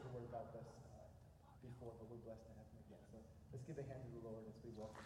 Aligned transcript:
the 0.00 0.08
word 0.08 0.24
about 0.32 0.48
this 0.54 0.64
uh, 0.64 1.04
before, 1.60 1.92
but 2.00 2.08
we're 2.08 2.16
blessed 2.24 2.40
to 2.48 2.52
have 2.56 2.64
him 2.72 2.80
again. 2.88 3.04
So 3.12 3.20
let's 3.52 3.64
give 3.68 3.76
a 3.76 3.84
hand 3.84 4.00
to 4.00 4.08
the 4.16 4.24
Lord 4.24 4.40
as 4.48 4.56
we 4.64 4.72
welcome 4.72 5.04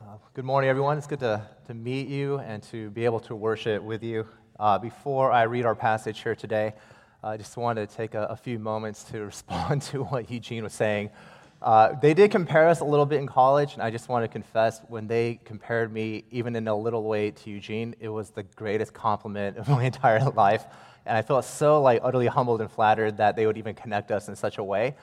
uh, 0.00 0.16
good 0.32 0.46
morning, 0.46 0.70
everyone. 0.70 0.96
It's 0.96 1.06
good 1.06 1.20
to, 1.20 1.46
to 1.66 1.74
meet 1.74 2.08
you 2.08 2.38
and 2.38 2.62
to 2.64 2.88
be 2.88 3.04
able 3.04 3.20
to 3.20 3.36
worship 3.36 3.82
with 3.82 4.02
you. 4.02 4.26
Uh, 4.58 4.78
before 4.78 5.30
I 5.30 5.42
read 5.42 5.66
our 5.66 5.74
passage 5.74 6.22
here 6.22 6.34
today, 6.34 6.72
I 7.22 7.36
just 7.36 7.58
wanted 7.58 7.90
to 7.90 7.96
take 7.96 8.14
a, 8.14 8.24
a 8.30 8.36
few 8.36 8.58
moments 8.58 9.04
to 9.04 9.20
respond 9.26 9.82
to 9.82 10.04
what 10.04 10.30
Eugene 10.30 10.64
was 10.64 10.72
saying. 10.72 11.10
Uh, 11.62 11.92
they 12.00 12.14
did 12.14 12.30
compare 12.30 12.68
us 12.68 12.80
a 12.80 12.84
little 12.84 13.04
bit 13.04 13.20
in 13.20 13.26
college, 13.26 13.74
and 13.74 13.82
I 13.82 13.90
just 13.90 14.08
want 14.08 14.24
to 14.24 14.28
confess 14.28 14.80
when 14.88 15.06
they 15.06 15.40
compared 15.44 15.92
me, 15.92 16.24
even 16.30 16.56
in 16.56 16.66
a 16.68 16.74
little 16.74 17.04
way, 17.04 17.30
to 17.32 17.50
Eugene, 17.50 17.94
it 18.00 18.08
was 18.08 18.30
the 18.30 18.42
greatest 18.42 18.94
compliment 18.94 19.58
of 19.58 19.68
my 19.68 19.84
entire 19.84 20.24
life. 20.30 20.64
And 21.04 21.16
I 21.16 21.22
felt 21.22 21.44
so 21.44 21.82
like 21.82 22.00
utterly 22.02 22.26
humbled 22.26 22.60
and 22.60 22.70
flattered 22.70 23.18
that 23.18 23.36
they 23.36 23.46
would 23.46 23.58
even 23.58 23.74
connect 23.74 24.10
us 24.10 24.28
in 24.28 24.36
such 24.36 24.58
a 24.58 24.64
way. 24.64 24.94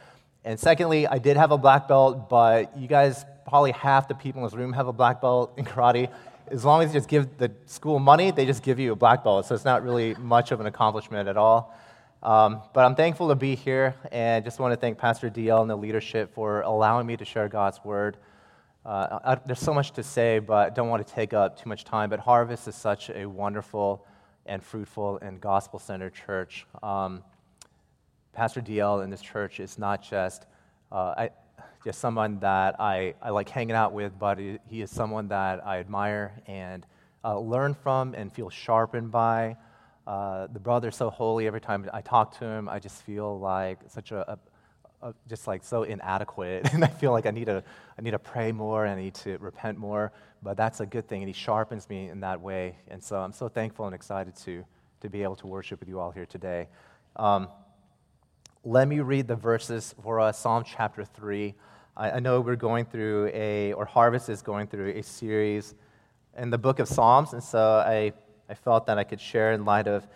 And 0.44 0.60
secondly, 0.60 1.06
I 1.06 1.18
did 1.18 1.38
have 1.38 1.52
a 1.52 1.58
black 1.58 1.88
belt, 1.88 2.30
but 2.30 2.76
you 2.78 2.88
guys, 2.88 3.26
probably 3.48 3.72
half 3.72 4.08
the 4.08 4.16
people 4.16 4.42
in 4.42 4.48
this 4.48 4.54
room 4.54 4.74
have 4.74 4.88
a 4.88 4.94
black 4.94 5.22
belt 5.22 5.54
in 5.58 5.66
karate. 5.66 6.10
As 6.50 6.64
long 6.64 6.82
as 6.82 6.94
you 6.94 7.00
just 7.00 7.10
give 7.10 7.38
the 7.38 7.52
school 7.66 8.00
money, 8.00 8.32
they 8.32 8.46
just 8.46 8.64
give 8.64 8.80
you 8.80 8.94
a 8.94 8.96
black 8.96 9.24
belt. 9.24 9.46
So 9.46 9.54
it's 9.54 9.66
not 9.66 9.84
really 9.84 10.16
much 10.16 10.52
of 10.52 10.60
an 10.60 10.66
accomplishment 10.66 11.28
at 11.28 11.38
all. 11.38 11.76
Um, 12.24 12.62
but 12.74 12.84
I'm 12.84 12.96
thankful 12.96 13.30
to 13.30 13.36
be 13.36 13.56
here 13.56 13.94
and 14.12 14.44
just 14.44 14.60
want 14.60 14.74
to 14.74 14.80
thank 14.80 14.98
Pastor 14.98 15.30
DL 15.30 15.62
and 15.62 15.70
the 15.70 15.76
leadership 15.76 16.34
for 16.34 16.62
allowing 16.62 17.06
me 17.06 17.16
to 17.18 17.26
share 17.26 17.48
God's 17.48 17.80
word. 17.84 18.18
Uh, 18.86 19.20
I, 19.24 19.36
there's 19.46 19.60
so 19.60 19.74
much 19.74 19.92
to 19.92 20.04
say, 20.04 20.40
but 20.40 20.68
I 20.68 20.70
don't 20.72 20.90
want 20.90 21.06
to 21.06 21.14
take 21.14 21.34
up 21.34 21.62
too 21.62 21.70
much 21.70 21.84
time. 21.84 22.10
But 22.10 22.20
Harvest 22.20 22.68
is 22.68 22.76
such 22.76 23.10
a 23.10 23.26
wonderful 23.26 24.06
and 24.46 24.64
fruitful 24.64 25.20
and 25.22 25.40
gospel 25.40 25.78
centered 25.78 26.14
church. 26.14 26.66
Um, 26.82 27.24
Pastor 28.34 28.62
DL 28.62 29.04
in 29.04 29.10
this 29.10 29.22
church 29.22 29.60
is 29.60 29.78
not 29.78 30.02
just, 30.02 30.46
uh, 30.92 31.14
I, 31.18 31.30
just 31.84 32.00
someone 32.00 32.40
that 32.40 32.80
I, 32.80 33.14
I 33.22 33.30
like 33.30 33.50
hanging 33.50 33.76
out 33.76 33.94
with, 33.94 34.18
but 34.18 34.40
he, 34.40 34.82
is 34.82 34.90
someone 34.90 35.28
that 35.28 35.66
I 35.66 35.80
admire 35.80 36.42
and 36.48 36.86
uh, 37.24 37.38
learn 37.38 37.74
from 37.74 38.14
and 38.14 38.32
feel 38.32 38.50
sharpened 38.50 39.12
by. 39.12 39.58
Uh, 40.08 40.48
the 40.54 40.60
brother's 40.60 40.96
so 40.96 41.10
holy. 41.10 41.48
Every 41.48 41.60
time 41.60 41.90
I 41.92 42.00
talk 42.00 42.40
to 42.40 42.46
him, 42.46 42.70
I 42.70 42.80
just 42.80 43.04
feel 43.04 43.38
like 43.38 43.80
such 43.90 44.14
a, 44.14 44.32
a, 44.32 45.08
a, 45.10 45.14
just 45.28 45.48
like 45.48 45.66
so 45.66 45.84
inadequate, 45.84 46.70
and 46.74 46.86
I 46.86 46.88
feel 46.88 47.12
like 47.12 47.26
I 47.26 47.32
need 47.32 47.48
to 47.48 47.62
I 48.00 48.02
need 48.02 48.12
to 48.12 48.20
pray 48.20 48.54
more 48.54 48.86
and 48.86 48.98
I 48.98 49.04
need 49.04 49.16
to 49.16 49.38
repent 49.40 49.78
more. 49.78 50.14
But 50.42 50.56
that's 50.56 50.80
a 50.80 50.86
good 50.86 51.10
thing, 51.10 51.24
and 51.24 51.28
he 51.28 51.34
sharpens 51.34 51.90
me 51.90 52.08
in 52.08 52.22
that 52.22 52.40
way. 52.40 52.78
And 52.88 53.04
so 53.04 53.18
I'm 53.18 53.34
so 53.34 53.50
thankful 53.50 53.86
and 53.86 53.94
excited 53.94 54.34
to 54.46 54.64
to 55.02 55.10
be 55.10 55.24
able 55.24 55.36
to 55.36 55.48
worship 55.48 55.82
with 55.82 55.90
you 55.90 56.00
all 56.00 56.12
here 56.12 56.26
today. 56.26 56.70
Um, 57.18 57.50
let 58.64 58.88
me 58.88 59.02
read 59.02 59.28
the 59.28 59.36
verses 59.36 59.94
for 60.02 60.22
us. 60.22 60.40
Psalm 60.40 60.64
chapter 60.66 61.04
three. 61.04 61.54
I, 61.98 62.12
I 62.12 62.20
know 62.22 62.40
we're 62.40 62.56
going 62.56 62.86
through 62.86 63.30
a, 63.34 63.74
or 63.74 63.84
Harvest 63.84 64.30
is 64.30 64.42
going 64.42 64.68
through 64.68 64.92
a 64.92 65.04
series 65.04 65.76
in 66.38 66.50
the 66.50 66.58
book 66.58 66.80
of 66.80 66.88
Psalms, 66.88 67.34
and 67.34 67.44
so 67.44 67.84
I 67.86 68.14
I 68.50 68.54
felt 68.54 68.86
that 68.88 68.98
I 68.98 69.04
could 69.04 69.20
share 69.20 69.52
in 69.52 69.66
light 69.66 69.88
of 69.88 70.08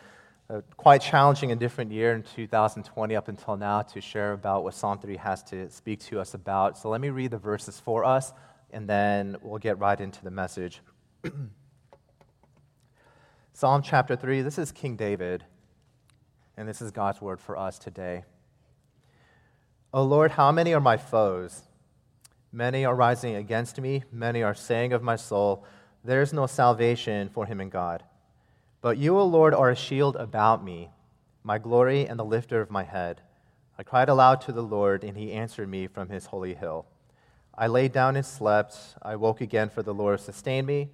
a 0.49 0.61
quite 0.75 1.01
challenging 1.01 1.51
and 1.51 1.59
different 1.59 1.91
year 1.91 2.13
in 2.13 2.23
2020 2.23 3.15
up 3.15 3.27
until 3.27 3.55
now 3.55 3.81
to 3.81 4.01
share 4.01 4.33
about 4.33 4.63
what 4.63 4.73
Psalm 4.73 4.99
3 4.99 5.15
has 5.17 5.43
to 5.43 5.69
speak 5.69 5.99
to 6.01 6.19
us 6.19 6.33
about. 6.33 6.77
So 6.77 6.89
let 6.89 6.99
me 6.99 7.09
read 7.09 7.31
the 7.31 7.37
verses 7.37 7.79
for 7.79 8.03
us, 8.03 8.33
and 8.71 8.87
then 8.87 9.37
we'll 9.41 9.59
get 9.59 9.79
right 9.79 9.99
into 9.99 10.23
the 10.23 10.31
message. 10.31 10.81
Psalm 13.53 13.81
chapter 13.81 14.15
3, 14.15 14.41
this 14.41 14.57
is 14.57 14.71
King 14.71 14.95
David, 14.95 15.45
and 16.57 16.67
this 16.67 16.81
is 16.81 16.91
God's 16.91 17.21
word 17.21 17.39
for 17.39 17.57
us 17.57 17.79
today. 17.79 18.23
O 19.93 20.03
Lord, 20.03 20.31
how 20.31 20.51
many 20.51 20.73
are 20.73 20.81
my 20.81 20.97
foes? 20.97 21.63
Many 22.51 22.83
are 22.83 22.95
rising 22.95 23.35
against 23.35 23.79
me, 23.79 24.03
many 24.11 24.43
are 24.43 24.53
saying 24.53 24.91
of 24.91 25.01
my 25.01 25.15
soul, 25.15 25.63
There 26.03 26.21
is 26.21 26.33
no 26.33 26.45
salvation 26.45 27.29
for 27.29 27.45
him 27.45 27.61
in 27.61 27.69
God. 27.69 28.03
But 28.81 28.97
you, 28.97 29.17
O 29.17 29.25
Lord, 29.25 29.53
are 29.53 29.69
a 29.69 29.75
shield 29.75 30.15
about 30.15 30.63
me, 30.63 30.89
my 31.43 31.59
glory 31.59 32.07
and 32.07 32.19
the 32.19 32.25
lifter 32.25 32.61
of 32.61 32.71
my 32.71 32.83
head. 32.83 33.21
I 33.77 33.83
cried 33.83 34.09
aloud 34.09 34.41
to 34.41 34.51
the 34.51 34.63
Lord, 34.63 35.03
and 35.03 35.15
he 35.15 35.33
answered 35.33 35.69
me 35.69 35.85
from 35.85 36.09
his 36.09 36.25
holy 36.25 36.55
hill. 36.55 36.87
I 37.55 37.67
lay 37.67 37.87
down 37.89 38.15
and 38.15 38.25
slept. 38.25 38.75
I 39.01 39.17
woke 39.17 39.39
again, 39.39 39.69
for 39.69 39.83
the 39.83 39.93
Lord 39.93 40.19
sustained 40.19 40.65
me. 40.65 40.89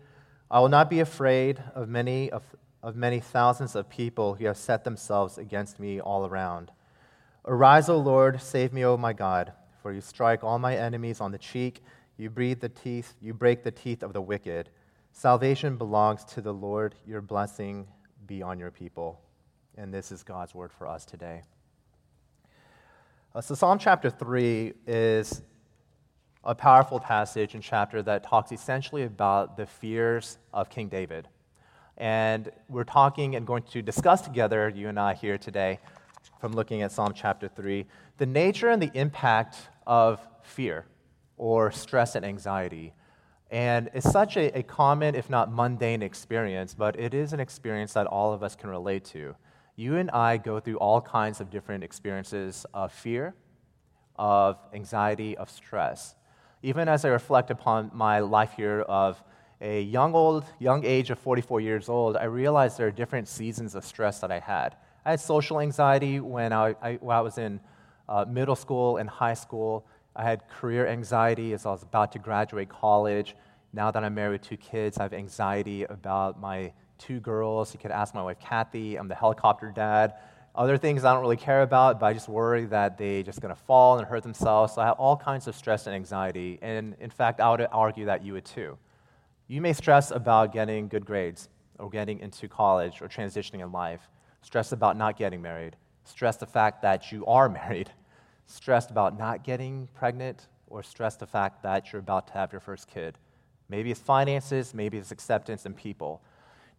I 0.51 0.59
will 0.59 0.69
not 0.69 0.89
be 0.89 0.99
afraid 0.99 1.63
of 1.75 1.87
many 1.87 2.29
of, 2.29 2.43
of 2.83 2.97
many 2.97 3.21
thousands 3.21 3.73
of 3.73 3.89
people 3.89 4.35
who 4.35 4.45
have 4.47 4.57
set 4.57 4.83
themselves 4.83 5.37
against 5.37 5.79
me 5.79 6.01
all 6.01 6.25
around. 6.25 6.71
Arise, 7.45 7.87
O 7.87 7.97
Lord, 7.97 8.41
save 8.41 8.73
me, 8.73 8.83
O 8.83 8.97
my 8.97 9.13
God, 9.13 9.53
for 9.81 9.93
you 9.93 10.01
strike 10.01 10.43
all 10.43 10.59
my 10.59 10.75
enemies 10.75 11.21
on 11.21 11.31
the 11.31 11.37
cheek. 11.37 11.81
You 12.17 12.29
breathe 12.29 12.59
the 12.59 12.69
teeth, 12.69 13.13
you 13.21 13.33
break 13.33 13.63
the 13.63 13.71
teeth 13.71 14.03
of 14.03 14.11
the 14.11 14.21
wicked. 14.21 14.69
Salvation 15.19 15.77
belongs 15.77 16.23
to 16.25 16.41
the 16.41 16.53
Lord. 16.53 16.93
Your 17.07 17.21
blessing 17.21 17.87
be 18.27 18.43
on 18.43 18.59
your 18.59 18.69
people. 18.69 19.19
And 19.75 19.91
this 19.91 20.11
is 20.11 20.21
God's 20.21 20.53
word 20.53 20.71
for 20.71 20.85
us 20.85 21.05
today. 21.05 21.41
Uh, 23.33 23.41
so, 23.41 23.55
Psalm 23.55 23.79
chapter 23.79 24.11
3 24.11 24.73
is 24.85 25.41
a 26.43 26.53
powerful 26.53 26.99
passage 26.99 27.55
and 27.55 27.63
chapter 27.63 28.03
that 28.03 28.25
talks 28.25 28.51
essentially 28.51 29.05
about 29.05 29.57
the 29.57 29.65
fears 29.65 30.37
of 30.53 30.69
King 30.69 30.87
David. 30.87 31.27
And 31.97 32.51
we're 32.69 32.83
talking 32.83 33.35
and 33.35 33.47
going 33.47 33.63
to 33.71 33.81
discuss 33.81 34.21
together, 34.21 34.69
you 34.69 34.87
and 34.87 34.99
I 34.99 35.15
here 35.15 35.39
today, 35.39 35.79
from 36.39 36.51
looking 36.51 36.83
at 36.83 36.91
Psalm 36.91 37.13
chapter 37.15 37.47
3, 37.47 37.87
the 38.19 38.27
nature 38.27 38.69
and 38.69 38.79
the 38.79 38.91
impact 38.93 39.55
of 39.87 40.19
fear 40.43 40.85
or 41.37 41.71
stress 41.71 42.13
and 42.13 42.23
anxiety 42.23 42.93
and 43.49 43.89
it's 43.93 44.09
such 44.09 44.35
a, 44.35 44.57
a, 44.57 44.63
common, 44.63 45.15
if 45.15 45.29
not 45.29 45.51
mundane, 45.51 46.01
experience, 46.01 46.73
but 46.73 46.99
it 46.99 47.13
is 47.13 47.31
an 47.31 47.39
experience 47.39 47.93
that 47.93 48.05
all 48.07 48.33
of 48.33 48.43
us 48.43 48.55
can 48.55 48.69
relate 48.69 49.05
to. 49.05 49.35
You 49.77 49.97
and 49.97 50.11
I 50.11 50.37
go 50.37 50.59
through 50.59 50.77
all 50.77 50.99
kinds 50.99 51.39
of 51.39 51.49
different 51.49 51.83
experiences 51.83 52.65
of 52.73 52.91
fear, 52.91 53.35
of 54.17 54.57
anxiety, 54.73 55.37
of 55.37 55.49
stress. 55.49 56.15
Even 56.61 56.89
as 56.89 57.05
I 57.05 57.09
reflect 57.09 57.51
upon 57.51 57.91
my 57.93 58.19
life 58.19 58.53
here 58.57 58.81
of 58.81 59.23
a 59.61 59.81
young 59.81 60.13
old, 60.13 60.43
young 60.59 60.83
age 60.83 61.09
of 61.09 61.19
44 61.19 61.61
years 61.61 61.89
old, 61.89 62.17
I 62.17 62.25
realize 62.25 62.75
there 62.75 62.87
are 62.87 62.91
different 62.91 63.27
seasons 63.27 63.75
of 63.75 63.85
stress 63.85 64.19
that 64.19 64.31
I 64.31 64.39
had. 64.39 64.75
I 65.05 65.11
had 65.11 65.19
social 65.19 65.61
anxiety 65.61 66.19
when 66.19 66.51
I, 66.51 66.75
I, 66.81 66.93
when 66.95 67.15
I 67.15 67.21
was 67.21 67.37
in 67.37 67.59
uh, 68.09 68.25
middle 68.27 68.55
school 68.55 68.97
and 68.97 69.09
high 69.09 69.33
school. 69.33 69.85
I 70.17 70.23
had 70.23 70.47
career 70.49 70.87
anxiety 70.87 71.53
as 71.53 71.67
I 71.67 71.69
was 71.69 71.83
about 71.83 72.11
to 72.13 72.19
graduate 72.19 72.69
college. 72.69 73.35
Now 73.71 73.91
that 73.91 74.03
I'm 74.03 74.15
married 74.15 74.41
with 74.41 74.49
two 74.49 74.57
kids, 74.57 74.97
I 74.97 75.03
have 75.03 75.13
anxiety 75.13 75.83
about 75.83 76.41
my 76.41 76.73
two 76.97 77.19
girls. 77.19 77.71
You 77.71 77.79
could 77.79 77.91
ask 77.91 78.15
my 78.15 78.23
wife, 78.23 78.39
Kathy. 78.39 78.95
I'm 78.95 79.07
the 79.07 79.13
helicopter 79.13 79.71
dad. 79.71 80.15
Other 80.55 80.75
things 80.75 81.05
I 81.05 81.13
don't 81.13 81.21
really 81.21 81.37
care 81.37 81.61
about, 81.61 81.99
but 81.99 82.07
I 82.07 82.13
just 82.13 82.27
worry 82.27 82.65
that 82.65 82.97
they're 82.97 83.21
just 83.21 83.41
going 83.41 83.53
to 83.53 83.61
fall 83.61 83.99
and 83.99 84.07
hurt 84.07 84.23
themselves. 84.23 84.73
So 84.73 84.81
I 84.81 84.85
have 84.85 84.97
all 84.97 85.15
kinds 85.15 85.47
of 85.47 85.55
stress 85.55 85.85
and 85.85 85.95
anxiety. 85.95 86.57
And 86.63 86.95
in 86.99 87.11
fact, 87.11 87.39
I 87.39 87.51
would 87.51 87.67
argue 87.71 88.05
that 88.05 88.25
you 88.25 88.33
would 88.33 88.45
too. 88.45 88.75
You 89.47 89.61
may 89.61 89.73
stress 89.73 90.09
about 90.09 90.51
getting 90.51 90.87
good 90.87 91.05
grades 91.05 91.49
or 91.77 91.91
getting 91.91 92.19
into 92.21 92.47
college 92.47 93.03
or 93.03 93.07
transitioning 93.07 93.61
in 93.61 93.71
life, 93.71 94.09
stress 94.41 94.71
about 94.71 94.97
not 94.97 95.15
getting 95.15 95.43
married, 95.43 95.75
stress 96.05 96.37
the 96.37 96.47
fact 96.47 96.81
that 96.81 97.11
you 97.11 97.23
are 97.27 97.47
married 97.61 97.91
stressed 98.47 98.89
about 98.89 99.17
not 99.17 99.43
getting 99.43 99.87
pregnant, 99.93 100.47
or 100.69 100.81
stressed 100.83 101.19
the 101.19 101.27
fact 101.27 101.63
that 101.63 101.91
you're 101.93 101.99
about 101.99 102.27
to 102.27 102.33
have 102.33 102.51
your 102.51 102.59
first 102.59 102.87
kid. 102.87 103.17
Maybe 103.69 103.91
it's 103.91 103.99
finances, 103.99 104.73
maybe 104.73 104.97
it's 104.97 105.11
acceptance 105.11 105.65
and 105.65 105.75
people. 105.75 106.21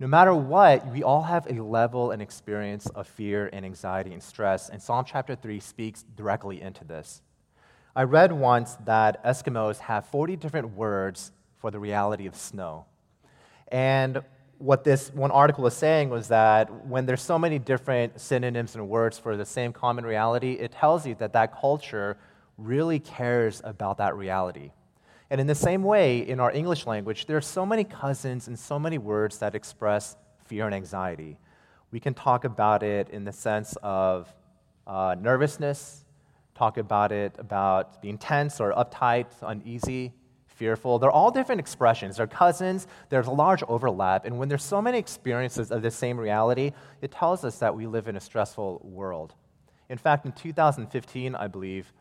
No 0.00 0.06
matter 0.06 0.34
what, 0.34 0.86
we 0.86 1.02
all 1.02 1.22
have 1.22 1.46
a 1.46 1.62
level 1.62 2.10
and 2.10 2.22
experience 2.22 2.86
of 2.86 3.06
fear 3.06 3.50
and 3.52 3.64
anxiety 3.64 4.12
and 4.12 4.22
stress, 4.22 4.68
and 4.68 4.82
Psalm 4.82 5.04
chapter 5.06 5.34
3 5.34 5.60
speaks 5.60 6.04
directly 6.16 6.60
into 6.60 6.84
this. 6.84 7.22
I 7.96 8.04
read 8.04 8.32
once 8.32 8.76
that 8.84 9.22
Eskimos 9.24 9.78
have 9.78 10.06
40 10.06 10.36
different 10.36 10.74
words 10.76 11.32
for 11.56 11.70
the 11.70 11.80
reality 11.80 12.26
of 12.26 12.36
snow. 12.36 12.86
And 13.72 14.22
what 14.58 14.82
this 14.82 15.12
one 15.14 15.30
article 15.30 15.64
was 15.64 15.74
saying 15.74 16.10
was 16.10 16.28
that 16.28 16.86
when 16.86 17.06
there's 17.06 17.22
so 17.22 17.38
many 17.38 17.58
different 17.58 18.20
synonyms 18.20 18.74
and 18.74 18.88
words 18.88 19.18
for 19.18 19.36
the 19.36 19.44
same 19.44 19.72
common 19.72 20.04
reality, 20.04 20.52
it 20.54 20.72
tells 20.72 21.06
you 21.06 21.14
that 21.16 21.32
that 21.32 21.58
culture 21.58 22.16
really 22.56 22.98
cares 22.98 23.60
about 23.64 23.98
that 23.98 24.16
reality. 24.16 24.72
And 25.30 25.40
in 25.40 25.46
the 25.46 25.54
same 25.54 25.82
way, 25.82 26.18
in 26.18 26.40
our 26.40 26.50
English 26.50 26.86
language, 26.86 27.26
there 27.26 27.36
are 27.36 27.42
so 27.42 27.64
many 27.64 27.84
cousins 27.84 28.48
and 28.48 28.58
so 28.58 28.78
many 28.78 28.98
words 28.98 29.38
that 29.38 29.54
express 29.54 30.16
fear 30.46 30.66
and 30.66 30.74
anxiety. 30.74 31.38
We 31.92 32.00
can 32.00 32.14
talk 32.14 32.44
about 32.44 32.82
it 32.82 33.10
in 33.10 33.24
the 33.24 33.32
sense 33.32 33.76
of 33.82 34.32
uh, 34.86 35.14
nervousness, 35.20 36.04
talk 36.54 36.78
about 36.78 37.12
it 37.12 37.34
about 37.38 38.02
being 38.02 38.18
tense 38.18 38.58
or 38.58 38.72
uptight, 38.72 39.26
uneasy, 39.42 40.12
fearful. 40.58 40.98
They're 40.98 41.10
all 41.10 41.30
different 41.30 41.60
expressions. 41.60 42.16
They're 42.16 42.26
cousins. 42.26 42.86
There's 43.08 43.28
a 43.28 43.30
large 43.32 43.62
overlap. 43.68 44.24
And 44.24 44.38
when 44.38 44.48
there's 44.48 44.64
so 44.64 44.82
many 44.82 44.98
experiences 44.98 45.70
of 45.70 45.82
the 45.82 45.90
same 45.90 46.18
reality, 46.18 46.72
it 47.00 47.12
tells 47.12 47.44
us 47.44 47.58
that 47.60 47.74
we 47.74 47.86
live 47.86 48.08
in 48.08 48.16
a 48.16 48.20
stressful 48.20 48.80
world. 48.82 49.34
In 49.88 49.96
fact, 49.96 50.26
in 50.26 50.32
2015, 50.32 51.34
I 51.34 51.46
believe, 51.46 51.92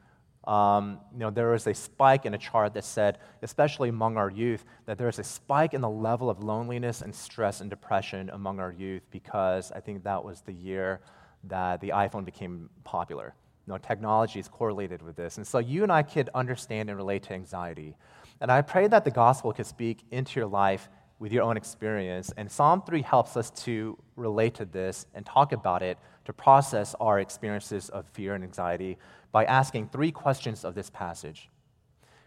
um, 0.45 0.99
you 1.13 1.19
know, 1.19 1.29
there 1.29 1.51
was 1.51 1.67
a 1.67 1.73
spike 1.73 2.25
in 2.25 2.33
a 2.33 2.37
chart 2.37 2.73
that 2.73 2.83
said, 2.83 3.19
especially 3.41 3.89
among 3.89 4.17
our 4.17 4.29
youth, 4.29 4.65
that 4.85 4.97
there 4.97 5.07
is 5.07 5.19
a 5.19 5.23
spike 5.23 5.73
in 5.73 5.81
the 5.81 5.89
level 5.89 6.29
of 6.29 6.43
loneliness 6.43 7.01
and 7.01 7.13
stress 7.13 7.61
and 7.61 7.69
depression 7.69 8.29
among 8.31 8.59
our 8.59 8.71
youth 8.71 9.03
because 9.11 9.71
I 9.71 9.79
think 9.79 10.03
that 10.03 10.23
was 10.23 10.41
the 10.41 10.53
year 10.53 10.99
that 11.45 11.79
the 11.79 11.89
iPhone 11.89 12.25
became 12.25 12.69
popular. 12.83 13.33
You 13.67 13.73
know, 13.73 13.77
technology 13.77 14.39
is 14.39 14.47
correlated 14.47 15.01
with 15.01 15.15
this. 15.17 15.37
And 15.37 15.45
so 15.45 15.59
you 15.59 15.83
and 15.83 15.91
I 15.91 16.01
could 16.01 16.29
understand 16.33 16.89
and 16.89 16.97
relate 16.97 17.23
to 17.23 17.33
anxiety. 17.33 17.95
And 18.39 18.51
I 18.51 18.61
pray 18.61 18.87
that 18.87 19.03
the 19.03 19.11
gospel 19.11 19.51
could 19.53 19.65
speak 19.65 20.03
into 20.11 20.39
your 20.39 20.47
life 20.47 20.89
with 21.19 21.31
your 21.31 21.43
own 21.43 21.57
experience. 21.57 22.31
And 22.37 22.51
Psalm 22.51 22.83
3 22.83 23.01
helps 23.01 23.35
us 23.35 23.49
to 23.63 23.97
relate 24.15 24.55
to 24.55 24.65
this 24.65 25.07
and 25.15 25.25
talk 25.25 25.51
about 25.51 25.81
it 25.81 25.97
to 26.25 26.33
process 26.33 26.95
our 26.99 27.19
experiences 27.19 27.89
of 27.89 28.05
fear 28.09 28.35
and 28.35 28.43
anxiety 28.43 28.97
by 29.31 29.45
asking 29.45 29.89
three 29.89 30.11
questions 30.11 30.63
of 30.63 30.75
this 30.75 30.89
passage. 30.89 31.49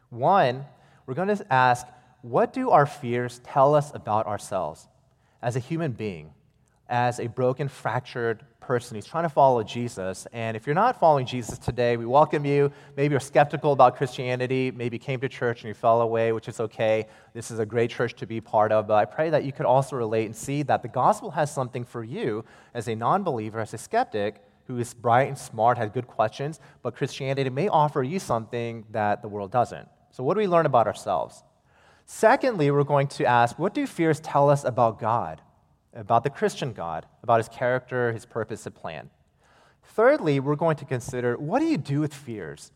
One, 0.08 0.64
we're 1.06 1.14
going 1.14 1.28
to 1.28 1.52
ask, 1.52 1.86
what 2.22 2.52
do 2.52 2.70
our 2.70 2.86
fears 2.86 3.40
tell 3.44 3.74
us 3.74 3.94
about 3.94 4.26
ourselves 4.26 4.88
as 5.42 5.56
a 5.56 5.60
human 5.60 5.92
being, 5.92 6.32
as 6.90 7.20
a 7.20 7.28
broken, 7.28 7.68
fractured 7.68 8.44
person 8.60 8.96
who's 8.96 9.06
trying 9.06 9.22
to 9.22 9.30
follow 9.30 9.62
Jesus? 9.62 10.26
And 10.32 10.56
if 10.56 10.66
you're 10.66 10.74
not 10.74 11.00
following 11.00 11.24
Jesus 11.24 11.58
today, 11.58 11.96
we 11.96 12.04
welcome 12.04 12.44
you. 12.44 12.70
Maybe 12.96 13.12
you're 13.12 13.20
skeptical 13.20 13.72
about 13.72 13.96
Christianity, 13.96 14.70
maybe 14.70 14.96
you 14.96 15.00
came 15.00 15.20
to 15.20 15.28
church 15.28 15.62
and 15.62 15.68
you 15.68 15.74
fell 15.74 16.02
away, 16.02 16.32
which 16.32 16.48
is 16.48 16.60
okay. 16.60 17.06
This 17.32 17.50
is 17.50 17.58
a 17.58 17.66
great 17.66 17.90
church 17.90 18.14
to 18.16 18.26
be 18.26 18.40
part 18.40 18.72
of, 18.72 18.86
but 18.86 18.94
I 18.94 19.06
pray 19.06 19.30
that 19.30 19.44
you 19.44 19.52
could 19.52 19.66
also 19.66 19.96
relate 19.96 20.26
and 20.26 20.36
see 20.36 20.62
that 20.64 20.82
the 20.82 20.88
gospel 20.88 21.30
has 21.30 21.50
something 21.50 21.84
for 21.84 22.04
you 22.04 22.44
as 22.74 22.88
a 22.88 22.94
non 22.94 23.22
believer, 23.22 23.60
as 23.60 23.72
a 23.72 23.78
skeptic 23.78 24.42
who 24.66 24.78
is 24.78 24.94
bright 24.94 25.26
and 25.28 25.36
smart, 25.36 25.78
has 25.78 25.90
good 25.90 26.06
questions, 26.06 26.60
but 26.82 26.94
Christianity 26.94 27.50
may 27.50 27.68
offer 27.68 28.02
you 28.02 28.18
something 28.18 28.84
that 28.90 29.20
the 29.22 29.28
world 29.28 29.50
doesn't. 29.50 29.88
So, 30.12 30.22
what 30.22 30.34
do 30.34 30.38
we 30.38 30.46
learn 30.46 30.66
about 30.66 30.86
ourselves? 30.86 31.42
Secondly, 32.06 32.70
we're 32.70 32.84
going 32.84 33.06
to 33.06 33.24
ask 33.24 33.58
what 33.58 33.74
do 33.74 33.86
fears 33.86 34.20
tell 34.20 34.50
us 34.50 34.64
about 34.64 34.98
God, 34.98 35.40
about 35.94 36.24
the 36.24 36.30
Christian 36.30 36.72
God, 36.72 37.06
about 37.22 37.38
his 37.38 37.48
character, 37.48 38.12
his 38.12 38.24
purpose, 38.24 38.66
and 38.66 38.74
plan? 38.74 39.10
Thirdly, 39.82 40.40
we're 40.40 40.56
going 40.56 40.76
to 40.76 40.84
consider 40.84 41.36
what 41.36 41.60
do 41.60 41.66
you 41.66 41.78
do 41.78 42.00
with 42.00 42.14
fears? 42.14 42.72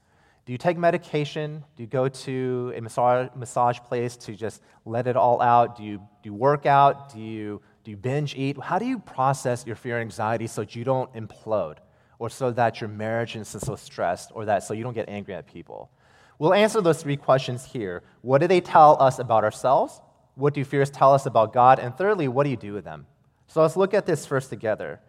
Do 0.47 0.53
you 0.53 0.59
take 0.59 0.77
medication? 0.77 1.65
Do 1.77 1.83
you 1.83 1.87
go 1.87 2.09
to 2.09 2.73
a 2.77 2.81
massage, 2.81 3.29
massage 3.35 3.79
place 3.79 4.17
to 4.19 4.35
just 4.35 4.61
let 4.85 5.07
it 5.07 5.17
all 5.17 5.41
out? 5.41 5.77
Do 5.77 5.85
you, 5.85 5.99
do 5.99 6.25
you 6.25 6.35
work 6.35 6.67
out? 6.67 7.13
Do 7.15 7.21
you, 7.21 7.63
do 7.83 7.91
you 7.91 7.97
binge 7.97 8.35
eat? 8.35 8.61
How 8.61 8.79
do 8.79 8.85
you 8.85 8.99
process 8.99 9.67
your 9.67 9.77
fear 9.77 9.97
and 9.97 10.03
anxiety 10.03 10.47
so 10.47 10.63
that 10.63 10.77
you 10.77 10.85
don't 10.85 11.13
implode? 11.15 11.79
or 12.19 12.31
so 12.31 12.51
that 12.53 12.81
your 12.81 12.89
marriage 12.89 13.37
isn't 13.37 13.61
so 13.61 13.77
stressed, 13.77 14.31
or 14.35 14.45
that 14.45 14.63
so 14.63 14.75
you 14.75 14.83
don't 14.83 14.95
get 14.95 15.09
angry 15.09 15.35
at 15.35 15.47
people? 15.47 15.91
We'll 16.39 16.55
answer 16.55 16.81
those 16.81 17.03
three 17.03 17.17
questions 17.17 17.65
here. 17.65 18.03
What 18.23 18.41
do 18.41 18.47
they 18.47 18.61
tell 18.61 19.01
us 19.01 19.19
about 19.19 19.45
ourselves? 19.45 20.01
What 20.35 20.55
do 20.55 20.65
fears 20.65 20.91
tell 20.91 21.15
us 21.15 21.27
about 21.27 21.53
God? 21.53 21.79
And 21.79 21.97
thirdly, 21.97 22.29
what 22.29 22.45
do 22.45 22.51
you 22.51 22.57
do 22.57 22.73
with 22.73 22.85
them? 22.85 23.07
So 23.47 23.63
let's 23.63 23.77
look 23.77 23.95
at 23.95 24.07
this 24.07 24.27
first 24.27 24.51
together. 24.51 25.01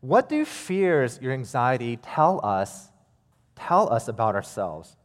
What 0.00 0.28
do 0.28 0.44
fears, 0.44 1.18
your 1.20 1.32
anxiety, 1.32 1.96
tell 1.96 2.44
us, 2.44 2.88
tell 3.56 3.92
us 3.92 4.08
about 4.08 4.34
ourselves? 4.34 4.96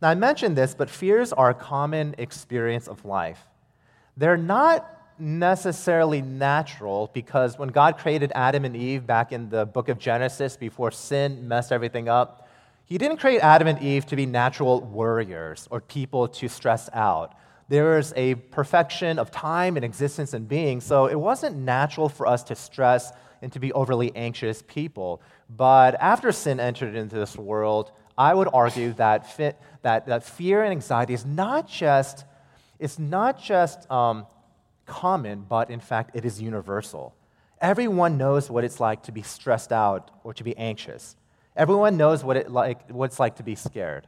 Now, 0.00 0.10
I 0.10 0.14
mentioned 0.14 0.56
this, 0.56 0.74
but 0.74 0.90
fears 0.90 1.32
are 1.32 1.50
a 1.50 1.54
common 1.54 2.14
experience 2.18 2.88
of 2.88 3.04
life. 3.04 3.46
They're 4.16 4.36
not 4.36 4.88
necessarily 5.18 6.20
natural 6.20 7.10
because 7.12 7.58
when 7.58 7.68
God 7.68 7.98
created 7.98 8.32
Adam 8.34 8.64
and 8.64 8.76
Eve 8.76 9.06
back 9.06 9.32
in 9.32 9.48
the 9.48 9.64
book 9.64 9.88
of 9.88 9.98
Genesis 9.98 10.56
before 10.56 10.90
sin 10.90 11.46
messed 11.46 11.72
everything 11.72 12.08
up, 12.08 12.48
He 12.84 12.98
didn't 12.98 13.18
create 13.18 13.40
Adam 13.40 13.68
and 13.68 13.80
Eve 13.80 14.04
to 14.06 14.16
be 14.16 14.26
natural 14.26 14.80
worriers 14.80 15.68
or 15.70 15.80
people 15.80 16.28
to 16.28 16.48
stress 16.48 16.90
out. 16.92 17.34
There 17.68 17.98
is 17.98 18.12
a 18.16 18.34
perfection 18.34 19.18
of 19.18 19.30
time 19.30 19.76
and 19.76 19.84
existence 19.84 20.34
and 20.34 20.46
being, 20.48 20.80
so 20.80 21.06
it 21.06 21.14
wasn't 21.14 21.56
natural 21.56 22.08
for 22.08 22.26
us 22.26 22.42
to 22.44 22.54
stress 22.54 23.12
and 23.40 23.52
to 23.52 23.58
be 23.58 23.72
overly 23.72 24.14
anxious 24.14 24.62
people. 24.62 25.22
But 25.48 25.96
after 26.00 26.32
sin 26.32 26.60
entered 26.60 26.94
into 26.94 27.16
this 27.16 27.36
world, 27.36 27.92
I 28.16 28.34
would 28.34 28.48
argue 28.52 28.92
that, 28.94 29.36
that, 29.82 30.06
that 30.06 30.24
fear 30.24 30.62
and 30.62 30.70
anxiety 30.70 31.14
is 31.14 31.24
not 31.24 31.68
just, 31.68 32.24
it's 32.78 32.98
not 32.98 33.42
just 33.42 33.90
um, 33.90 34.26
common, 34.86 35.46
but 35.48 35.70
in 35.70 35.80
fact, 35.80 36.14
it 36.14 36.24
is 36.24 36.40
universal. 36.40 37.14
Everyone 37.60 38.18
knows 38.18 38.50
what 38.50 38.64
it's 38.64 38.80
like 38.80 39.04
to 39.04 39.12
be 39.12 39.22
stressed 39.22 39.72
out 39.72 40.10
or 40.24 40.34
to 40.34 40.44
be 40.44 40.56
anxious. 40.56 41.16
Everyone 41.56 41.96
knows 41.96 42.24
what, 42.24 42.36
it 42.36 42.50
like, 42.50 42.90
what 42.90 43.06
it's 43.06 43.20
like 43.20 43.36
to 43.36 43.42
be 43.42 43.54
scared. 43.54 44.06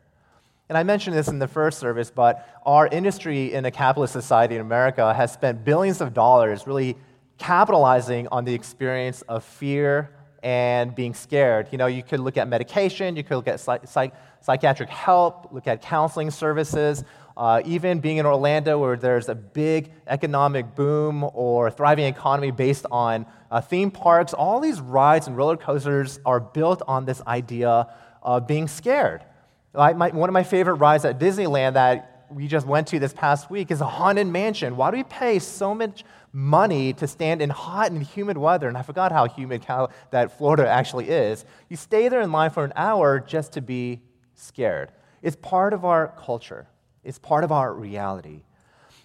And 0.68 0.78
I 0.78 0.82
mentioned 0.82 1.14
this 1.14 1.28
in 1.28 1.38
the 1.38 1.48
first 1.48 1.78
service, 1.78 2.10
but 2.10 2.48
our 2.64 2.86
industry 2.86 3.52
in 3.52 3.66
a 3.66 3.70
capitalist 3.70 4.14
society 4.14 4.54
in 4.54 4.62
America 4.62 5.12
has 5.12 5.30
spent 5.32 5.64
billions 5.64 6.00
of 6.00 6.14
dollars 6.14 6.66
really 6.66 6.96
capitalizing 7.36 8.28
on 8.28 8.44
the 8.44 8.54
experience 8.54 9.22
of 9.22 9.44
fear 9.44 10.10
and 10.42 10.94
being 10.94 11.12
scared. 11.12 11.68
You 11.70 11.78
know, 11.78 11.86
you 11.86 12.02
could 12.02 12.20
look 12.20 12.36
at 12.36 12.48
medication, 12.48 13.16
you 13.16 13.24
could 13.24 13.36
look 13.36 13.48
at 13.48 13.60
psych- 13.60 13.86
psych- 13.86 14.14
psychiatric 14.40 14.88
help, 14.88 15.52
look 15.52 15.66
at 15.66 15.82
counseling 15.82 16.30
services, 16.30 17.04
uh, 17.36 17.60
even 17.64 18.00
being 18.00 18.18
in 18.18 18.26
Orlando, 18.26 18.78
where 18.78 18.96
there's 18.96 19.28
a 19.28 19.34
big 19.34 19.90
economic 20.06 20.74
boom 20.74 21.28
or 21.34 21.70
thriving 21.70 22.06
economy 22.06 22.50
based 22.50 22.86
on 22.90 23.26
uh, 23.50 23.60
theme 23.60 23.90
parks, 23.90 24.32
all 24.32 24.60
these 24.60 24.80
rides 24.80 25.26
and 25.26 25.36
roller 25.36 25.56
coasters 25.56 26.20
are 26.24 26.40
built 26.40 26.82
on 26.88 27.04
this 27.04 27.20
idea 27.26 27.88
of 28.22 28.46
being 28.46 28.68
scared. 28.68 29.24
My, 29.74 30.10
one 30.10 30.28
of 30.28 30.32
my 30.32 30.44
favorite 30.44 30.74
rides 30.76 31.04
at 31.04 31.18
Disneyland 31.18 31.74
that 31.74 32.26
we 32.30 32.46
just 32.46 32.66
went 32.66 32.86
to 32.88 32.98
this 32.98 33.12
past 33.12 33.50
week 33.50 33.70
is 33.70 33.80
a 33.80 33.86
haunted 33.86 34.26
mansion. 34.26 34.76
Why 34.76 34.90
do 34.90 34.96
we 34.96 35.04
pay 35.04 35.38
so 35.38 35.74
much 35.74 36.04
money 36.32 36.92
to 36.94 37.06
stand 37.06 37.42
in 37.42 37.50
hot 37.50 37.90
and 37.90 38.02
humid 38.02 38.38
weather? 38.38 38.68
And 38.68 38.76
I 38.76 38.82
forgot 38.82 39.10
how 39.10 39.26
humid 39.26 39.62
Cal- 39.62 39.90
that 40.10 40.38
Florida 40.38 40.68
actually 40.68 41.08
is. 41.08 41.44
You 41.68 41.76
stay 41.76 42.08
there 42.08 42.20
in 42.20 42.30
line 42.30 42.50
for 42.50 42.64
an 42.64 42.72
hour 42.76 43.18
just 43.18 43.52
to 43.52 43.60
be 43.60 44.00
scared. 44.34 44.92
It's 45.22 45.36
part 45.36 45.72
of 45.72 45.84
our 45.84 46.14
culture. 46.18 46.66
It's 47.02 47.18
part 47.18 47.42
of 47.42 47.50
our 47.50 47.74
reality. 47.74 48.42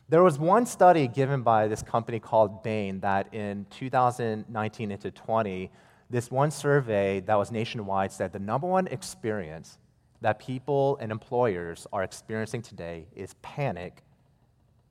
There 0.07 0.23
was 0.23 0.39
one 0.39 0.65
study 0.65 1.07
given 1.07 1.41
by 1.41 1.67
this 1.67 1.81
company 1.81 2.19
called 2.19 2.63
Bain 2.63 2.99
that 3.01 3.33
in 3.33 3.65
2019 3.71 4.91
into 4.91 5.11
20, 5.11 5.71
this 6.09 6.31
one 6.31 6.51
survey 6.51 7.19
that 7.21 7.35
was 7.35 7.51
nationwide 7.51 8.11
said 8.11 8.33
the 8.33 8.39
number 8.39 8.67
one 8.67 8.87
experience 8.87 9.77
that 10.21 10.39
people 10.39 10.97
and 10.99 11.11
employers 11.11 11.87
are 11.93 12.03
experiencing 12.03 12.61
today 12.61 13.07
is 13.15 13.35
panic 13.41 14.03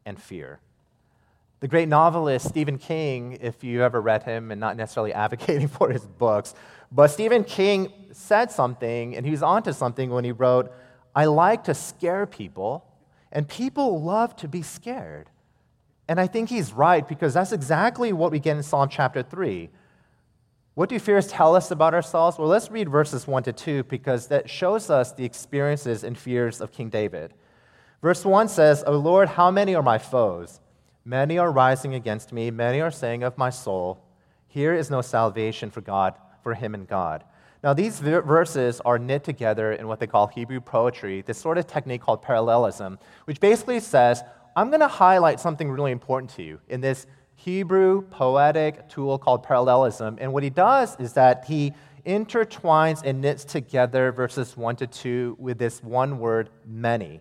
and 0.07 0.21
fear. 0.21 0.61
The 1.61 1.69
great 1.69 1.89
novelist 1.89 2.49
Stephen 2.49 2.79
King, 2.79 3.39
if 3.41 3.65
you 3.65 3.83
ever 3.83 4.01
read 4.01 4.23
him 4.23 4.51
and 4.51 4.61
not 4.61 4.77
necessarily 4.77 5.13
advocating 5.25 5.69
for 5.69 5.91
his 5.91 6.07
books, 6.07 6.55
but 6.91 7.09
Stephen 7.09 7.45
King 7.45 7.93
said 8.13 8.51
something 8.51 9.17
and 9.17 9.27
he 9.27 9.33
was 9.33 9.43
onto 9.43 9.73
something 9.73 10.11
when 10.11 10.25
he 10.25 10.33
wrote, 10.33 10.73
I 11.15 11.27
like 11.27 11.65
to 11.65 11.75
scare 11.75 12.27
people 12.27 12.85
and 13.33 13.47
people 13.47 14.03
love 14.03 14.37
to 14.37 14.49
be 14.49 14.63
scared. 14.63 15.29
And 16.09 16.19
I 16.19 16.27
think 16.27 16.49
he's 16.49 16.73
right 16.73 17.07
because 17.07 17.35
that's 17.35 17.53
exactly 17.53 18.13
what 18.13 18.31
we 18.31 18.39
get 18.39 18.57
in 18.57 18.63
Psalm 18.63 18.89
chapter 18.89 19.23
3. 19.23 19.69
What 20.79 20.91
do 20.91 20.99
fears 21.01 21.27
tell 21.27 21.57
us 21.57 21.73
about 21.73 21.93
ourselves? 21.93 22.39
Well, 22.39 22.47
let's 22.47 22.71
read 22.71 22.89
verses 22.89 23.27
1 23.27 23.43
to 23.43 23.53
2 23.53 23.83
because 23.83 24.29
that 24.29 24.49
shows 24.49 24.91
us 24.91 25.11
the 25.11 25.25
experiences 25.25 26.05
and 26.05 26.17
fears 26.17 26.61
of 26.61 26.71
King 26.71 26.89
David. 26.89 27.35
Verse 28.01 28.25
1 28.25 28.47
says, 28.47 28.85
O 28.87 28.93
Lord, 28.93 29.31
how 29.31 29.51
many 29.51 29.75
are 29.75 29.83
my 29.83 29.99
foes? 29.99 30.61
Many 31.05 31.37
are 31.37 31.51
rising 31.51 31.95
against 31.95 32.33
me, 32.33 32.53
many 32.53 32.81
are 32.81 32.93
saying 32.93 33.25
of 33.25 33.37
my 33.37 33.51
soul, 33.51 33.99
Here 34.47 34.73
is 34.73 34.89
no 34.89 35.01
salvation 35.01 35.73
for 35.73 35.81
God, 35.81 36.15
for 36.45 36.55
him 36.55 36.75
and 36.75 36.87
God. 36.87 37.25
Now, 37.65 37.75
these 37.75 37.99
verses 37.99 38.81
are 38.85 39.01
knit 39.01 39.25
together 39.25 39.73
in 39.73 39.89
what 39.89 39.99
they 39.99 40.07
call 40.07 40.29
Hebrew 40.29 40.61
poetry, 40.61 41.23
this 41.23 41.39
sort 41.39 41.59
of 41.59 41.67
technique 41.67 42.03
called 42.03 42.23
parallelism, 42.23 43.01
which 43.25 43.41
basically 43.41 43.81
says, 43.81 44.23
I'm 44.55 44.69
going 44.69 44.79
to 44.79 44.87
highlight 44.87 45.41
something 45.41 45.69
really 45.69 45.91
important 45.91 46.31
to 46.37 46.45
you 46.45 46.61
in 46.69 46.81
this 46.81 47.09
Hebrew 47.39 48.03
poetic 48.03 48.89
tool 48.89 49.17
called 49.17 49.45
parallelism. 49.45 50.19
And 50.21 50.33
what 50.33 50.43
he 50.43 50.51
does 50.51 50.99
is 50.99 51.13
that 51.13 51.45
he 51.45 51.73
intertwines 52.05 53.01
and 53.05 53.21
knits 53.21 53.45
together 53.45 54.11
verses 54.11 54.57
1 54.57 54.75
to 54.77 54.89
2 54.89 55.37
with 55.39 55.57
this 55.57 55.81
one 55.81 56.19
word, 56.19 56.51
many. 56.67 57.21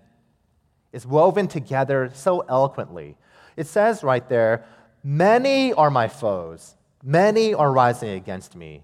It's 0.92 1.06
woven 1.06 1.48
together 1.48 2.10
so 2.16 2.40
eloquently. 2.50 3.16
It 3.56 3.68
says 3.68 4.04
right 4.04 4.28
there, 4.28 4.66
Many 5.04 5.72
are 5.74 5.92
my 5.92 6.08
foes, 6.08 6.76
many 7.04 7.54
are 7.54 7.72
rising 7.72 8.10
against 8.10 8.56
me. 8.56 8.82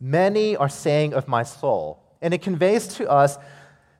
Many 0.00 0.56
are 0.56 0.68
saying 0.68 1.14
of 1.14 1.28
my 1.28 1.44
soul. 1.44 2.02
And 2.20 2.34
it 2.34 2.42
conveys 2.42 2.88
to 2.96 3.08
us 3.08 3.38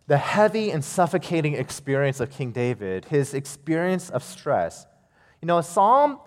the 0.08 0.18
heavy 0.18 0.72
and 0.72 0.84
suffocating 0.84 1.54
experience 1.54 2.18
of 2.18 2.32
King 2.32 2.50
David, 2.50 3.04
his 3.04 3.32
experience 3.32 4.10
of 4.10 4.24
stress. 4.24 4.86
You 5.40 5.46
know, 5.46 5.58
a 5.58 5.62
Psalm, 5.62 6.18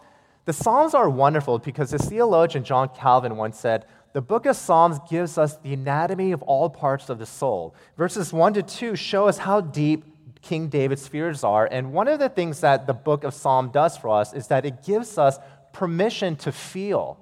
the 0.47 0.53
Psalms 0.53 0.93
are 0.93 1.09
wonderful 1.09 1.59
because 1.59 1.91
the 1.91 1.99
theologian 1.99 2.63
John 2.63 2.87
Calvin 2.87 3.35
once 3.35 3.59
said, 3.59 3.83
the 4.13 4.21
book 4.21 4.45
of 4.45 4.55
Psalms 4.55 4.97
gives 5.09 5.37
us 5.37 5.57
the 5.57 5.73
anatomy 5.73 6.31
of 6.31 6.41
all 6.43 6.69
parts 6.69 7.09
of 7.09 7.19
the 7.19 7.25
soul. 7.25 7.75
Verses 7.97 8.31
1 8.31 8.53
to 8.53 8.63
2 8.63 8.95
show 8.95 9.27
us 9.27 9.39
how 9.39 9.59
deep 9.59 10.05
King 10.41 10.69
David's 10.69 11.05
fears 11.05 11.43
are. 11.43 11.67
And 11.69 11.91
one 11.91 12.07
of 12.07 12.19
the 12.19 12.29
things 12.29 12.61
that 12.61 12.87
the 12.87 12.93
book 12.93 13.25
of 13.25 13.33
Psalm 13.33 13.71
does 13.73 13.97
for 13.97 14.09
us 14.09 14.33
is 14.33 14.47
that 14.47 14.65
it 14.65 14.85
gives 14.85 15.17
us 15.17 15.37
permission 15.73 16.37
to 16.37 16.53
feel. 16.53 17.19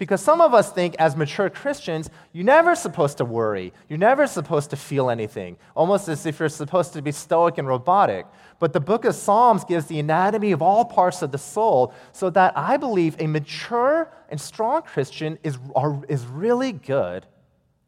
Because 0.00 0.22
some 0.22 0.40
of 0.40 0.54
us 0.54 0.72
think, 0.72 0.96
as 0.98 1.14
mature 1.14 1.50
Christians, 1.50 2.08
you're 2.32 2.42
never 2.42 2.74
supposed 2.74 3.18
to 3.18 3.24
worry. 3.26 3.74
You're 3.86 3.98
never 3.98 4.26
supposed 4.26 4.70
to 4.70 4.76
feel 4.76 5.10
anything, 5.10 5.58
almost 5.76 6.08
as 6.08 6.24
if 6.24 6.40
you're 6.40 6.48
supposed 6.48 6.94
to 6.94 7.02
be 7.02 7.12
stoic 7.12 7.58
and 7.58 7.68
robotic. 7.68 8.24
But 8.60 8.72
the 8.72 8.80
book 8.80 9.04
of 9.04 9.14
Psalms 9.14 9.62
gives 9.62 9.84
the 9.84 9.98
anatomy 9.98 10.52
of 10.52 10.62
all 10.62 10.86
parts 10.86 11.20
of 11.20 11.32
the 11.32 11.38
soul, 11.38 11.92
so 12.12 12.30
that 12.30 12.54
I 12.56 12.78
believe 12.78 13.14
a 13.18 13.26
mature 13.26 14.10
and 14.30 14.40
strong 14.40 14.80
Christian 14.80 15.38
is, 15.42 15.58
are, 15.76 16.02
is 16.08 16.24
really 16.24 16.72
good 16.72 17.26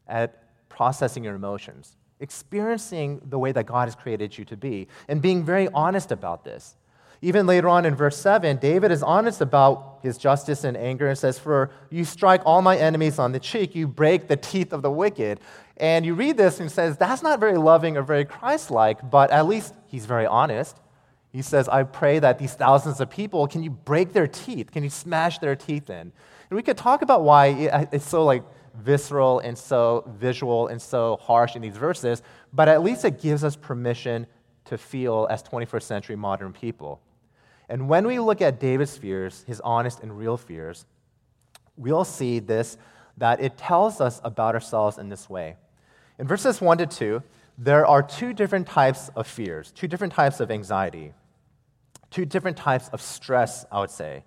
at 0.07 0.43
processing 0.69 1.23
your 1.23 1.33
emotions, 1.33 1.97
experiencing 2.19 3.21
the 3.25 3.39
way 3.39 3.51
that 3.53 3.65
God 3.65 3.87
has 3.87 3.95
created 3.95 4.37
you 4.37 4.45
to 4.45 4.55
be, 4.55 4.87
and 5.07 5.19
being 5.19 5.43
very 5.43 5.67
honest 5.69 6.11
about 6.11 6.45
this. 6.45 6.75
Even 7.23 7.47
later 7.47 7.69
on 7.69 7.85
in 7.85 7.95
verse 7.95 8.17
7, 8.17 8.57
David 8.57 8.91
is 8.91 9.01
honest 9.01 9.39
about 9.39 9.99
his 10.01 10.17
justice 10.17 10.65
and 10.65 10.75
anger 10.75 11.07
and 11.07 11.17
says, 11.17 11.39
For 11.39 11.71
you 11.89 12.03
strike 12.03 12.41
all 12.45 12.61
my 12.61 12.75
enemies 12.75 13.17
on 13.17 13.31
the 13.31 13.39
cheek, 13.39 13.75
you 13.75 13.87
break 13.87 14.27
the 14.27 14.35
teeth 14.35 14.73
of 14.73 14.81
the 14.81 14.91
wicked. 14.91 15.39
And 15.77 16.05
you 16.05 16.15
read 16.15 16.35
this 16.35 16.59
and 16.59 16.69
says, 16.69 16.97
That's 16.97 17.23
not 17.23 17.39
very 17.39 17.57
loving 17.57 17.95
or 17.95 18.01
very 18.01 18.25
Christ 18.25 18.71
like, 18.71 19.09
but 19.09 19.31
at 19.31 19.47
least 19.47 19.73
he's 19.87 20.05
very 20.05 20.25
honest. 20.25 20.75
He 21.31 21.41
says, 21.41 21.69
I 21.69 21.83
pray 21.83 22.19
that 22.19 22.39
these 22.39 22.55
thousands 22.55 22.99
of 22.99 23.09
people, 23.09 23.47
can 23.47 23.63
you 23.63 23.69
break 23.69 24.11
their 24.11 24.27
teeth? 24.27 24.71
Can 24.71 24.83
you 24.83 24.89
smash 24.89 25.39
their 25.39 25.55
teeth 25.55 25.89
in? 25.89 26.11
And 26.49 26.57
we 26.57 26.61
could 26.61 26.77
talk 26.77 27.03
about 27.03 27.23
why 27.23 27.67
uh, 27.67 27.85
it's 27.93 28.07
so 28.07 28.25
like 28.25 28.43
visceral 28.75 29.39
and 29.39 29.57
so 29.57 30.03
visual 30.17 30.67
and 30.67 30.81
so 30.81 31.17
harsh 31.21 31.55
in 31.55 31.61
these 31.61 31.77
verses, 31.77 32.21
but 32.51 32.67
at 32.67 32.83
least 32.83 33.05
it 33.05 33.21
gives 33.21 33.45
us 33.45 33.55
permission 33.55 34.27
to 34.65 34.77
feel 34.77 35.25
as 35.29 35.41
21st 35.41 35.83
century 35.83 36.15
modern 36.17 36.51
people. 36.51 36.99
And 37.69 37.87
when 37.87 38.05
we 38.05 38.19
look 38.19 38.41
at 38.41 38.59
David's 38.59 38.97
fears, 38.97 39.43
his 39.47 39.61
honest 39.61 40.01
and 40.01 40.17
real 40.17 40.37
fears, 40.37 40.85
we'll 41.77 42.05
see 42.05 42.39
this 42.39 42.77
that 43.17 43.39
it 43.39 43.57
tells 43.57 44.01
us 44.01 44.19
about 44.23 44.55
ourselves 44.55 44.97
in 44.97 45.09
this 45.09 45.29
way. 45.29 45.55
In 46.19 46.27
verses 46.27 46.61
1 46.61 46.79
to 46.79 46.85
2, 46.85 47.23
there 47.57 47.85
are 47.85 48.01
two 48.01 48.33
different 48.33 48.67
types 48.67 49.09
of 49.15 49.27
fears, 49.27 49.71
two 49.71 49.87
different 49.87 50.13
types 50.13 50.39
of 50.39 50.49
anxiety, 50.49 51.13
two 52.09 52.25
different 52.25 52.57
types 52.57 52.89
of 52.89 53.01
stress, 53.01 53.65
I 53.71 53.79
would 53.79 53.91
say. 53.91 54.23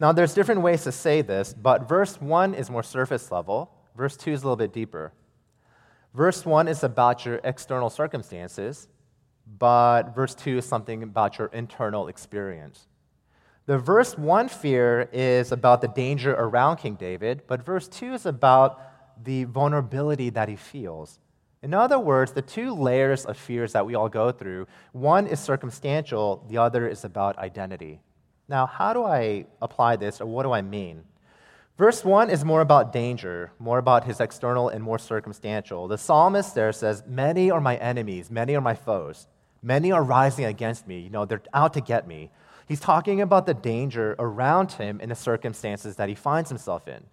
Now, 0.00 0.12
there's 0.12 0.34
different 0.34 0.62
ways 0.62 0.82
to 0.84 0.92
say 0.92 1.22
this, 1.22 1.54
but 1.54 1.88
verse 1.88 2.20
1 2.20 2.54
is 2.54 2.70
more 2.70 2.82
surface 2.82 3.30
level, 3.30 3.70
verse 3.96 4.16
2 4.16 4.32
is 4.32 4.42
a 4.42 4.46
little 4.46 4.56
bit 4.56 4.72
deeper. 4.72 5.12
Verse 6.14 6.44
1 6.44 6.68
is 6.68 6.82
about 6.82 7.24
your 7.24 7.40
external 7.44 7.88
circumstances, 7.88 8.88
but 9.58 10.14
verse 10.14 10.34
2 10.34 10.58
is 10.58 10.66
something 10.66 11.02
about 11.02 11.38
your 11.38 11.48
internal 11.48 12.08
experience. 12.08 12.86
The 13.66 13.78
verse 13.78 14.18
1 14.18 14.48
fear 14.48 15.08
is 15.12 15.52
about 15.52 15.80
the 15.80 15.88
danger 15.88 16.32
around 16.32 16.78
King 16.78 16.94
David, 16.94 17.42
but 17.46 17.64
verse 17.64 17.86
2 17.88 18.14
is 18.14 18.26
about 18.26 18.80
the 19.22 19.44
vulnerability 19.44 20.30
that 20.30 20.48
he 20.48 20.56
feels. 20.56 21.20
In 21.62 21.72
other 21.74 21.98
words, 21.98 22.32
the 22.32 22.42
two 22.42 22.74
layers 22.74 23.24
of 23.24 23.36
fears 23.36 23.72
that 23.72 23.86
we 23.86 23.94
all 23.94 24.08
go 24.08 24.32
through 24.32 24.66
one 24.90 25.28
is 25.28 25.38
circumstantial, 25.38 26.44
the 26.48 26.58
other 26.58 26.88
is 26.88 27.04
about 27.04 27.38
identity. 27.38 28.00
Now, 28.48 28.66
how 28.66 28.92
do 28.92 29.04
I 29.04 29.46
apply 29.60 29.96
this, 29.96 30.20
or 30.20 30.26
what 30.26 30.42
do 30.42 30.52
I 30.52 30.62
mean? 30.62 31.04
Verse 31.78 32.04
1 32.04 32.28
is 32.28 32.44
more 32.44 32.60
about 32.60 32.92
danger, 32.92 33.52
more 33.58 33.78
about 33.78 34.04
his 34.04 34.20
external 34.20 34.68
and 34.68 34.84
more 34.84 34.98
circumstantial. 34.98 35.88
The 35.88 35.96
psalmist 35.96 36.54
there 36.54 36.72
says, 36.72 37.02
Many 37.06 37.50
are 37.50 37.60
my 37.60 37.76
enemies, 37.76 38.30
many 38.30 38.54
are 38.54 38.60
my 38.60 38.74
foes. 38.74 39.26
Many 39.62 39.90
are 39.90 40.02
rising 40.02 40.44
against 40.44 40.86
me. 40.86 40.98
You 41.00 41.10
know, 41.10 41.24
they're 41.24 41.42
out 41.54 41.72
to 41.74 41.80
get 41.80 42.06
me. 42.06 42.30
He's 42.68 42.80
talking 42.80 43.20
about 43.20 43.46
the 43.46 43.54
danger 43.54 44.16
around 44.18 44.72
him 44.72 45.00
in 45.00 45.08
the 45.08 45.14
circumstances 45.14 45.96
that 45.96 46.08
he 46.08 46.14
finds 46.14 46.50
himself 46.50 46.88
in. 46.88 47.04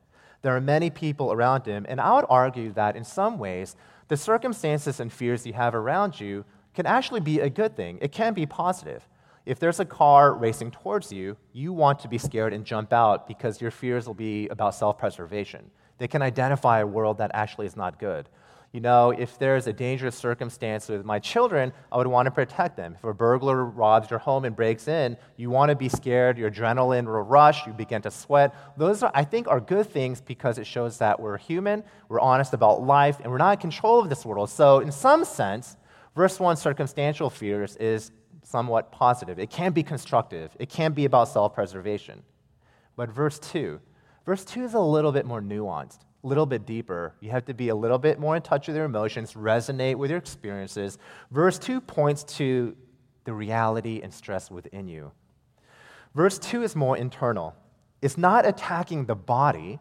There 0.42 0.56
are 0.56 0.62
many 0.62 0.90
people 0.90 1.32
around 1.32 1.66
him, 1.66 1.86
and 1.88 2.02
I 2.02 2.16
would 2.16 2.26
argue 2.30 2.72
that 2.74 2.96
in 2.96 3.04
some 3.04 3.38
ways, 3.38 3.76
the 4.08 4.18
circumstances 4.18 5.00
and 5.00 5.12
fears 5.12 5.46
you 5.46 5.54
have 5.54 5.76
around 5.76 6.20
you 6.20 6.44
can 6.74 6.86
actually 6.86 7.20
be 7.20 7.40
a 7.40 7.50
good 7.50 7.76
thing. 7.76 8.00
It 8.02 8.12
can 8.12 8.34
be 8.34 8.46
positive. 8.46 9.08
If 9.46 9.60
there's 9.60 9.80
a 9.80 9.86
car 9.86 10.34
racing 10.34 10.72
towards 10.72 11.12
you, 11.12 11.38
you 11.54 11.74
want 11.74 12.00
to 12.00 12.08
be 12.08 12.18
scared 12.18 12.54
and 12.54 12.66
jump 12.66 12.94
out 12.94 13.28
because 13.28 13.62
your 13.62 13.72
fears 13.72 14.08
will 14.08 14.14
be 14.14 14.48
about 14.50 14.76
self 14.76 14.98
preservation. 14.98 15.72
They 15.98 16.08
can 16.08 16.22
identify 16.22 16.80
a 16.80 16.88
world 16.88 17.18
that 17.18 17.32
actually 17.34 17.68
is 17.68 17.76
not 17.76 18.00
good 18.00 18.30
you 18.72 18.82
know, 18.82 19.10
if 19.10 19.40
there's 19.40 19.66
a 19.66 19.74
dangerous 19.74 20.16
circumstance 20.16 20.90
with 20.90 21.04
my 21.04 21.18
children, 21.18 21.74
I 21.92 21.98
would 21.98 22.06
want 22.06 22.28
to 22.28 22.32
protect 22.32 22.78
them. 22.78 22.96
If 22.96 23.04
a 23.04 23.14
burglar 23.14 23.66
robs 23.66 24.12
your 24.12 24.20
home 24.20 24.46
and 24.46 24.56
breaks 24.56 24.88
in, 24.88 25.18
you 25.38 25.50
want 25.50 25.70
to 25.70 25.76
be 25.76 25.90
scared, 25.90 26.38
your 26.38 26.52
adrenaline 26.52 27.06
will 27.06 27.22
rush, 27.22 27.66
you 27.66 27.74
begin 27.74 28.04
to 28.04 28.12
sweat. 28.12 28.54
Those, 28.78 29.02
are, 29.02 29.12
I 29.16 29.24
think, 29.24 29.48
are 29.48 29.60
good 29.60 29.90
things 29.90 30.22
because 30.22 30.60
it 30.60 30.68
shows 30.68 31.00
that 31.00 31.20
we're 31.20 31.38
human, 31.38 31.84
we're 32.10 32.20
honest 32.20 32.54
about 32.54 32.84
life, 32.84 33.20
and 33.22 33.32
we're 33.32 33.40
not 33.40 33.54
in 33.54 33.60
control 33.60 34.00
of 34.00 34.10
this 34.10 34.24
world. 34.24 34.52
So, 34.52 34.80
in 34.80 34.92
some 34.92 35.26
sense, 35.26 35.76
verse 36.16 36.40
1, 36.40 36.56
circumstantial 36.56 37.32
fears, 37.32 37.76
is 37.78 38.12
somewhat 38.50 38.92
positive. 38.92 39.38
It 39.40 39.50
can 39.50 39.72
be 39.72 39.84
constructive, 39.84 40.56
it 40.60 40.70
can 40.70 40.94
be 40.94 41.06
about 41.06 41.28
self 41.28 41.54
preservation. 41.54 42.24
But 42.96 43.10
verse 43.10 43.40
2, 43.40 43.80
verse 44.26 44.44
2 44.44 44.64
is 44.64 44.74
a 44.74 44.80
little 44.80 45.12
bit 45.12 45.26
more 45.26 45.42
nuanced 45.42 46.00
a 46.24 46.28
little 46.28 46.46
bit 46.46 46.66
deeper. 46.66 47.14
You 47.22 47.32
have 47.32 47.46
to 47.46 47.54
be 47.54 47.70
a 47.70 47.76
little 47.76 47.98
bit 47.98 48.20
more 48.20 48.36
in 48.36 48.42
touch 48.42 48.68
with 48.68 48.76
your 48.76 48.86
emotions, 48.86 49.34
resonate 49.34 49.96
with 49.96 50.10
your 50.10 50.20
experiences. 50.20 50.98
Verse 51.32 51.58
2 51.58 51.80
points 51.82 52.24
to 52.36 52.76
the 53.24 53.34
reality 53.34 54.02
and 54.04 54.14
stress 54.14 54.52
within 54.52 54.88
you. 54.88 55.12
Verse 56.16 56.38
2 56.40 56.64
is 56.64 56.76
more 56.76 56.98
internal. 56.98 57.56
It's 58.02 58.18
not 58.18 58.46
attacking 58.46 59.06
the 59.06 59.16
body, 59.16 59.80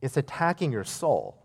it's 0.00 0.16
attacking 0.16 0.72
your 0.72 0.84
soul. 0.84 1.38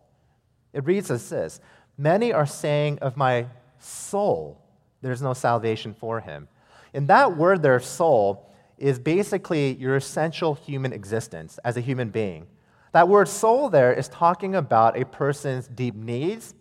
It 0.74 0.86
reads 0.86 1.10
as 1.12 1.30
this 1.30 1.62
Many 1.98 2.34
are 2.34 2.46
saying 2.46 3.00
of 3.00 3.16
my 3.16 3.48
soul, 3.80 4.62
there's 5.02 5.22
no 5.22 5.34
salvation 5.34 5.94
for 5.94 6.20
him. 6.20 6.48
And 6.94 7.08
that 7.08 7.38
word, 7.38 7.62
there, 7.62 7.80
soul, 7.80 8.52
is 8.78 9.00
basically 9.00 9.76
your 9.76 9.96
essential 9.96 10.56
human 10.56 10.94
existence 10.94 11.60
as 11.64 11.78
a 11.78 11.82
human 11.82 12.10
being. 12.10 12.48
That 12.92 13.08
word 13.08 13.28
soul 13.28 13.70
there 13.70 13.94
is 13.94 14.08
talking 14.08 14.56
about 14.56 15.00
a 15.00 15.06
person's 15.06 15.68
deep 15.68 15.96
needs, 15.96 16.54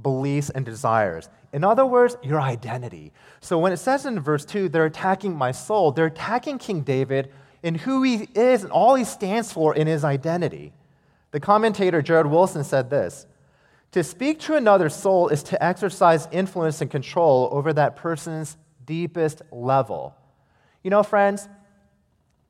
beliefs, 0.00 0.50
and 0.50 0.64
desires. 0.64 1.28
In 1.52 1.64
other 1.64 1.86
words, 1.86 2.16
your 2.22 2.40
identity. 2.40 3.12
So 3.40 3.58
when 3.58 3.72
it 3.72 3.78
says 3.78 4.06
in 4.06 4.18
verse 4.20 4.44
2, 4.44 4.68
they're 4.68 4.86
attacking 4.86 5.36
my 5.36 5.52
soul, 5.52 5.92
they're 5.92 6.06
attacking 6.06 6.58
King 6.58 6.82
David 6.82 7.32
in 7.62 7.76
who 7.76 8.02
he 8.02 8.28
is 8.34 8.62
and 8.62 8.72
all 8.72 8.94
he 8.94 9.04
stands 9.04 9.52
for 9.52 9.74
in 9.74 9.86
his 9.86 10.04
identity. 10.04 10.72
The 11.30 11.40
commentator 11.40 12.02
Jared 12.02 12.26
Wilson 12.26 12.62
said 12.62 12.90
this 12.90 13.26
To 13.94 14.02
speak 14.02 14.40
to 14.40 14.56
another 14.56 14.88
soul 14.88 15.28
is 15.28 15.44
to 15.44 15.64
exercise 15.64 16.26
influence 16.32 16.80
and 16.80 16.90
control 16.90 17.48
over 17.52 17.72
that 17.74 17.94
person's 17.94 18.56
deepest 18.84 19.40
level. 19.52 20.16
You 20.82 20.90
know, 20.90 21.04
friends, 21.04 21.48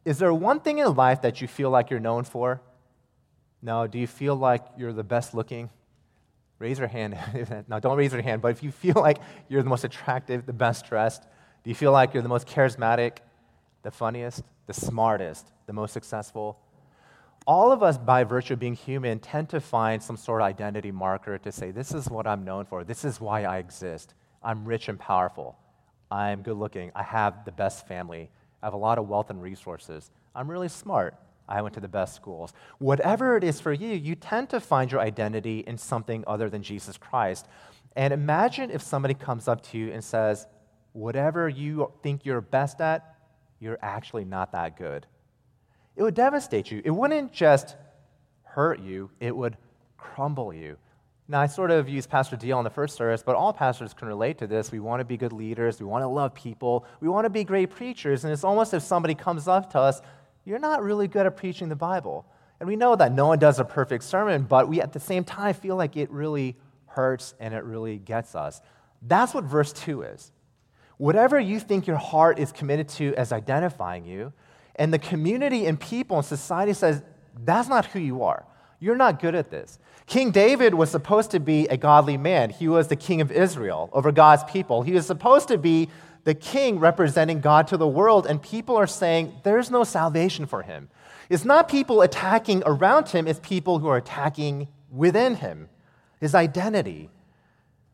is 0.06 0.16
there 0.16 0.32
one 0.32 0.60
thing 0.60 0.78
in 0.78 0.94
life 0.94 1.20
that 1.20 1.42
you 1.42 1.46
feel 1.46 1.68
like 1.68 1.90
you're 1.90 2.00
known 2.00 2.24
for? 2.24 2.62
Now, 3.60 3.86
do 3.86 3.98
you 3.98 4.06
feel 4.06 4.34
like 4.34 4.64
you're 4.78 4.94
the 4.94 5.04
best 5.04 5.34
looking? 5.34 5.68
Raise 6.58 6.78
your 6.78 6.88
hand. 6.88 7.18
now, 7.68 7.78
don't 7.78 7.98
raise 7.98 8.14
your 8.14 8.22
hand, 8.22 8.40
but 8.40 8.48
if 8.48 8.62
you 8.62 8.70
feel 8.70 8.94
like 8.96 9.18
you're 9.50 9.62
the 9.62 9.68
most 9.68 9.84
attractive, 9.84 10.46
the 10.46 10.54
best 10.54 10.86
dressed, 10.88 11.24
do 11.62 11.68
you 11.68 11.74
feel 11.74 11.92
like 11.92 12.14
you're 12.14 12.22
the 12.22 12.28
most 12.30 12.48
charismatic, 12.48 13.18
the 13.82 13.90
funniest, 13.90 14.42
the 14.66 14.72
smartest, 14.72 15.52
the 15.66 15.74
most 15.74 15.92
successful? 15.92 16.58
All 17.46 17.72
of 17.72 17.82
us, 17.82 17.98
by 17.98 18.24
virtue 18.24 18.54
of 18.54 18.60
being 18.60 18.74
human, 18.74 19.18
tend 19.18 19.50
to 19.50 19.60
find 19.60 20.02
some 20.02 20.16
sort 20.16 20.40
of 20.40 20.46
identity 20.46 20.90
marker 20.90 21.36
to 21.38 21.52
say, 21.52 21.70
This 21.70 21.92
is 21.92 22.08
what 22.08 22.26
I'm 22.26 22.44
known 22.44 22.64
for. 22.64 22.84
This 22.84 23.04
is 23.04 23.20
why 23.20 23.44
I 23.44 23.58
exist. 23.58 24.14
I'm 24.42 24.64
rich 24.64 24.88
and 24.88 24.98
powerful. 24.98 25.58
I'm 26.10 26.42
good 26.42 26.56
looking. 26.56 26.90
I 26.94 27.02
have 27.02 27.44
the 27.44 27.52
best 27.52 27.86
family. 27.86 28.30
I 28.62 28.66
have 28.66 28.72
a 28.72 28.78
lot 28.78 28.98
of 28.98 29.08
wealth 29.08 29.28
and 29.28 29.42
resources. 29.42 30.10
I'm 30.34 30.50
really 30.50 30.68
smart. 30.68 31.16
I 31.46 31.60
went 31.60 31.74
to 31.74 31.80
the 31.80 31.88
best 31.88 32.14
schools. 32.14 32.54
Whatever 32.78 33.36
it 33.36 33.44
is 33.44 33.60
for 33.60 33.72
you, 33.72 33.88
you 33.88 34.14
tend 34.14 34.48
to 34.50 34.60
find 34.60 34.90
your 34.90 35.02
identity 35.02 35.60
in 35.66 35.76
something 35.76 36.24
other 36.26 36.48
than 36.48 36.62
Jesus 36.62 36.96
Christ. 36.96 37.46
And 37.94 38.14
imagine 38.14 38.70
if 38.70 38.80
somebody 38.80 39.12
comes 39.12 39.48
up 39.48 39.62
to 39.68 39.78
you 39.78 39.92
and 39.92 40.02
says, 40.02 40.46
Whatever 40.94 41.48
you 41.48 41.92
think 42.02 42.24
you're 42.24 42.40
best 42.40 42.80
at, 42.80 43.16
you're 43.58 43.78
actually 43.82 44.24
not 44.24 44.52
that 44.52 44.78
good. 44.78 45.06
It 45.96 46.02
would 46.02 46.14
devastate 46.14 46.70
you. 46.70 46.82
It 46.84 46.90
wouldn't 46.90 47.32
just 47.32 47.76
hurt 48.42 48.80
you, 48.80 49.10
it 49.20 49.36
would 49.36 49.56
crumble 49.96 50.52
you. 50.52 50.76
Now, 51.26 51.40
I 51.40 51.46
sort 51.46 51.70
of 51.70 51.88
used 51.88 52.10
Pastor 52.10 52.36
Deal 52.36 52.58
in 52.58 52.64
the 52.64 52.70
first 52.70 52.96
service, 52.96 53.22
but 53.22 53.34
all 53.34 53.52
pastors 53.52 53.94
can 53.94 54.08
relate 54.08 54.36
to 54.38 54.46
this. 54.46 54.70
We 54.70 54.78
want 54.78 55.00
to 55.00 55.04
be 55.04 55.16
good 55.16 55.32
leaders. 55.32 55.80
We 55.80 55.86
want 55.86 56.02
to 56.02 56.08
love 56.08 56.34
people. 56.34 56.84
We 57.00 57.08
want 57.08 57.24
to 57.24 57.30
be 57.30 57.44
great 57.44 57.70
preachers. 57.70 58.24
And 58.24 58.32
it's 58.32 58.44
almost 58.44 58.74
if 58.74 58.82
somebody 58.82 59.14
comes 59.14 59.48
up 59.48 59.70
to 59.72 59.78
us, 59.78 60.02
you're 60.44 60.58
not 60.58 60.82
really 60.82 61.08
good 61.08 61.24
at 61.24 61.36
preaching 61.36 61.70
the 61.70 61.76
Bible. 61.76 62.26
And 62.60 62.68
we 62.68 62.76
know 62.76 62.94
that 62.94 63.12
no 63.12 63.26
one 63.28 63.38
does 63.38 63.58
a 63.58 63.64
perfect 63.64 64.04
sermon, 64.04 64.42
but 64.42 64.68
we 64.68 64.82
at 64.82 64.92
the 64.92 65.00
same 65.00 65.24
time 65.24 65.54
feel 65.54 65.76
like 65.76 65.96
it 65.96 66.10
really 66.10 66.56
hurts 66.86 67.34
and 67.40 67.54
it 67.54 67.64
really 67.64 67.98
gets 67.98 68.34
us. 68.34 68.60
That's 69.00 69.32
what 69.32 69.44
verse 69.44 69.72
2 69.72 70.02
is. 70.02 70.30
Whatever 70.98 71.40
you 71.40 71.58
think 71.58 71.86
your 71.86 71.96
heart 71.96 72.38
is 72.38 72.52
committed 72.52 72.88
to 72.90 73.14
as 73.16 73.32
identifying 73.32 74.04
you, 74.04 74.32
and 74.76 74.92
the 74.92 74.98
community 74.98 75.66
and 75.66 75.78
people 75.78 76.16
and 76.16 76.26
society 76.26 76.72
says, 76.72 77.02
that's 77.44 77.68
not 77.68 77.86
who 77.86 77.98
you 77.98 78.22
are. 78.22 78.44
You're 78.80 78.96
not 78.96 79.20
good 79.20 79.34
at 79.34 79.50
this. 79.50 79.78
King 80.06 80.30
David 80.30 80.74
was 80.74 80.90
supposed 80.90 81.30
to 81.30 81.40
be 81.40 81.66
a 81.68 81.76
godly 81.76 82.16
man. 82.16 82.50
He 82.50 82.68
was 82.68 82.88
the 82.88 82.96
king 82.96 83.20
of 83.20 83.32
Israel 83.32 83.88
over 83.92 84.12
God's 84.12 84.44
people. 84.44 84.82
He 84.82 84.92
was 84.92 85.06
supposed 85.06 85.48
to 85.48 85.56
be 85.56 85.88
the 86.24 86.34
king 86.34 86.78
representing 86.78 87.40
God 87.40 87.68
to 87.68 87.76
the 87.76 87.88
world, 87.88 88.26
and 88.26 88.42
people 88.42 88.76
are 88.76 88.86
saying 88.86 89.32
there's 89.42 89.70
no 89.70 89.84
salvation 89.84 90.46
for 90.46 90.62
him. 90.62 90.88
It's 91.28 91.44
not 91.44 91.68
people 91.68 92.02
attacking 92.02 92.62
around 92.66 93.08
him, 93.08 93.26
it's 93.26 93.40
people 93.42 93.78
who 93.78 93.88
are 93.88 93.96
attacking 93.96 94.68
within 94.90 95.36
him, 95.36 95.68
his 96.20 96.34
identity. 96.34 97.10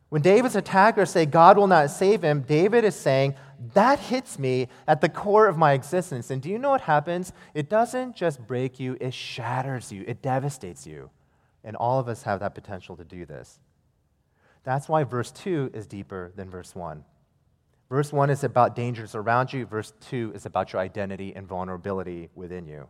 When 0.09 0.21
David's 0.21 0.55
attackers 0.57 1.09
say 1.09 1.25
God 1.25 1.57
will 1.57 1.67
not 1.67 1.89
save 1.89 2.21
him, 2.21 2.41
David 2.41 2.83
is 2.83 2.95
saying, 2.95 3.35
that 3.73 3.99
hits 3.99 4.39
me 4.39 4.67
at 4.87 5.01
the 5.01 5.09
core 5.09 5.47
of 5.47 5.57
my 5.57 5.73
existence. 5.73 6.31
And 6.31 6.41
do 6.41 6.49
you 6.49 6.57
know 6.57 6.71
what 6.71 6.81
happens? 6.81 7.31
It 7.53 7.69
doesn't 7.69 8.15
just 8.15 8.45
break 8.47 8.79
you, 8.79 8.97
it 8.99 9.13
shatters 9.13 9.91
you, 9.91 10.03
it 10.07 10.21
devastates 10.21 10.87
you. 10.87 11.09
And 11.63 11.75
all 11.75 11.99
of 11.99 12.07
us 12.07 12.23
have 12.23 12.39
that 12.39 12.55
potential 12.55 12.97
to 12.97 13.03
do 13.03 13.25
this. 13.25 13.59
That's 14.63 14.89
why 14.89 15.03
verse 15.03 15.31
2 15.31 15.71
is 15.73 15.85
deeper 15.85 16.31
than 16.35 16.49
verse 16.49 16.75
1. 16.75 17.03
Verse 17.89 18.11
1 18.11 18.29
is 18.29 18.43
about 18.43 18.75
dangers 18.75 19.15
around 19.15 19.53
you, 19.53 19.65
verse 19.65 19.93
2 20.09 20.31
is 20.33 20.45
about 20.45 20.73
your 20.73 20.81
identity 20.81 21.33
and 21.35 21.47
vulnerability 21.47 22.29
within 22.35 22.65
you. 22.65 22.87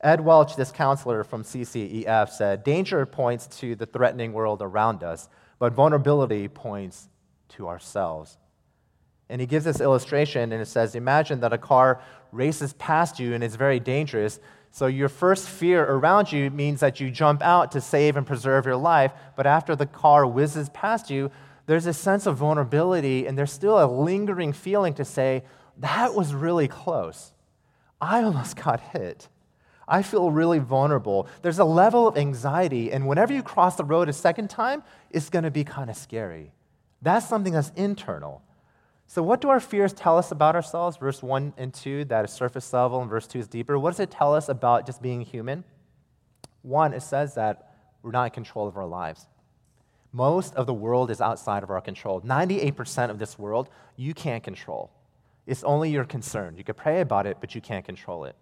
Ed 0.00 0.20
Welch, 0.20 0.56
this 0.56 0.72
counselor 0.72 1.24
from 1.24 1.42
CCEF, 1.42 2.30
said 2.30 2.64
Danger 2.64 3.04
points 3.06 3.46
to 3.58 3.74
the 3.74 3.86
threatening 3.86 4.32
world 4.32 4.62
around 4.62 5.02
us, 5.02 5.28
but 5.58 5.72
vulnerability 5.72 6.48
points 6.48 7.08
to 7.50 7.68
ourselves. 7.68 8.38
And 9.28 9.40
he 9.40 9.46
gives 9.46 9.64
this 9.64 9.80
illustration, 9.80 10.52
and 10.52 10.62
it 10.62 10.66
says 10.66 10.94
Imagine 10.94 11.40
that 11.40 11.52
a 11.52 11.58
car 11.58 12.00
races 12.32 12.72
past 12.74 13.18
you 13.18 13.34
and 13.34 13.42
is 13.42 13.56
very 13.56 13.80
dangerous. 13.80 14.38
So, 14.70 14.86
your 14.86 15.08
first 15.08 15.48
fear 15.48 15.84
around 15.84 16.32
you 16.32 16.50
means 16.50 16.80
that 16.80 17.00
you 17.00 17.10
jump 17.10 17.42
out 17.42 17.72
to 17.72 17.80
save 17.80 18.16
and 18.16 18.26
preserve 18.26 18.66
your 18.66 18.76
life. 18.76 19.12
But 19.34 19.46
after 19.46 19.74
the 19.74 19.86
car 19.86 20.26
whizzes 20.26 20.68
past 20.68 21.10
you, 21.10 21.30
there's 21.66 21.86
a 21.86 21.92
sense 21.92 22.26
of 22.26 22.36
vulnerability, 22.36 23.26
and 23.26 23.36
there's 23.36 23.52
still 23.52 23.82
a 23.82 23.90
lingering 23.90 24.52
feeling 24.52 24.94
to 24.94 25.04
say, 25.04 25.44
That 25.78 26.14
was 26.14 26.34
really 26.34 26.68
close. 26.68 27.32
I 28.00 28.22
almost 28.22 28.56
got 28.62 28.80
hit. 28.80 29.28
I 29.88 30.02
feel 30.02 30.30
really 30.30 30.58
vulnerable. 30.58 31.28
There's 31.42 31.60
a 31.60 31.64
level 31.64 32.08
of 32.08 32.16
anxiety, 32.16 32.92
and 32.92 33.06
whenever 33.06 33.32
you 33.32 33.42
cross 33.42 33.76
the 33.76 33.84
road 33.84 34.08
a 34.08 34.12
second 34.12 34.50
time, 34.50 34.82
it's 35.10 35.30
going 35.30 35.44
to 35.44 35.50
be 35.50 35.64
kind 35.64 35.90
of 35.90 35.96
scary. 35.96 36.52
That's 37.02 37.28
something 37.28 37.52
that's 37.52 37.70
internal. 37.76 38.42
So, 39.08 39.22
what 39.22 39.40
do 39.40 39.48
our 39.48 39.60
fears 39.60 39.92
tell 39.92 40.18
us 40.18 40.32
about 40.32 40.56
ourselves? 40.56 40.96
Verse 40.96 41.22
1 41.22 41.54
and 41.56 41.72
2, 41.72 42.06
that 42.06 42.24
is 42.24 42.32
surface 42.32 42.72
level, 42.72 43.00
and 43.00 43.08
verse 43.08 43.26
2 43.26 43.38
is 43.38 43.48
deeper. 43.48 43.78
What 43.78 43.90
does 43.90 44.00
it 44.00 44.10
tell 44.10 44.34
us 44.34 44.48
about 44.48 44.84
just 44.84 45.00
being 45.00 45.20
human? 45.20 45.64
One, 46.62 46.92
it 46.92 47.02
says 47.02 47.34
that 47.36 47.72
we're 48.02 48.10
not 48.10 48.24
in 48.24 48.30
control 48.30 48.66
of 48.66 48.76
our 48.76 48.86
lives. 48.86 49.26
Most 50.12 50.54
of 50.54 50.66
the 50.66 50.74
world 50.74 51.10
is 51.10 51.20
outside 51.20 51.62
of 51.62 51.70
our 51.70 51.80
control. 51.80 52.20
98% 52.22 53.10
of 53.10 53.18
this 53.18 53.38
world 53.38 53.68
you 53.96 54.14
can't 54.14 54.42
control. 54.42 54.90
It's 55.46 55.62
only 55.62 55.90
your 55.90 56.04
concern. 56.04 56.56
You 56.56 56.64
can 56.64 56.74
pray 56.74 57.00
about 57.00 57.26
it, 57.26 57.36
but 57.40 57.54
you 57.54 57.60
can't 57.60 57.84
control 57.84 58.24
it. 58.24 58.34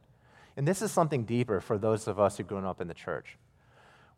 And 0.57 0.67
this 0.67 0.81
is 0.81 0.91
something 0.91 1.25
deeper 1.25 1.61
for 1.61 1.77
those 1.77 2.09
of 2.09 2.19
us 2.19 2.37
who've 2.37 2.47
grown 2.47 2.65
up 2.65 2.81
in 2.81 2.89
the 2.89 2.95
church. 2.95 3.37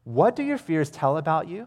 What 0.05 0.37
do 0.37 0.43
your 0.43 0.59
fears 0.59 0.91
tell 0.91 1.17
about 1.17 1.49
you? 1.49 1.67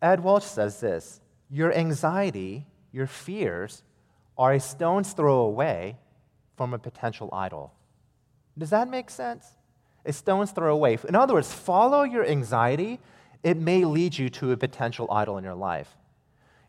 Ed 0.00 0.22
Welch 0.22 0.44
says 0.44 0.80
this 0.80 1.20
Your 1.50 1.74
anxiety, 1.74 2.66
your 2.92 3.06
fears, 3.06 3.82
are 4.38 4.52
a 4.52 4.60
stone's 4.60 5.12
throw 5.12 5.40
away 5.40 5.96
from 6.56 6.72
a 6.72 6.78
potential 6.78 7.28
idol. 7.32 7.72
Does 8.56 8.70
that 8.70 8.88
make 8.88 9.10
sense? 9.10 9.46
A 10.04 10.12
stone's 10.12 10.52
throw 10.52 10.72
away. 10.72 10.98
In 11.08 11.14
other 11.14 11.34
words, 11.34 11.52
follow 11.52 12.02
your 12.02 12.26
anxiety, 12.26 13.00
it 13.42 13.56
may 13.56 13.84
lead 13.84 14.18
you 14.18 14.28
to 14.30 14.52
a 14.52 14.56
potential 14.56 15.10
idol 15.10 15.38
in 15.38 15.44
your 15.44 15.54
life. 15.54 15.96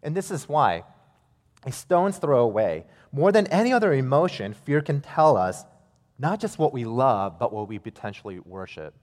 And 0.04 0.16
this 0.16 0.32
is 0.32 0.48
why. 0.48 0.84
A 1.66 1.72
stone's 1.72 2.18
throw 2.18 2.40
away. 2.40 2.86
More 3.12 3.32
than 3.32 3.48
any 3.48 3.74
other 3.74 3.94
emotion, 3.94 4.54
fear 4.54 4.82
can 4.82 5.02
tell 5.02 5.36
us 5.36 5.66
not 6.18 6.40
just 6.40 6.60
what 6.60 6.74
we 6.74 6.86
love, 6.86 7.40
but 7.40 7.52
what 7.52 7.68
we 7.68 7.80
potentially 7.80 8.40
worship. 8.40 8.94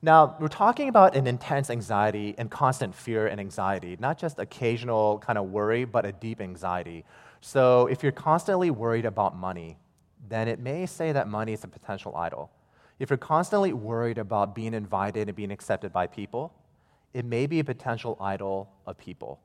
Now, 0.00 0.36
we're 0.38 0.48
talking 0.48 0.88
about 0.88 1.16
an 1.16 1.26
intense 1.26 1.70
anxiety 1.70 2.34
and 2.38 2.50
constant 2.50 2.94
fear 2.94 3.26
and 3.26 3.40
anxiety, 3.40 3.96
not 3.98 4.16
just 4.16 4.38
occasional 4.38 5.18
kind 5.18 5.38
of 5.38 5.50
worry, 5.50 5.84
but 5.84 6.06
a 6.06 6.12
deep 6.12 6.40
anxiety. 6.40 7.04
So, 7.40 7.86
if 7.86 8.02
you're 8.02 8.12
constantly 8.12 8.70
worried 8.70 9.04
about 9.04 9.36
money, 9.36 9.78
then 10.28 10.48
it 10.48 10.58
may 10.58 10.86
say 10.86 11.12
that 11.12 11.28
money 11.28 11.52
is 11.52 11.64
a 11.64 11.68
potential 11.68 12.16
idol. 12.16 12.50
If 12.98 13.10
you're 13.10 13.16
constantly 13.16 13.72
worried 13.72 14.18
about 14.18 14.54
being 14.54 14.74
invited 14.74 15.28
and 15.28 15.36
being 15.36 15.52
accepted 15.52 15.92
by 15.92 16.08
people, 16.08 16.52
it 17.14 17.24
may 17.24 17.46
be 17.46 17.60
a 17.60 17.64
potential 17.64 18.16
idol 18.20 18.70
of 18.86 18.98
people 18.98 19.40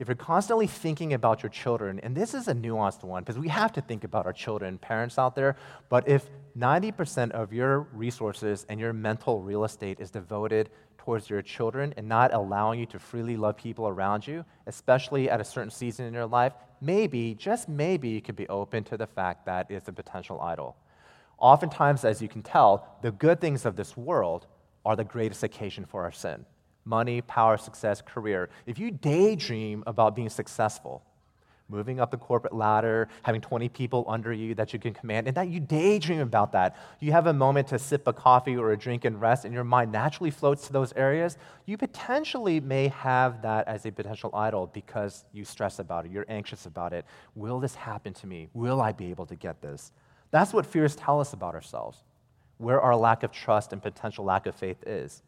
if 0.00 0.08
you're 0.08 0.14
constantly 0.14 0.66
thinking 0.66 1.12
about 1.12 1.42
your 1.42 1.50
children, 1.50 2.00
and 2.00 2.16
this 2.16 2.32
is 2.32 2.48
a 2.48 2.54
nuanced 2.54 3.04
one 3.04 3.22
because 3.22 3.38
we 3.38 3.48
have 3.48 3.70
to 3.74 3.82
think 3.82 4.02
about 4.02 4.24
our 4.24 4.32
children, 4.32 4.78
parents 4.78 5.18
out 5.18 5.34
there, 5.34 5.56
but 5.90 6.08
if 6.08 6.30
90% 6.58 7.32
of 7.32 7.52
your 7.52 7.80
resources 7.92 8.64
and 8.70 8.80
your 8.80 8.94
mental 8.94 9.42
real 9.42 9.62
estate 9.62 10.00
is 10.00 10.10
devoted 10.10 10.70
towards 11.04 11.30
your 11.30 11.40
children 11.40 11.94
and 11.96 12.06
not 12.06 12.34
allowing 12.34 12.78
you 12.78 12.86
to 12.86 12.98
freely 12.98 13.36
love 13.36 13.56
people 13.56 13.88
around 13.88 14.26
you, 14.26 14.44
especially 14.66 15.30
at 15.30 15.40
a 15.40 15.44
certain 15.44 15.70
season 15.70 16.04
in 16.04 16.12
your 16.12 16.26
life, 16.26 16.52
maybe, 16.80 17.34
just 17.34 17.68
maybe, 17.68 18.10
you 18.10 18.20
could 18.20 18.36
be 18.36 18.48
open 18.48 18.84
to 18.84 18.98
the 18.98 19.06
fact 19.06 19.46
that 19.46 19.70
it's 19.70 19.88
a 19.88 19.92
potential 19.92 20.40
idol. 20.42 20.76
Oftentimes, 21.38 22.04
as 22.04 22.20
you 22.20 22.28
can 22.28 22.42
tell, 22.42 22.98
the 23.00 23.12
good 23.12 23.40
things 23.40 23.64
of 23.64 23.76
this 23.76 23.96
world 23.96 24.46
are 24.84 24.94
the 24.94 25.04
greatest 25.04 25.42
occasion 25.42 25.86
for 25.86 26.04
our 26.04 26.12
sin 26.12 26.44
money, 26.84 27.20
power, 27.20 27.56
success, 27.56 28.02
career, 28.02 28.48
if 28.66 28.78
you 28.78 28.90
daydream 28.90 29.84
about 29.86 30.16
being 30.16 30.30
successful, 30.30 31.04
moving 31.70 32.00
up 32.00 32.10
the 32.10 32.16
corporate 32.16 32.54
ladder, 32.54 33.08
having 33.22 33.40
20 33.40 33.68
people 33.68 34.04
under 34.08 34.32
you 34.32 34.54
that 34.54 34.72
you 34.72 34.78
can 34.78 34.92
command, 34.92 35.26
and 35.26 35.36
that 35.36 35.48
you 35.48 35.60
daydream 35.60 36.20
about 36.20 36.52
that, 36.52 36.76
you 36.98 37.12
have 37.12 37.26
a 37.26 37.32
moment 37.32 37.68
to 37.68 37.78
sip 37.78 38.06
a 38.06 38.12
coffee 38.12 38.56
or 38.56 38.72
a 38.72 38.76
drink 38.76 39.04
and 39.04 39.20
rest, 39.20 39.44
and 39.44 39.54
your 39.54 39.64
mind 39.64 39.92
naturally 39.92 40.30
floats 40.30 40.66
to 40.66 40.72
those 40.72 40.92
areas, 40.94 41.38
you 41.66 41.76
potentially 41.76 42.60
may 42.60 42.88
have 42.88 43.42
that 43.42 43.66
as 43.68 43.86
a 43.86 43.92
potential 43.92 44.30
idol 44.34 44.66
because 44.72 45.24
you 45.32 45.44
stress 45.44 45.78
about 45.78 46.04
it, 46.04 46.10
you're 46.10 46.26
anxious 46.28 46.66
about 46.66 46.92
it. 46.92 47.04
Will 47.34 47.60
this 47.60 47.74
happen 47.74 48.12
to 48.14 48.26
me? 48.26 48.48
Will 48.54 48.80
I 48.80 48.92
be 48.92 49.10
able 49.10 49.26
to 49.26 49.36
get 49.36 49.62
this? 49.62 49.92
That's 50.30 50.52
what 50.52 50.66
fears 50.66 50.96
tell 50.96 51.20
us 51.20 51.32
about 51.32 51.54
ourselves, 51.54 51.98
where 52.58 52.80
our 52.80 52.96
lack 52.96 53.22
of 53.22 53.32
trust 53.32 53.72
and 53.72 53.82
potential 53.82 54.24
lack 54.24 54.46
of 54.46 54.54
faith 54.54 54.82
is. 54.86 55.22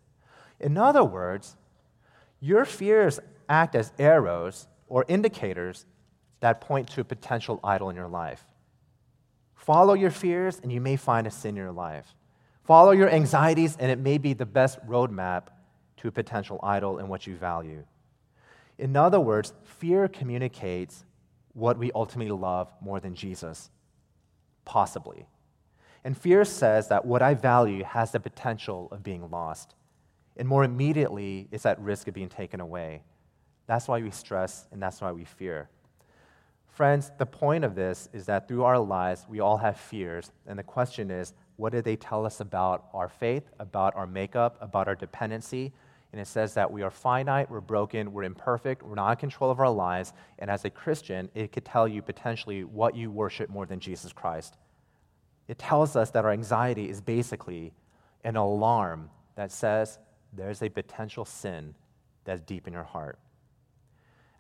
In 0.60 0.78
other 0.78 1.02
words, 1.02 1.56
your 2.40 2.64
fears 2.64 3.20
act 3.48 3.74
as 3.74 3.92
arrows 3.98 4.66
or 4.88 5.04
indicators 5.08 5.86
that 6.42 6.60
point 6.60 6.88
to 6.90 7.00
a 7.00 7.04
potential 7.04 7.58
idol 7.64 7.90
in 7.90 7.96
your 7.96 8.08
life. 8.08 8.44
Follow 9.54 9.94
your 9.94 10.10
fears, 10.10 10.60
and 10.62 10.70
you 10.70 10.80
may 10.80 10.96
find 10.96 11.26
a 11.26 11.30
sin 11.30 11.50
in 11.50 11.56
your 11.56 11.72
life. 11.72 12.14
Follow 12.64 12.90
your 12.90 13.08
anxieties, 13.08 13.76
and 13.80 13.90
it 13.90 13.98
may 13.98 14.18
be 14.18 14.34
the 14.34 14.46
best 14.46 14.78
roadmap 14.86 15.46
to 15.96 16.08
a 16.08 16.12
potential 16.12 16.60
idol 16.62 16.98
in 16.98 17.08
what 17.08 17.26
you 17.26 17.34
value. 17.34 17.84
In 18.78 18.96
other 18.96 19.20
words, 19.20 19.52
fear 19.64 20.06
communicates 20.08 21.04
what 21.54 21.78
we 21.78 21.90
ultimately 21.92 22.32
love 22.32 22.70
more 22.80 23.00
than 23.00 23.14
Jesus, 23.14 23.70
possibly. 24.64 25.26
And 26.04 26.16
fear 26.16 26.44
says 26.44 26.88
that 26.88 27.04
what 27.04 27.22
I 27.22 27.34
value 27.34 27.84
has 27.84 28.10
the 28.10 28.20
potential 28.20 28.88
of 28.90 29.02
being 29.02 29.30
lost 29.30 29.74
and 30.36 30.48
more 30.48 30.64
immediately 30.64 31.48
it's 31.50 31.66
at 31.66 31.78
risk 31.80 32.08
of 32.08 32.14
being 32.14 32.28
taken 32.28 32.60
away. 32.60 33.02
That's 33.66 33.88
why 33.88 34.00
we 34.00 34.10
stress 34.10 34.66
and 34.72 34.82
that's 34.82 35.00
why 35.00 35.12
we 35.12 35.24
fear. 35.24 35.68
Friends, 36.72 37.12
the 37.18 37.26
point 37.26 37.64
of 37.64 37.74
this 37.74 38.08
is 38.14 38.24
that 38.26 38.48
through 38.48 38.64
our 38.64 38.78
lives, 38.78 39.26
we 39.28 39.40
all 39.40 39.58
have 39.58 39.76
fears. 39.76 40.32
And 40.46 40.58
the 40.58 40.62
question 40.62 41.10
is, 41.10 41.34
what 41.56 41.70
do 41.70 41.82
they 41.82 41.96
tell 41.96 42.24
us 42.24 42.40
about 42.40 42.86
our 42.94 43.10
faith, 43.10 43.50
about 43.58 43.94
our 43.94 44.06
makeup, 44.06 44.56
about 44.58 44.88
our 44.88 44.94
dependency? 44.94 45.74
And 46.12 46.20
it 46.20 46.26
says 46.26 46.54
that 46.54 46.72
we 46.72 46.80
are 46.80 46.90
finite, 46.90 47.50
we're 47.50 47.60
broken, 47.60 48.14
we're 48.14 48.22
imperfect, 48.22 48.82
we're 48.82 48.94
not 48.94 49.10
in 49.10 49.16
control 49.16 49.50
of 49.50 49.60
our 49.60 49.70
lives. 49.70 50.14
And 50.38 50.50
as 50.50 50.64
a 50.64 50.70
Christian, 50.70 51.28
it 51.34 51.52
could 51.52 51.66
tell 51.66 51.86
you 51.86 52.00
potentially 52.00 52.64
what 52.64 52.96
you 52.96 53.10
worship 53.10 53.50
more 53.50 53.66
than 53.66 53.78
Jesus 53.78 54.14
Christ. 54.14 54.56
It 55.48 55.58
tells 55.58 55.94
us 55.94 56.10
that 56.12 56.24
our 56.24 56.32
anxiety 56.32 56.88
is 56.88 57.02
basically 57.02 57.74
an 58.24 58.36
alarm 58.36 59.10
that 59.36 59.52
says 59.52 59.98
there's 60.32 60.62
a 60.62 60.70
potential 60.70 61.26
sin 61.26 61.74
that's 62.24 62.40
deep 62.40 62.66
in 62.66 62.72
your 62.72 62.84
heart. 62.84 63.18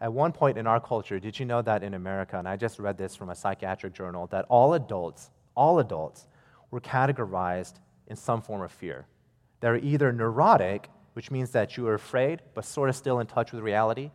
At 0.02 0.12
one 0.12 0.32
point 0.32 0.58
in 0.58 0.66
our 0.66 0.80
culture, 0.80 1.20
did 1.20 1.38
you 1.38 1.46
know 1.46 1.62
that 1.62 1.84
in 1.84 1.94
America, 1.94 2.36
and 2.36 2.48
I 2.48 2.56
just 2.56 2.80
read 2.80 2.98
this 2.98 3.14
from 3.14 3.30
a 3.30 3.36
psychiatric 3.36 3.92
journal, 3.92 4.26
that 4.32 4.44
all 4.48 4.74
adults, 4.74 5.30
all 5.54 5.78
adults, 5.78 6.26
were 6.72 6.80
categorized 6.80 7.74
in 8.08 8.16
some 8.16 8.42
form 8.42 8.62
of 8.62 8.72
fear. 8.72 9.06
They're 9.60 9.76
either 9.76 10.12
neurotic, 10.12 10.88
which 11.12 11.30
means 11.30 11.52
that 11.52 11.76
you 11.76 11.86
are 11.86 11.94
afraid 11.94 12.42
but 12.52 12.64
sort 12.64 12.88
of 12.88 12.96
still 12.96 13.20
in 13.20 13.28
touch 13.28 13.52
with 13.52 13.62
reality, 13.62 14.10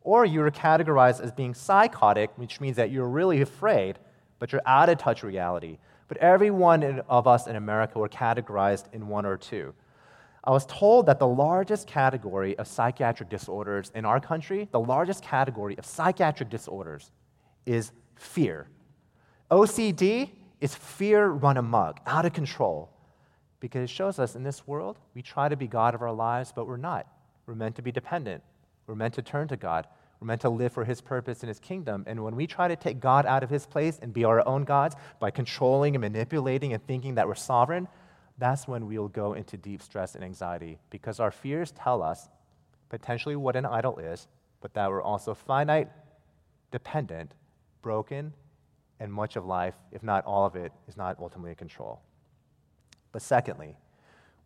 or 0.00 0.24
you 0.24 0.42
are 0.42 0.50
categorized 0.50 1.20
as 1.20 1.30
being 1.30 1.54
psychotic, 1.54 2.36
which 2.36 2.60
means 2.60 2.74
that 2.74 2.90
you're 2.90 3.08
really 3.08 3.42
afraid 3.42 4.00
but 4.40 4.50
you're 4.50 4.60
out 4.66 4.88
of 4.88 4.98
touch 4.98 5.22
with 5.22 5.32
reality. 5.32 5.78
But 6.08 6.16
every 6.16 6.50
one 6.50 7.00
of 7.08 7.28
us 7.28 7.46
in 7.46 7.54
America 7.54 8.00
were 8.00 8.08
categorized 8.08 8.92
in 8.92 9.06
one 9.06 9.24
or 9.24 9.36
two. 9.36 9.72
I 10.44 10.50
was 10.50 10.66
told 10.66 11.06
that 11.06 11.18
the 11.20 11.26
largest 11.26 11.86
category 11.86 12.58
of 12.58 12.66
psychiatric 12.66 13.28
disorders 13.28 13.92
in 13.94 14.04
our 14.04 14.18
country, 14.18 14.68
the 14.72 14.80
largest 14.80 15.22
category 15.22 15.76
of 15.78 15.86
psychiatric 15.86 16.50
disorders, 16.50 17.12
is 17.64 17.92
fear. 18.16 18.68
OCD 19.50 20.30
is 20.60 20.74
fear 20.74 21.28
run 21.28 21.56
amok, 21.56 22.00
out 22.06 22.24
of 22.24 22.32
control. 22.32 22.90
Because 23.60 23.82
it 23.82 23.90
shows 23.90 24.18
us 24.18 24.34
in 24.34 24.42
this 24.42 24.66
world, 24.66 24.98
we 25.14 25.22
try 25.22 25.48
to 25.48 25.56
be 25.56 25.68
God 25.68 25.94
of 25.94 26.02
our 26.02 26.12
lives, 26.12 26.52
but 26.54 26.66
we're 26.66 26.76
not. 26.76 27.06
We're 27.46 27.54
meant 27.54 27.76
to 27.76 27.82
be 27.82 27.92
dependent. 27.92 28.42
We're 28.88 28.96
meant 28.96 29.14
to 29.14 29.22
turn 29.22 29.46
to 29.48 29.56
God. 29.56 29.86
We're 30.18 30.26
meant 30.26 30.40
to 30.40 30.48
live 30.48 30.72
for 30.72 30.84
His 30.84 31.00
purpose 31.00 31.40
and 31.40 31.48
His 31.48 31.60
kingdom. 31.60 32.02
And 32.08 32.24
when 32.24 32.34
we 32.34 32.48
try 32.48 32.66
to 32.66 32.74
take 32.74 32.98
God 32.98 33.26
out 33.26 33.44
of 33.44 33.50
His 33.50 33.66
place 33.66 34.00
and 34.02 34.12
be 34.12 34.24
our 34.24 34.46
own 34.46 34.64
gods 34.64 34.96
by 35.20 35.30
controlling 35.30 35.94
and 35.94 36.00
manipulating 36.00 36.72
and 36.72 36.84
thinking 36.84 37.14
that 37.14 37.28
we're 37.28 37.36
sovereign, 37.36 37.86
that's 38.42 38.66
when 38.66 38.88
we'll 38.88 39.06
go 39.06 39.34
into 39.34 39.56
deep 39.56 39.80
stress 39.80 40.16
and 40.16 40.24
anxiety 40.24 40.76
because 40.90 41.20
our 41.20 41.30
fears 41.30 41.70
tell 41.70 42.02
us 42.02 42.28
potentially 42.88 43.36
what 43.36 43.54
an 43.54 43.64
idol 43.64 43.98
is, 43.98 44.26
but 44.60 44.74
that 44.74 44.90
we're 44.90 45.00
also 45.00 45.32
finite, 45.32 45.88
dependent, 46.72 47.34
broken, 47.82 48.32
and 48.98 49.12
much 49.12 49.36
of 49.36 49.46
life, 49.46 49.74
if 49.92 50.02
not 50.02 50.24
all 50.24 50.44
of 50.44 50.56
it, 50.56 50.72
is 50.88 50.96
not 50.96 51.16
ultimately 51.20 51.50
in 51.50 51.56
control. 51.56 52.00
But 53.12 53.22
secondly, 53.22 53.76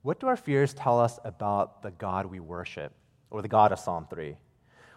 what 0.02 0.20
do 0.20 0.26
our 0.26 0.37
fears 0.37 0.74
tell 0.74 1.00
us 1.00 1.18
about 1.24 1.82
the 1.82 1.90
God 1.92 2.26
we 2.26 2.38
worship, 2.38 2.92
or 3.30 3.40
the 3.40 3.48
God 3.48 3.72
of 3.72 3.78
Psalm 3.78 4.06
3? 4.11 4.37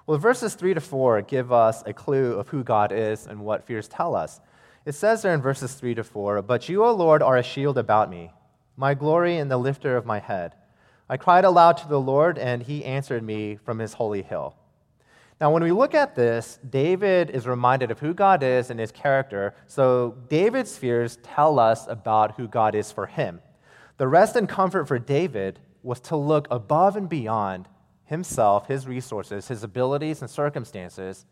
Well, 0.07 0.17
verses 0.17 0.55
3 0.55 0.73
to 0.73 0.81
4 0.81 1.21
give 1.21 1.53
us 1.53 1.83
a 1.85 1.93
clue 1.93 2.33
of 2.33 2.49
who 2.49 2.65
God 2.65 2.91
is 2.91 3.27
and 3.27 3.39
what 3.39 3.65
fears 3.65 3.87
tell 3.87 4.13
us. 4.13 4.41
It 4.85 4.91
says 4.91 5.21
there 5.21 5.33
in 5.33 5.41
verses 5.41 5.73
3 5.75 5.95
to 5.95 6.03
4 6.03 6.41
But 6.41 6.67
you, 6.67 6.83
O 6.83 6.93
Lord, 6.93 7.23
are 7.23 7.37
a 7.37 7.43
shield 7.43 7.77
about 7.77 8.09
me 8.09 8.31
my 8.79 8.93
glory 8.93 9.37
and 9.37 9.51
the 9.51 9.57
lifter 9.57 9.97
of 9.97 10.05
my 10.05 10.19
head. 10.19 10.55
I 11.09 11.17
cried 11.17 11.43
aloud 11.43 11.75
to 11.77 11.87
the 11.89 11.99
Lord, 11.99 12.37
and 12.37 12.63
he 12.63 12.85
answered 12.85 13.23
me 13.23 13.57
from 13.57 13.77
his 13.77 13.95
holy 13.95 14.21
hill. 14.21 14.55
Now, 15.41 15.51
when 15.51 15.63
we 15.63 15.73
look 15.73 15.93
at 15.93 16.15
this, 16.15 16.59
David 16.69 17.29
is 17.29 17.45
reminded 17.45 17.91
of 17.91 17.99
who 17.99 18.13
God 18.13 18.41
is 18.41 18.69
and 18.69 18.79
his 18.79 18.93
character. 18.93 19.53
So, 19.67 20.15
David's 20.29 20.77
fears 20.77 21.17
tell 21.23 21.59
us 21.59 21.87
about 21.87 22.37
who 22.37 22.47
God 22.47 22.73
is 22.73 22.89
for 22.89 23.05
him. 23.05 23.41
The 23.97 24.07
rest 24.07 24.37
and 24.37 24.47
comfort 24.47 24.87
for 24.87 24.97
David 24.97 25.59
was 25.83 25.99
to 26.01 26.15
look 26.15 26.47
above 26.49 26.95
and 26.95 27.09
beyond 27.09 27.67
himself, 28.05 28.67
his 28.67 28.87
resources, 28.87 29.49
his 29.49 29.61
abilities, 29.61 30.21
and 30.21 30.29
circumstances 30.31 31.25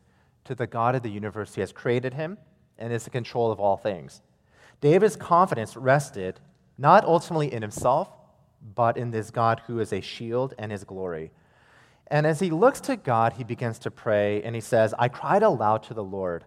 to 0.43 0.53
the 0.53 0.67
God 0.67 0.95
of 0.95 1.01
the 1.01 1.09
universe 1.09 1.55
who 1.55 1.61
has 1.61 1.71
created 1.71 2.13
him 2.13 2.37
and 2.77 2.91
is 2.91 3.07
in 3.07 3.11
control 3.13 3.53
of 3.53 3.59
all 3.61 3.77
things. 3.77 4.21
David's 4.81 5.15
confidence 5.15 5.77
rested 5.77 6.41
not 6.77 7.05
ultimately 7.05 7.51
in 7.51 7.61
himself, 7.61 8.09
but 8.75 8.97
in 8.97 9.11
this 9.11 9.31
God 9.31 9.61
who 9.67 9.79
is 9.79 9.93
a 9.93 10.01
shield 10.01 10.53
and 10.57 10.71
his 10.71 10.83
glory. 10.83 11.31
And 12.07 12.25
as 12.25 12.39
he 12.39 12.49
looks 12.49 12.79
to 12.81 12.95
God, 12.95 13.33
he 13.33 13.43
begins 13.43 13.79
to 13.79 13.91
pray 13.91 14.41
and 14.43 14.55
he 14.55 14.61
says, 14.61 14.93
I 14.97 15.09
cried 15.09 15.43
aloud 15.43 15.83
to 15.83 15.93
the 15.93 16.03
Lord. 16.03 16.45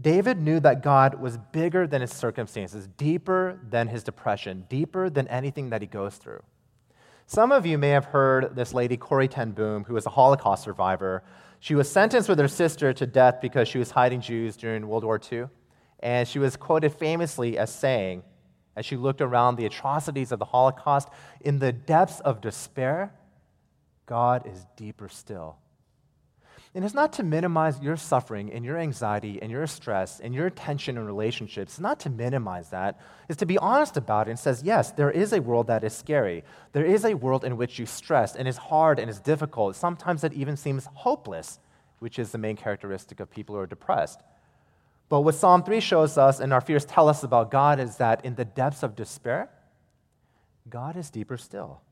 David 0.00 0.40
knew 0.40 0.60
that 0.60 0.82
God 0.82 1.20
was 1.20 1.38
bigger 1.52 1.86
than 1.86 2.00
his 2.00 2.12
circumstances, 2.12 2.88
deeper 2.96 3.60
than 3.68 3.88
his 3.88 4.02
depression, 4.02 4.66
deeper 4.68 5.08
than 5.08 5.28
anything 5.28 5.70
that 5.70 5.82
he 5.82 5.86
goes 5.86 6.16
through. 6.16 6.42
Some 7.26 7.52
of 7.52 7.64
you 7.64 7.78
may 7.78 7.90
have 7.90 8.06
heard 8.06 8.54
this 8.54 8.74
lady, 8.74 8.96
Corrie 8.96 9.28
Ten 9.28 9.52
Boom, 9.52 9.84
who 9.84 9.94
was 9.94 10.04
a 10.04 10.10
Holocaust 10.10 10.64
survivor. 10.64 11.22
She 11.58 11.74
was 11.74 11.90
sentenced 11.90 12.28
with 12.28 12.38
her 12.38 12.48
sister 12.48 12.92
to 12.92 13.06
death 13.06 13.40
because 13.40 13.68
she 13.68 13.78
was 13.78 13.92
hiding 13.92 14.20
Jews 14.20 14.56
during 14.56 14.86
World 14.86 15.04
War 15.04 15.20
II. 15.32 15.46
And 16.00 16.28
she 16.28 16.38
was 16.38 16.56
quoted 16.56 16.92
famously 16.92 17.56
as 17.56 17.72
saying, 17.72 18.24
as 18.76 18.86
she 18.86 18.96
looked 18.96 19.20
around 19.20 19.56
the 19.56 19.66
atrocities 19.66 20.32
of 20.32 20.38
the 20.38 20.44
Holocaust, 20.44 21.08
in 21.40 21.58
the 21.58 21.72
depths 21.72 22.20
of 22.20 22.40
despair, 22.40 23.12
God 24.06 24.46
is 24.46 24.66
deeper 24.76 25.08
still. 25.08 25.56
And 26.74 26.84
it's 26.84 26.94
not 26.94 27.12
to 27.14 27.22
minimize 27.22 27.80
your 27.80 27.96
suffering 27.96 28.52
and 28.52 28.64
your 28.64 28.78
anxiety 28.78 29.40
and 29.40 29.48
your 29.48 29.66
stress 29.68 30.18
and 30.18 30.34
your 30.34 30.50
tension 30.50 30.96
in 30.96 31.06
relationships. 31.06 31.74
It's 31.74 31.80
not 31.80 32.00
to 32.00 32.10
minimize 32.10 32.70
that. 32.70 33.00
It's 33.28 33.38
to 33.38 33.46
be 33.46 33.58
honest 33.58 33.96
about 33.96 34.26
it 34.26 34.30
and 34.30 34.38
says, 34.38 34.64
yes, 34.64 34.90
there 34.90 35.10
is 35.10 35.32
a 35.32 35.40
world 35.40 35.68
that 35.68 35.84
is 35.84 35.92
scary. 35.92 36.42
There 36.72 36.84
is 36.84 37.04
a 37.04 37.14
world 37.14 37.44
in 37.44 37.56
which 37.56 37.78
you 37.78 37.86
stress 37.86 38.34
and 38.34 38.48
is 38.48 38.56
hard 38.56 38.98
and 38.98 39.08
is 39.08 39.20
difficult. 39.20 39.76
Sometimes 39.76 40.24
it 40.24 40.32
even 40.32 40.56
seems 40.56 40.88
hopeless, 40.94 41.60
which 42.00 42.18
is 42.18 42.32
the 42.32 42.38
main 42.38 42.56
characteristic 42.56 43.20
of 43.20 43.30
people 43.30 43.54
who 43.54 43.60
are 43.60 43.68
depressed. 43.68 44.20
But 45.08 45.20
what 45.20 45.34
Psalm 45.34 45.62
3 45.62 45.80
shows 45.80 46.16
us 46.18 46.40
and 46.40 46.52
our 46.52 46.60
fears 46.60 46.84
tell 46.84 47.08
us 47.08 47.22
about 47.22 47.50
God 47.50 47.78
is 47.78 47.96
that 47.96 48.24
in 48.24 48.34
the 48.34 48.44
depths 48.44 48.82
of 48.82 48.96
despair, 48.96 49.50
God 50.68 50.96
is 50.96 51.10
deeper 51.10 51.36
still. 51.36 51.82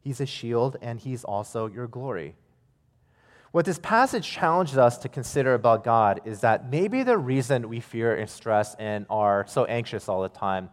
He's 0.00 0.20
a 0.20 0.26
shield 0.26 0.76
and 0.80 1.00
He's 1.00 1.24
also 1.24 1.66
your 1.66 1.86
glory. 1.86 2.36
What 3.50 3.64
this 3.64 3.78
passage 3.78 4.28
challenges 4.30 4.76
us 4.76 4.98
to 4.98 5.08
consider 5.08 5.54
about 5.54 5.82
God 5.82 6.20
is 6.24 6.40
that 6.40 6.70
maybe 6.70 7.02
the 7.02 7.16
reason 7.16 7.68
we 7.68 7.80
fear 7.80 8.14
and 8.14 8.28
stress 8.28 8.74
and 8.78 9.06
are 9.08 9.46
so 9.48 9.64
anxious 9.64 10.08
all 10.08 10.22
the 10.22 10.28
time 10.28 10.68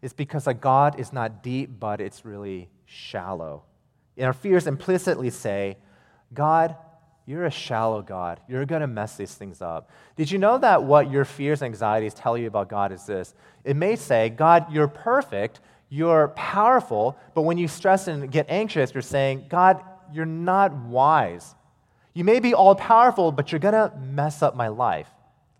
is 0.00 0.12
because 0.12 0.46
a 0.46 0.54
God 0.54 0.98
is 0.98 1.12
not 1.12 1.42
deep, 1.42 1.70
but 1.78 2.00
it's 2.00 2.24
really 2.24 2.70
shallow. 2.86 3.62
And 4.16 4.26
our 4.26 4.32
fears 4.32 4.66
implicitly 4.66 5.30
say, 5.30 5.76
God, 6.32 6.76
you're 7.26 7.46
a 7.46 7.50
shallow 7.50 8.02
God. 8.02 8.40
You're 8.48 8.66
going 8.66 8.82
to 8.82 8.86
mess 8.86 9.16
these 9.16 9.34
things 9.34 9.62
up. 9.62 9.90
Did 10.16 10.30
you 10.30 10.38
know 10.38 10.58
that 10.58 10.84
what 10.84 11.10
your 11.10 11.24
fears 11.24 11.62
and 11.62 11.66
anxieties 11.72 12.12
tell 12.12 12.36
you 12.36 12.46
about 12.46 12.68
God 12.68 12.92
is 12.92 13.06
this? 13.06 13.34
It 13.64 13.76
may 13.76 13.96
say, 13.96 14.28
God, 14.28 14.70
you're 14.70 14.88
perfect, 14.88 15.60
you're 15.88 16.28
powerful, 16.28 17.16
but 17.34 17.42
when 17.42 17.56
you 17.56 17.66
stress 17.66 18.08
and 18.08 18.30
get 18.30 18.46
anxious, 18.50 18.92
you're 18.92 19.02
saying, 19.02 19.46
God, 19.48 19.82
you're 20.12 20.26
not 20.26 20.74
wise. 20.74 21.54
You 22.12 22.24
may 22.24 22.40
be 22.40 22.52
all 22.52 22.74
powerful, 22.74 23.32
but 23.32 23.50
you're 23.50 23.58
going 23.58 23.74
to 23.74 23.92
mess 23.96 24.42
up 24.42 24.54
my 24.54 24.68
life. 24.68 25.08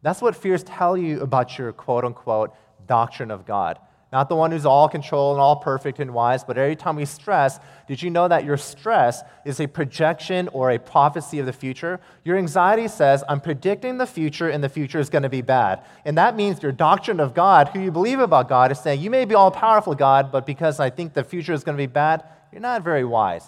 That's 0.03 0.21
what 0.21 0.37
fears 0.37 0.63
tell 0.63 0.99
you 0.99 1.23
about 1.23 1.57
your 1.57 1.73
quote 1.73 2.05
unquote 2.05 2.55
doctrine 2.87 3.31
of 3.31 3.47
God. 3.47 3.79
Not 4.15 4.29
the 4.29 4.37
one 4.37 4.53
who's 4.53 4.65
all 4.65 4.89
control 4.89 5.33
and 5.33 5.41
all 5.41 5.57
perfect 5.57 5.99
and 5.99 6.15
wise, 6.15 6.45
but 6.45 6.57
every 6.57 6.77
time 6.77 6.95
we 6.95 7.05
stress, 7.05 7.59
did 7.89 8.01
you 8.01 8.11
know 8.11 8.29
that 8.29 8.45
your 8.45 8.57
stress 8.57 9.23
is 9.45 9.59
a 9.59 9.67
projection 9.67 10.47
or 10.53 10.71
a 10.71 10.79
prophecy 10.79 11.41
of 11.41 11.47
the 11.47 11.53
future? 11.53 11.99
Your 12.23 12.39
anxiety 12.39 12.87
says, 12.87 13.25
I'm 13.29 13.41
predicting 13.41 13.99
the 13.99 14.07
future 14.07 14.49
and 14.49 14.63
the 14.63 14.69
future 14.69 15.01
is 15.01 15.11
going 15.11 15.25
to 15.25 15.29
be 15.29 15.43
bad. 15.43 15.83
And 16.05 16.17
that 16.17 16.37
means 16.37 16.63
your 16.63 16.71
doctrine 16.71 17.19
of 17.19 17.35
God, 17.35 17.71
who 17.71 17.81
you 17.81 17.91
believe 17.91 18.21
about 18.21 18.49
God, 18.49 18.71
is 18.71 18.79
saying, 18.79 19.01
You 19.01 19.11
may 19.11 19.25
be 19.25 19.35
all 19.35 19.51
powerful, 19.51 19.97
God, 19.97 20.31
but 20.31 20.47
because 20.47 20.79
I 20.79 20.91
think 20.91 21.13
the 21.13 21.25
future 21.25 21.53
is 21.53 21.65
going 21.65 21.77
to 21.77 21.83
be 21.83 21.93
bad, 21.93 22.23
you're 22.53 22.61
not 22.61 22.85
very 22.85 23.05
wise. 23.05 23.45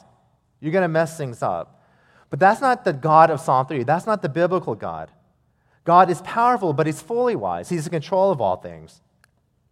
You're 0.59 0.73
going 0.73 0.83
to 0.83 0.89
mess 0.89 1.17
things 1.17 1.45
up. 1.45 1.81
But 2.29 2.41
that's 2.41 2.61
not 2.61 2.85
the 2.85 2.93
God 2.93 3.31
of 3.31 3.39
Psalm 3.41 3.69
3. 3.69 3.85
That's 3.85 4.05
not 4.05 4.21
the 4.21 4.29
biblical 4.29 4.75
God. 4.75 5.13
God 5.85 6.11
is 6.11 6.21
powerful, 6.23 6.73
but 6.73 6.87
he's 6.87 7.01
fully 7.01 7.37
wise. 7.37 7.69
He's 7.69 7.87
in 7.87 7.93
control 7.93 8.33
of 8.33 8.41
all 8.41 8.57
things. 8.57 9.01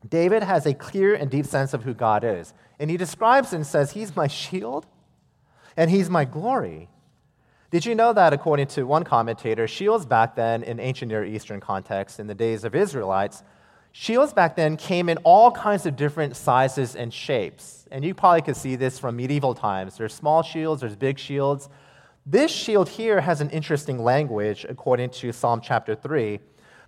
David 0.09 0.43
has 0.43 0.67
a 0.67 0.75
clear 0.75 1.15
and 1.15 1.31
deep 1.31 1.47
sense 1.47 1.73
of 1.73 1.83
who 1.83 1.95
God 1.95 2.25
is. 2.25 2.53
And 2.79 2.91
he 2.91 2.97
describes 2.97 3.53
and 3.53 3.67
says, 3.67 3.93
He's 3.93 4.15
my 4.15 4.27
shield 4.27 4.87
and 5.77 5.91
He's 5.91 6.11
my 6.11 6.25
glory. 6.25 6.89
Did 7.71 7.87
you 7.87 7.95
know 7.95 8.13
that, 8.13 8.33
according 8.33 8.69
to 8.69 8.85
one 8.85 9.03
commentator, 9.03 9.67
shields 9.67 10.07
back 10.07 10.37
then 10.37 10.63
in 10.63 10.79
ancient 10.79 11.11
Near 11.11 11.25
Eastern 11.25 11.61
context, 11.61 12.21
in 12.21 12.29
the 12.29 12.35
days 12.35 12.63
of 12.63 12.75
Israelites, 12.75 13.43
shields 13.91 14.33
back 14.33 14.55
then 14.55 14.77
came 14.77 15.09
in 15.09 15.19
all 15.19 15.51
kinds 15.51 15.85
of 15.85 15.97
different 15.97 16.37
sizes 16.37 16.95
and 16.95 17.13
shapes. 17.13 17.87
And 17.91 18.05
you 18.05 18.15
probably 18.15 18.43
could 18.43 18.57
see 18.57 18.77
this 18.77 18.99
from 18.99 19.17
medieval 19.17 19.55
times. 19.55 19.97
There's 19.97 20.15
small 20.15 20.43
shields, 20.43 20.83
there's 20.83 20.95
big 20.95 21.19
shields. 21.19 21.69
This 22.25 22.51
shield 22.51 22.89
here 22.89 23.21
has 23.21 23.41
an 23.41 23.51
interesting 23.51 24.03
language, 24.03 24.65
according 24.69 25.11
to 25.11 25.33
Psalm 25.33 25.61
chapter 25.61 25.95
3, 25.95 26.39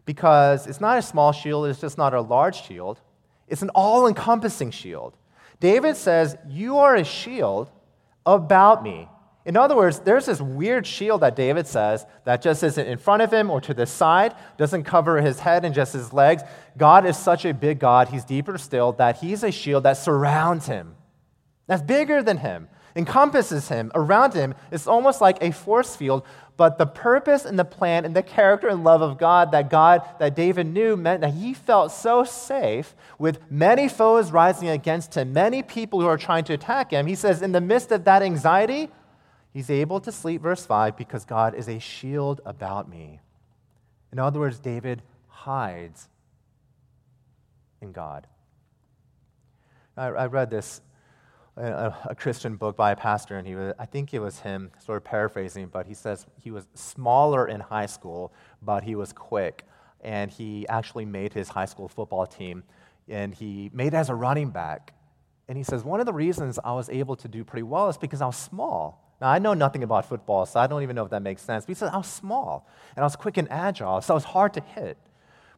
because 0.04 0.66
it's 0.66 0.80
not 0.80 0.98
a 0.98 1.02
small 1.02 1.32
shield, 1.32 1.66
it's 1.66 1.80
just 1.80 1.98
not 1.98 2.14
a 2.14 2.20
large 2.20 2.64
shield. 2.64 3.00
It's 3.48 3.62
an 3.62 3.70
all 3.70 4.06
encompassing 4.06 4.70
shield. 4.70 5.16
David 5.60 5.96
says, 5.96 6.36
You 6.48 6.78
are 6.78 6.96
a 6.96 7.04
shield 7.04 7.70
about 8.24 8.82
me. 8.82 9.08
In 9.46 9.56
other 9.56 9.76
words, 9.76 10.00
there's 10.00 10.26
this 10.26 10.40
weird 10.40 10.84
shield 10.84 11.20
that 11.20 11.36
David 11.36 11.68
says 11.68 12.04
that 12.24 12.42
just 12.42 12.64
isn't 12.64 12.86
in 12.86 12.98
front 12.98 13.22
of 13.22 13.32
him 13.32 13.48
or 13.48 13.60
to 13.60 13.72
the 13.72 13.86
side, 13.86 14.34
doesn't 14.56 14.82
cover 14.82 15.20
his 15.20 15.38
head 15.38 15.64
and 15.64 15.72
just 15.72 15.92
his 15.92 16.12
legs. 16.12 16.42
God 16.76 17.06
is 17.06 17.16
such 17.16 17.44
a 17.44 17.54
big 17.54 17.78
God, 17.78 18.08
he's 18.08 18.24
deeper 18.24 18.58
still, 18.58 18.90
that 18.94 19.18
he's 19.18 19.44
a 19.44 19.52
shield 19.52 19.84
that 19.84 19.98
surrounds 19.98 20.66
him. 20.66 20.96
That's 21.68 21.82
bigger 21.82 22.24
than 22.24 22.38
him. 22.38 22.68
Encompasses 22.96 23.68
him, 23.68 23.92
around 23.94 24.32
him. 24.34 24.54
It's 24.72 24.86
almost 24.86 25.20
like 25.20 25.38
a 25.42 25.52
force 25.52 25.94
field. 25.94 26.24
But 26.56 26.78
the 26.78 26.86
purpose 26.86 27.44
and 27.44 27.58
the 27.58 27.64
plan 27.64 28.06
and 28.06 28.16
the 28.16 28.22
character 28.22 28.68
and 28.68 28.82
love 28.82 29.02
of 29.02 29.18
God 29.18 29.52
that 29.52 29.68
God, 29.68 30.02
that 30.18 30.34
David 30.34 30.66
knew, 30.66 30.96
meant 30.96 31.20
that 31.20 31.34
he 31.34 31.52
felt 31.52 31.92
so 31.92 32.24
safe 32.24 32.94
with 33.18 33.38
many 33.50 33.88
foes 33.88 34.32
rising 34.32 34.68
against 34.68 35.14
him, 35.14 35.34
many 35.34 35.62
people 35.62 36.00
who 36.00 36.06
are 36.06 36.16
trying 36.16 36.44
to 36.44 36.54
attack 36.54 36.92
him. 36.92 37.06
He 37.06 37.14
says, 37.14 37.42
in 37.42 37.52
the 37.52 37.60
midst 37.60 37.92
of 37.92 38.04
that 38.04 38.22
anxiety, 38.22 38.88
he's 39.52 39.68
able 39.68 40.00
to 40.00 40.10
sleep, 40.10 40.40
verse 40.40 40.64
5, 40.64 40.96
because 40.96 41.26
God 41.26 41.54
is 41.54 41.68
a 41.68 41.78
shield 41.78 42.40
about 42.46 42.88
me. 42.88 43.20
In 44.10 44.18
other 44.18 44.40
words, 44.40 44.58
David 44.58 45.02
hides 45.28 46.08
in 47.82 47.92
God. 47.92 48.26
I, 49.94 50.06
I 50.06 50.26
read 50.26 50.50
this 50.50 50.80
a, 51.56 51.94
a, 52.10 52.14
Christian 52.14 52.56
book 52.56 52.76
by 52.76 52.92
a 52.92 52.96
pastor, 52.96 53.38
and 53.38 53.46
he 53.46 53.54
was, 53.54 53.72
I 53.78 53.86
think 53.86 54.12
it 54.12 54.18
was 54.18 54.40
him, 54.40 54.70
sort 54.84 54.98
of 54.98 55.04
paraphrasing, 55.04 55.68
but 55.68 55.86
he 55.86 55.94
says 55.94 56.26
he 56.38 56.50
was 56.50 56.66
smaller 56.74 57.48
in 57.48 57.60
high 57.60 57.86
school, 57.86 58.32
but 58.60 58.84
he 58.84 58.94
was 58.94 59.12
quick. 59.12 59.64
And 60.02 60.30
he 60.30 60.68
actually 60.68 61.06
made 61.06 61.32
his 61.32 61.48
high 61.48 61.64
school 61.64 61.88
football 61.88 62.26
team, 62.26 62.64
and 63.08 63.34
he 63.34 63.70
made 63.72 63.94
as 63.94 64.10
a 64.10 64.14
running 64.14 64.50
back. 64.50 64.94
And 65.48 65.56
he 65.56 65.64
says, 65.64 65.82
One 65.82 66.00
of 66.00 66.06
the 66.06 66.12
reasons 66.12 66.58
I 66.62 66.72
was 66.72 66.90
able 66.90 67.16
to 67.16 67.28
do 67.28 67.42
pretty 67.44 67.62
well 67.62 67.88
is 67.88 67.96
because 67.96 68.20
I 68.20 68.26
was 68.26 68.36
small. 68.36 69.02
Now, 69.20 69.28
I 69.28 69.38
know 69.38 69.54
nothing 69.54 69.82
about 69.82 70.06
football, 70.06 70.44
so 70.44 70.60
I 70.60 70.66
don't 70.66 70.82
even 70.82 70.94
know 70.94 71.04
if 71.04 71.10
that 71.10 71.22
makes 71.22 71.40
sense. 71.40 71.64
But 71.64 71.70
he 71.70 71.74
said, 71.74 71.90
I 71.92 71.96
was 71.96 72.06
small, 72.06 72.68
and 72.94 73.02
I 73.02 73.06
was 73.06 73.16
quick 73.16 73.38
and 73.38 73.50
agile, 73.50 74.00
so 74.02 74.12
I 74.12 74.16
was 74.16 74.24
hard 74.24 74.52
to 74.54 74.60
hit. 74.60 74.98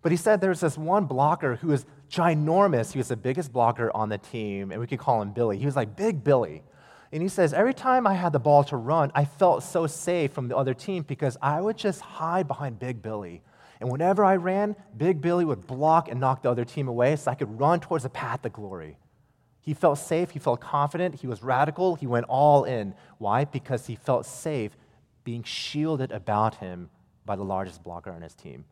But 0.00 0.12
he 0.12 0.16
said 0.16 0.40
there 0.40 0.50
was 0.50 0.60
this 0.60 0.78
one 0.78 1.06
blocker 1.06 1.56
who 1.56 1.68
was 1.68 1.84
ginormous. 2.08 2.92
He 2.92 2.98
was 2.98 3.08
the 3.08 3.16
biggest 3.16 3.52
blocker 3.52 3.90
on 3.94 4.08
the 4.08 4.18
team, 4.18 4.72
and 4.72 4.80
we 4.80 4.86
could 4.86 4.98
call 4.98 5.22
him 5.22 5.32
Billy. 5.32 5.58
He 5.58 5.66
was 5.66 5.76
like 5.76 5.96
Big 5.96 6.24
Billy. 6.24 6.62
And 7.10 7.22
he 7.22 7.28
says, 7.28 7.54
every 7.54 7.72
time 7.72 8.06
I 8.06 8.14
had 8.14 8.32
the 8.32 8.38
ball 8.38 8.64
to 8.64 8.76
run, 8.76 9.10
I 9.14 9.24
felt 9.24 9.62
so 9.62 9.86
safe 9.86 10.32
from 10.32 10.48
the 10.48 10.56
other 10.56 10.74
team 10.74 11.04
because 11.04 11.38
I 11.40 11.60
would 11.60 11.78
just 11.78 12.00
hide 12.00 12.46
behind 12.46 12.78
Big 12.78 13.00
Billy. 13.00 13.42
And 13.80 13.90
whenever 13.90 14.24
I 14.24 14.36
ran, 14.36 14.76
Big 14.96 15.20
Billy 15.20 15.44
would 15.44 15.66
block 15.66 16.08
and 16.10 16.20
knock 16.20 16.42
the 16.42 16.50
other 16.50 16.64
team 16.64 16.88
away 16.88 17.16
so 17.16 17.30
I 17.30 17.34
could 17.34 17.58
run 17.58 17.80
towards 17.80 18.02
the 18.04 18.10
path 18.10 18.44
of 18.44 18.52
glory. 18.52 18.98
He 19.60 19.74
felt 19.74 19.98
safe, 19.98 20.30
he 20.30 20.38
felt 20.38 20.60
confident, 20.60 21.16
he 21.16 21.26
was 21.26 21.42
radical, 21.42 21.94
he 21.94 22.06
went 22.06 22.26
all 22.28 22.64
in. 22.64 22.94
Why? 23.18 23.44
Because 23.44 23.86
he 23.86 23.94
felt 23.96 24.26
safe 24.26 24.76
being 25.24 25.42
shielded 25.42 26.10
about 26.10 26.56
him 26.56 26.90
by 27.24 27.36
the 27.36 27.44
largest 27.44 27.82
blocker 27.82 28.10
on 28.10 28.22
his 28.22 28.34
team. 28.34 28.64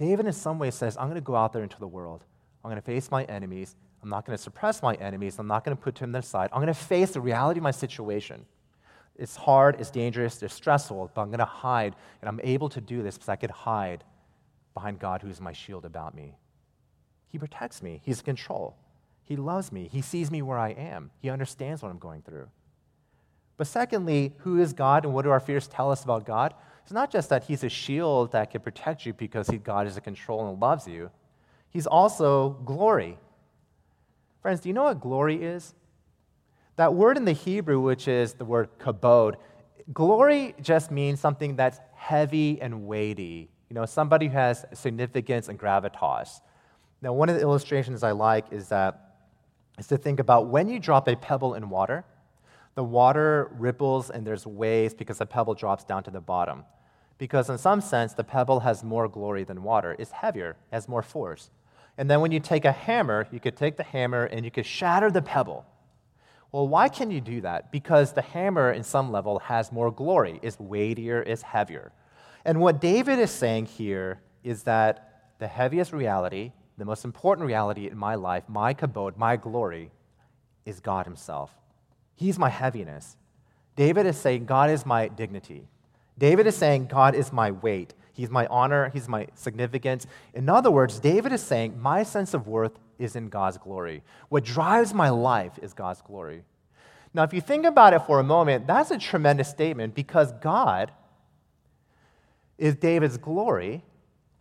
David, 0.00 0.24
in 0.24 0.32
some 0.32 0.58
ways, 0.58 0.74
says, 0.74 0.96
I'm 0.96 1.08
going 1.08 1.16
to 1.16 1.20
go 1.20 1.36
out 1.36 1.52
there 1.52 1.62
into 1.62 1.78
the 1.78 1.86
world. 1.86 2.24
I'm 2.64 2.70
going 2.70 2.80
to 2.80 2.86
face 2.86 3.10
my 3.10 3.24
enemies. 3.24 3.76
I'm 4.02 4.08
not 4.08 4.24
going 4.24 4.34
to 4.34 4.42
suppress 4.42 4.82
my 4.82 4.94
enemies. 4.94 5.38
I'm 5.38 5.46
not 5.46 5.62
going 5.62 5.76
to 5.76 5.82
put 5.82 5.96
them 5.96 6.14
aside. 6.14 6.48
I'm 6.54 6.62
going 6.62 6.72
to 6.72 6.74
face 6.74 7.10
the 7.10 7.20
reality 7.20 7.58
of 7.58 7.64
my 7.64 7.70
situation. 7.70 8.46
It's 9.18 9.36
hard, 9.36 9.76
it's 9.78 9.90
dangerous, 9.90 10.42
it's 10.42 10.54
stressful, 10.54 11.10
but 11.14 11.20
I'm 11.20 11.28
going 11.28 11.40
to 11.40 11.44
hide. 11.44 11.94
And 12.22 12.30
I'm 12.30 12.40
able 12.42 12.70
to 12.70 12.80
do 12.80 13.02
this 13.02 13.16
because 13.16 13.28
I 13.28 13.36
could 13.36 13.50
hide 13.50 14.02
behind 14.72 14.98
God, 15.00 15.20
who's 15.20 15.38
my 15.38 15.52
shield 15.52 15.84
about 15.84 16.14
me. 16.14 16.38
He 17.28 17.36
protects 17.36 17.82
me, 17.82 18.00
He's 18.02 18.20
in 18.20 18.24
control. 18.24 18.76
He 19.22 19.36
loves 19.36 19.70
me, 19.70 19.86
He 19.92 20.00
sees 20.00 20.30
me 20.30 20.40
where 20.40 20.58
I 20.58 20.70
am, 20.70 21.10
He 21.20 21.28
understands 21.28 21.82
what 21.82 21.90
I'm 21.90 21.98
going 21.98 22.22
through. 22.22 22.48
But 23.58 23.66
secondly, 23.66 24.32
who 24.38 24.58
is 24.58 24.72
God 24.72 25.04
and 25.04 25.12
what 25.12 25.26
do 25.26 25.30
our 25.30 25.40
fears 25.40 25.68
tell 25.68 25.92
us 25.92 26.02
about 26.04 26.24
God? 26.24 26.54
It's 26.82 26.92
not 26.92 27.10
just 27.10 27.28
that 27.28 27.44
he's 27.44 27.62
a 27.62 27.68
shield 27.68 28.32
that 28.32 28.50
can 28.50 28.60
protect 28.60 29.06
you 29.06 29.12
because 29.12 29.48
he, 29.48 29.58
God 29.58 29.86
is 29.86 29.96
in 29.96 30.02
control 30.02 30.48
and 30.48 30.60
loves 30.60 30.86
you, 30.86 31.10
he's 31.68 31.86
also 31.86 32.50
glory. 32.64 33.18
Friends, 34.42 34.60
do 34.60 34.68
you 34.68 34.72
know 34.72 34.84
what 34.84 35.00
glory 35.00 35.42
is? 35.42 35.74
That 36.76 36.94
word 36.94 37.16
in 37.16 37.24
the 37.24 37.32
Hebrew, 37.32 37.80
which 37.80 38.08
is 38.08 38.32
the 38.34 38.44
word 38.44 38.70
kabod, 38.78 39.34
glory 39.92 40.54
just 40.62 40.90
means 40.90 41.20
something 41.20 41.56
that's 41.56 41.78
heavy 41.94 42.60
and 42.60 42.86
weighty. 42.86 43.50
You 43.68 43.74
know, 43.74 43.84
somebody 43.84 44.26
who 44.26 44.32
has 44.32 44.64
significance 44.72 45.48
and 45.48 45.58
gravitas. 45.58 46.40
Now, 47.02 47.12
one 47.12 47.28
of 47.28 47.36
the 47.36 47.42
illustrations 47.42 48.02
I 48.02 48.12
like 48.12 48.46
is 48.50 48.68
that 48.68 49.14
is 49.78 49.86
to 49.88 49.96
think 49.96 50.20
about 50.20 50.48
when 50.48 50.68
you 50.68 50.78
drop 50.78 51.08
a 51.08 51.16
pebble 51.16 51.54
in 51.54 51.70
water, 51.70 52.04
the 52.74 52.84
water 52.84 53.50
ripples 53.58 54.10
and 54.10 54.26
there's 54.26 54.46
waves 54.46 54.94
because 54.94 55.18
the 55.18 55.26
pebble 55.26 55.54
drops 55.54 55.84
down 55.84 56.02
to 56.04 56.10
the 56.10 56.20
bottom. 56.20 56.64
Because 57.18 57.50
in 57.50 57.58
some 57.58 57.80
sense, 57.80 58.14
the 58.14 58.24
pebble 58.24 58.60
has 58.60 58.82
more 58.82 59.08
glory 59.08 59.44
than 59.44 59.62
water. 59.62 59.94
It's 59.98 60.10
heavier, 60.10 60.56
has 60.72 60.88
more 60.88 61.02
force. 61.02 61.50
And 61.98 62.10
then 62.10 62.20
when 62.20 62.32
you 62.32 62.40
take 62.40 62.64
a 62.64 62.72
hammer, 62.72 63.28
you 63.30 63.40
could 63.40 63.56
take 63.56 63.76
the 63.76 63.82
hammer 63.82 64.24
and 64.24 64.44
you 64.44 64.50
could 64.50 64.64
shatter 64.64 65.10
the 65.10 65.20
pebble. 65.20 65.66
Well, 66.52 66.66
why 66.66 66.88
can 66.88 67.10
you 67.10 67.20
do 67.20 67.42
that? 67.42 67.70
Because 67.70 68.12
the 68.12 68.22
hammer, 68.22 68.72
in 68.72 68.82
some 68.82 69.12
level, 69.12 69.38
has 69.40 69.70
more 69.70 69.90
glory, 69.90 70.40
is 70.42 70.58
weightier, 70.58 71.22
is 71.22 71.42
heavier. 71.42 71.92
And 72.44 72.60
what 72.60 72.80
David 72.80 73.18
is 73.18 73.30
saying 73.30 73.66
here 73.66 74.20
is 74.42 74.62
that 74.64 75.34
the 75.38 75.46
heaviest 75.46 75.92
reality, 75.92 76.52
the 76.78 76.84
most 76.84 77.04
important 77.04 77.46
reality 77.46 77.88
in 77.88 77.98
my 77.98 78.14
life, 78.14 78.44
my 78.48 78.74
kabod, 78.74 79.16
my 79.16 79.36
glory, 79.36 79.90
is 80.64 80.80
God 80.80 81.06
Himself. 81.06 81.50
He's 82.20 82.38
my 82.38 82.50
heaviness. 82.50 83.16
David 83.76 84.04
is 84.04 84.18
saying, 84.18 84.44
God 84.44 84.68
is 84.68 84.84
my 84.84 85.08
dignity. 85.08 85.66
David 86.18 86.46
is 86.46 86.54
saying, 86.54 86.88
God 86.88 87.14
is 87.14 87.32
my 87.32 87.50
weight. 87.50 87.94
He's 88.12 88.28
my 88.28 88.46
honor. 88.48 88.90
He's 88.90 89.08
my 89.08 89.28
significance. 89.34 90.06
In 90.34 90.46
other 90.50 90.70
words, 90.70 91.00
David 91.00 91.32
is 91.32 91.42
saying, 91.42 91.80
my 91.80 92.02
sense 92.02 92.34
of 92.34 92.46
worth 92.46 92.78
is 92.98 93.16
in 93.16 93.30
God's 93.30 93.56
glory. 93.56 94.02
What 94.28 94.44
drives 94.44 94.92
my 94.92 95.08
life 95.08 95.58
is 95.62 95.72
God's 95.72 96.02
glory. 96.02 96.42
Now, 97.14 97.22
if 97.22 97.32
you 97.32 97.40
think 97.40 97.64
about 97.64 97.94
it 97.94 98.00
for 98.00 98.20
a 98.20 98.22
moment, 98.22 98.66
that's 98.66 98.90
a 98.90 98.98
tremendous 98.98 99.48
statement 99.48 99.94
because 99.94 100.30
God 100.42 100.92
is 102.58 102.74
David's 102.74 103.16
glory, 103.16 103.82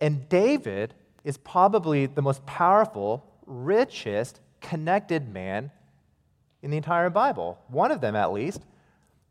and 0.02 0.28
David 0.28 0.96
is 1.24 1.38
probably 1.38 2.08
the 2.08 2.22
most 2.22 2.46
powerful, 2.46 3.26
richest, 3.46 4.42
connected 4.60 5.34
man 5.34 5.72
in 6.62 6.72
the 6.72 6.78
entire 6.78 7.10
Bible. 7.10 7.58
One 7.68 7.92
of 7.92 8.02
them, 8.02 8.16
at 8.16 8.32
least. 8.32 8.62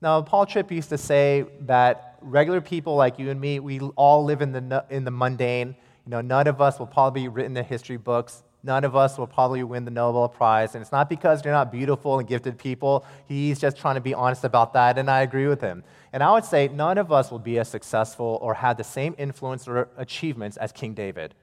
Now, 0.01 0.23
Paul 0.23 0.47
Tripp 0.47 0.71
used 0.71 0.88
to 0.91 0.99
say 0.99 1.45
that 1.62 2.19
regular 2.21 2.61
people 2.61 2.95
like 2.95 3.19
you 3.19 3.31
and 3.31 3.41
me, 3.41 3.59
we 3.61 3.81
all 3.81 4.25
live 4.25 4.43
in 4.43 4.53
the, 4.53 4.85
in 4.91 5.05
the 5.05 5.11
mundane. 5.11 5.75
You 6.07 6.11
know, 6.11 6.21
none 6.21 6.47
of 6.47 6.61
us 6.61 6.79
will 6.79 6.87
probably 6.87 7.23
be 7.23 7.29
written 7.29 7.57
in 7.57 7.64
history 7.64 7.97
books. 7.97 8.43
None 8.62 8.85
of 8.85 8.97
us 8.97 9.19
will 9.19 9.27
probably 9.27 9.62
win 9.62 9.85
the 9.85 9.91
Nobel 9.91 10.29
Prize. 10.29 10.75
And 10.75 10.83
it's 10.83 10.93
not 10.93 11.09
because 11.09 11.45
you're 11.45 11.55
not 11.55 11.71
beautiful 11.71 12.19
and 12.19 12.29
gifted 12.29 12.59
people. 12.59 13.05
He's 13.27 13.59
just 13.59 13.77
trying 13.77 13.95
to 13.95 14.01
be 14.01 14.14
honest 14.14 14.45
about 14.45 14.73
that, 14.73 14.99
and 14.99 15.11
I 15.11 15.23
agree 15.23 15.47
with 15.47 15.61
him. 15.61 15.85
And 16.12 16.23
I 16.23 16.33
would 16.33 16.45
say 16.45 16.69
none 16.69 16.99
of 16.99 17.12
us 17.12 17.31
will 17.31 17.38
be 17.38 17.59
as 17.59 17.69
successful 17.69 18.38
or 18.43 18.55
have 18.55 18.77
the 18.77 18.85
same 18.85 19.14
influence 19.19 19.69
or 19.69 19.88
achievements 19.97 20.57
as 20.57 20.73
King 20.73 20.95
David. 20.95 21.35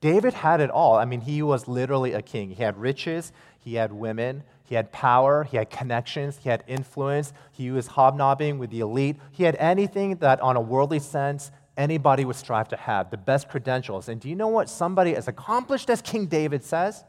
David 0.00 0.34
had 0.34 0.60
it 0.60 0.70
all. 0.70 0.96
I 0.96 1.04
mean, 1.04 1.20
he 1.20 1.42
was 1.42 1.68
literally 1.68 2.12
a 2.12 2.22
king. 2.22 2.50
He 2.50 2.62
had 2.62 2.76
riches, 2.76 3.32
he 3.58 3.74
had 3.74 3.92
women, 3.92 4.42
he 4.66 4.74
had 4.74 4.92
power, 4.92 5.44
he 5.44 5.56
had 5.56 5.70
connections, 5.70 6.38
he 6.42 6.48
had 6.48 6.64
influence, 6.66 7.32
he 7.52 7.70
was 7.70 7.86
hobnobbing 7.86 8.58
with 8.58 8.70
the 8.70 8.80
elite. 8.80 9.16
He 9.30 9.44
had 9.44 9.56
anything 9.56 10.16
that, 10.16 10.40
on 10.40 10.56
a 10.56 10.60
worldly 10.60 10.98
sense, 10.98 11.52
anybody 11.76 12.24
would 12.24 12.36
strive 12.36 12.68
to 12.68 12.76
have, 12.76 13.10
the 13.10 13.16
best 13.16 13.48
credentials. 13.48 14.08
And 14.08 14.20
do 14.20 14.28
you 14.28 14.34
know 14.34 14.48
what 14.48 14.68
somebody 14.68 15.14
as 15.14 15.28
accomplished 15.28 15.88
as 15.88 16.02
King 16.02 16.26
David 16.26 16.64
says? 16.64 17.04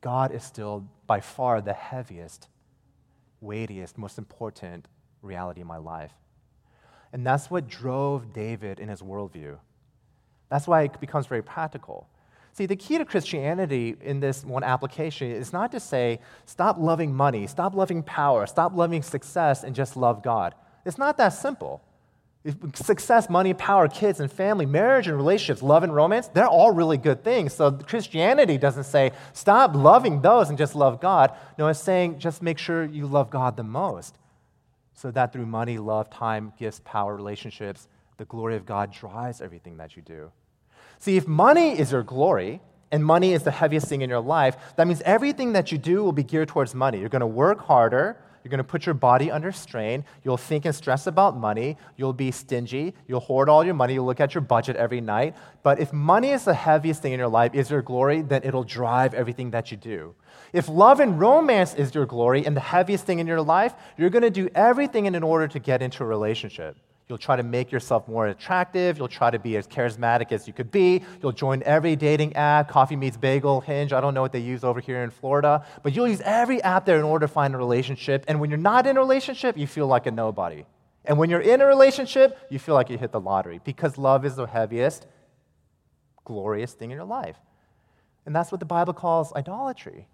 God 0.00 0.32
is 0.32 0.44
still 0.44 0.86
by 1.06 1.20
far 1.20 1.60
the 1.60 1.72
heaviest, 1.72 2.48
weightiest, 3.40 3.98
most 3.98 4.16
important 4.16 4.86
reality 5.20 5.62
in 5.62 5.66
my 5.66 5.78
life. 5.78 6.12
And 7.12 7.26
that's 7.26 7.50
what 7.50 7.68
drove 7.68 8.32
David 8.32 8.78
in 8.78 8.88
his 8.88 9.02
worldview. 9.02 9.58
That's 10.48 10.68
why 10.68 10.82
it 10.82 11.00
becomes 11.00 11.26
very 11.26 11.42
practical. 11.42 12.08
See, 12.54 12.66
the 12.66 12.76
key 12.76 12.98
to 12.98 13.04
Christianity 13.04 13.96
in 14.00 14.20
this 14.20 14.44
one 14.44 14.62
application 14.62 15.28
is 15.28 15.52
not 15.52 15.72
to 15.72 15.80
say, 15.80 16.20
stop 16.46 16.78
loving 16.78 17.12
money, 17.12 17.48
stop 17.48 17.74
loving 17.74 18.00
power, 18.04 18.46
stop 18.46 18.76
loving 18.76 19.02
success, 19.02 19.64
and 19.64 19.74
just 19.74 19.96
love 19.96 20.22
God. 20.22 20.54
It's 20.86 20.96
not 20.96 21.16
that 21.16 21.30
simple. 21.30 21.82
Success, 22.74 23.28
money, 23.28 23.54
power, 23.54 23.88
kids 23.88 24.20
and 24.20 24.30
family, 24.30 24.66
marriage 24.66 25.08
and 25.08 25.16
relationships, 25.16 25.62
love 25.62 25.82
and 25.82 25.92
romance, 25.92 26.28
they're 26.28 26.46
all 26.46 26.70
really 26.70 26.96
good 26.96 27.24
things. 27.24 27.52
So 27.52 27.72
Christianity 27.72 28.56
doesn't 28.56 28.84
say, 28.84 29.10
stop 29.32 29.74
loving 29.74 30.20
those 30.20 30.48
and 30.48 30.56
just 30.56 30.76
love 30.76 31.00
God. 31.00 31.32
No, 31.58 31.66
it's 31.66 31.80
saying, 31.80 32.20
just 32.20 32.40
make 32.40 32.58
sure 32.58 32.84
you 32.84 33.06
love 33.08 33.30
God 33.30 33.56
the 33.56 33.64
most. 33.64 34.16
So 34.92 35.10
that 35.10 35.32
through 35.32 35.46
money, 35.46 35.78
love, 35.78 36.08
time, 36.08 36.52
gifts, 36.56 36.80
power, 36.84 37.16
relationships, 37.16 37.88
the 38.16 38.26
glory 38.26 38.54
of 38.54 38.64
God 38.64 38.92
drives 38.92 39.40
everything 39.40 39.78
that 39.78 39.96
you 39.96 40.02
do. 40.02 40.30
See, 41.04 41.18
if 41.18 41.28
money 41.28 41.78
is 41.78 41.92
your 41.92 42.02
glory, 42.02 42.62
and 42.90 43.04
money 43.04 43.34
is 43.34 43.42
the 43.42 43.50
heaviest 43.50 43.88
thing 43.88 44.00
in 44.00 44.08
your 44.08 44.20
life, 44.20 44.56
that 44.76 44.86
means 44.86 45.02
everything 45.02 45.52
that 45.52 45.70
you 45.70 45.76
do 45.76 46.02
will 46.02 46.12
be 46.12 46.22
geared 46.22 46.48
towards 46.48 46.74
money. 46.74 46.98
You're 46.98 47.10
going 47.10 47.20
to 47.20 47.26
work 47.26 47.60
harder, 47.60 48.16
You're 48.44 48.50
going 48.50 48.58
to 48.58 48.64
put 48.64 48.84
your 48.84 48.94
body 48.94 49.30
under 49.30 49.52
strain. 49.52 50.04
You'll 50.22 50.36
think 50.36 50.66
and 50.66 50.74
stress 50.74 51.06
about 51.06 51.34
money. 51.34 51.78
You'll 51.96 52.12
be 52.12 52.30
stingy. 52.30 52.94
You'll 53.08 53.20
hoard 53.20 53.48
all 53.48 53.64
your 53.64 53.72
money. 53.72 53.94
You'll 53.94 54.04
look 54.04 54.20
at 54.20 54.34
your 54.34 54.42
budget 54.42 54.76
every 54.76 55.00
night. 55.00 55.34
But 55.62 55.80
if 55.80 55.94
money 55.94 56.30
is 56.30 56.44
the 56.44 56.52
heaviest 56.52 57.00
thing 57.00 57.14
in 57.14 57.18
your 57.18 57.28
life, 57.28 57.54
is 57.54 57.70
your 57.70 57.80
glory, 57.80 58.20
then 58.20 58.42
it'll 58.44 58.62
drive 58.64 59.14
everything 59.14 59.50
that 59.52 59.70
you 59.70 59.78
do. 59.78 60.14
If 60.52 60.68
love 60.68 61.00
and 61.00 61.18
romance 61.18 61.74
is 61.74 61.94
your 61.94 62.04
glory 62.04 62.44
and 62.44 62.54
the 62.54 62.60
heaviest 62.60 63.06
thing 63.06 63.18
in 63.18 63.26
your 63.26 63.40
life, 63.40 63.74
you're 63.96 64.10
going 64.10 64.22
to 64.22 64.30
do 64.30 64.50
everything 64.54 65.06
in 65.06 65.22
order 65.22 65.48
to 65.48 65.58
get 65.58 65.80
into 65.80 66.04
a 66.04 66.06
relationship. 66.06 66.76
You'll 67.08 67.18
try 67.18 67.36
to 67.36 67.42
make 67.42 67.70
yourself 67.70 68.08
more 68.08 68.28
attractive. 68.28 68.96
You'll 68.96 69.08
try 69.08 69.30
to 69.30 69.38
be 69.38 69.58
as 69.58 69.66
charismatic 69.66 70.32
as 70.32 70.46
you 70.46 70.54
could 70.54 70.70
be. 70.70 71.02
You'll 71.22 71.32
join 71.32 71.62
every 71.64 71.96
dating 71.96 72.34
app, 72.34 72.68
Coffee 72.68 72.96
Meets 72.96 73.18
Bagel, 73.18 73.60
Hinge. 73.60 73.92
I 73.92 74.00
don't 74.00 74.14
know 74.14 74.22
what 74.22 74.32
they 74.32 74.40
use 74.40 74.64
over 74.64 74.80
here 74.80 75.02
in 75.02 75.10
Florida, 75.10 75.66
but 75.82 75.94
you'll 75.94 76.08
use 76.08 76.22
every 76.22 76.62
app 76.62 76.86
there 76.86 76.98
in 76.98 77.04
order 77.04 77.26
to 77.26 77.32
find 77.32 77.54
a 77.54 77.58
relationship. 77.58 78.24
And 78.26 78.40
when 78.40 78.48
you're 78.48 78.58
not 78.58 78.86
in 78.86 78.96
a 78.96 79.00
relationship, 79.00 79.58
you 79.58 79.66
feel 79.66 79.86
like 79.86 80.06
a 80.06 80.10
nobody. 80.10 80.64
And 81.04 81.18
when 81.18 81.28
you're 81.28 81.40
in 81.40 81.60
a 81.60 81.66
relationship, 81.66 82.38
you 82.48 82.58
feel 82.58 82.74
like 82.74 82.88
you 82.88 82.96
hit 82.96 83.12
the 83.12 83.20
lottery 83.20 83.60
because 83.62 83.98
love 83.98 84.24
is 84.24 84.36
the 84.36 84.46
heaviest, 84.46 85.06
glorious 86.24 86.72
thing 86.72 86.90
in 86.90 86.96
your 86.96 87.04
life. 87.04 87.36
And 88.24 88.34
that's 88.34 88.50
what 88.50 88.60
the 88.60 88.66
Bible 88.66 88.94
calls 88.94 89.30
idolatry. 89.34 90.08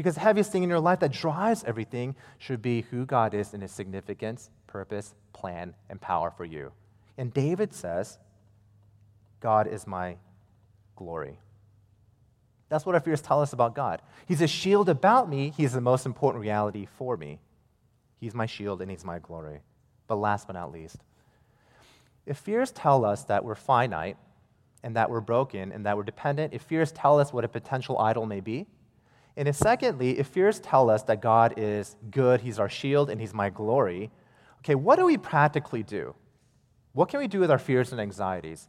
Because 0.00 0.14
the 0.14 0.22
heaviest 0.22 0.50
thing 0.50 0.62
in 0.62 0.70
your 0.70 0.80
life 0.80 1.00
that 1.00 1.12
drives 1.12 1.62
everything 1.64 2.16
should 2.38 2.62
be 2.62 2.86
who 2.90 3.04
God 3.04 3.34
is 3.34 3.52
and 3.52 3.60
his 3.60 3.70
significance, 3.70 4.48
purpose, 4.66 5.14
plan, 5.34 5.74
and 5.90 6.00
power 6.00 6.30
for 6.30 6.46
you. 6.46 6.72
And 7.18 7.34
David 7.34 7.74
says, 7.74 8.18
God 9.40 9.66
is 9.66 9.86
my 9.86 10.16
glory. 10.96 11.38
That's 12.70 12.86
what 12.86 12.94
our 12.94 13.00
fears 13.02 13.20
tell 13.20 13.42
us 13.42 13.52
about 13.52 13.74
God. 13.74 14.00
He's 14.26 14.40
a 14.40 14.46
shield 14.46 14.88
about 14.88 15.28
me, 15.28 15.52
He's 15.54 15.74
the 15.74 15.82
most 15.82 16.06
important 16.06 16.40
reality 16.40 16.88
for 16.96 17.18
me. 17.18 17.38
He's 18.20 18.32
my 18.32 18.46
shield 18.46 18.80
and 18.80 18.90
He's 18.90 19.04
my 19.04 19.18
glory. 19.18 19.60
But 20.06 20.14
last 20.14 20.46
but 20.46 20.54
not 20.54 20.72
least, 20.72 20.96
if 22.24 22.38
fears 22.38 22.70
tell 22.70 23.04
us 23.04 23.24
that 23.24 23.44
we're 23.44 23.54
finite 23.54 24.16
and 24.82 24.96
that 24.96 25.10
we're 25.10 25.20
broken 25.20 25.72
and 25.72 25.84
that 25.84 25.98
we're 25.98 26.04
dependent, 26.04 26.54
if 26.54 26.62
fears 26.62 26.90
tell 26.90 27.20
us 27.20 27.34
what 27.34 27.44
a 27.44 27.48
potential 27.48 27.98
idol 27.98 28.24
may 28.24 28.40
be, 28.40 28.66
and 29.36 29.54
secondly, 29.54 30.18
if 30.18 30.26
fears 30.26 30.60
tell 30.60 30.90
us 30.90 31.02
that 31.04 31.22
God 31.22 31.54
is 31.56 31.96
good, 32.10 32.40
He's 32.40 32.58
our 32.58 32.68
shield, 32.68 33.10
and 33.10 33.20
He's 33.20 33.34
my 33.34 33.50
glory, 33.50 34.10
okay, 34.58 34.74
what 34.74 34.96
do 34.96 35.04
we 35.04 35.16
practically 35.16 35.82
do? 35.82 36.14
What 36.92 37.08
can 37.08 37.20
we 37.20 37.28
do 37.28 37.40
with 37.40 37.50
our 37.50 37.58
fears 37.58 37.92
and 37.92 38.00
anxieties? 38.00 38.68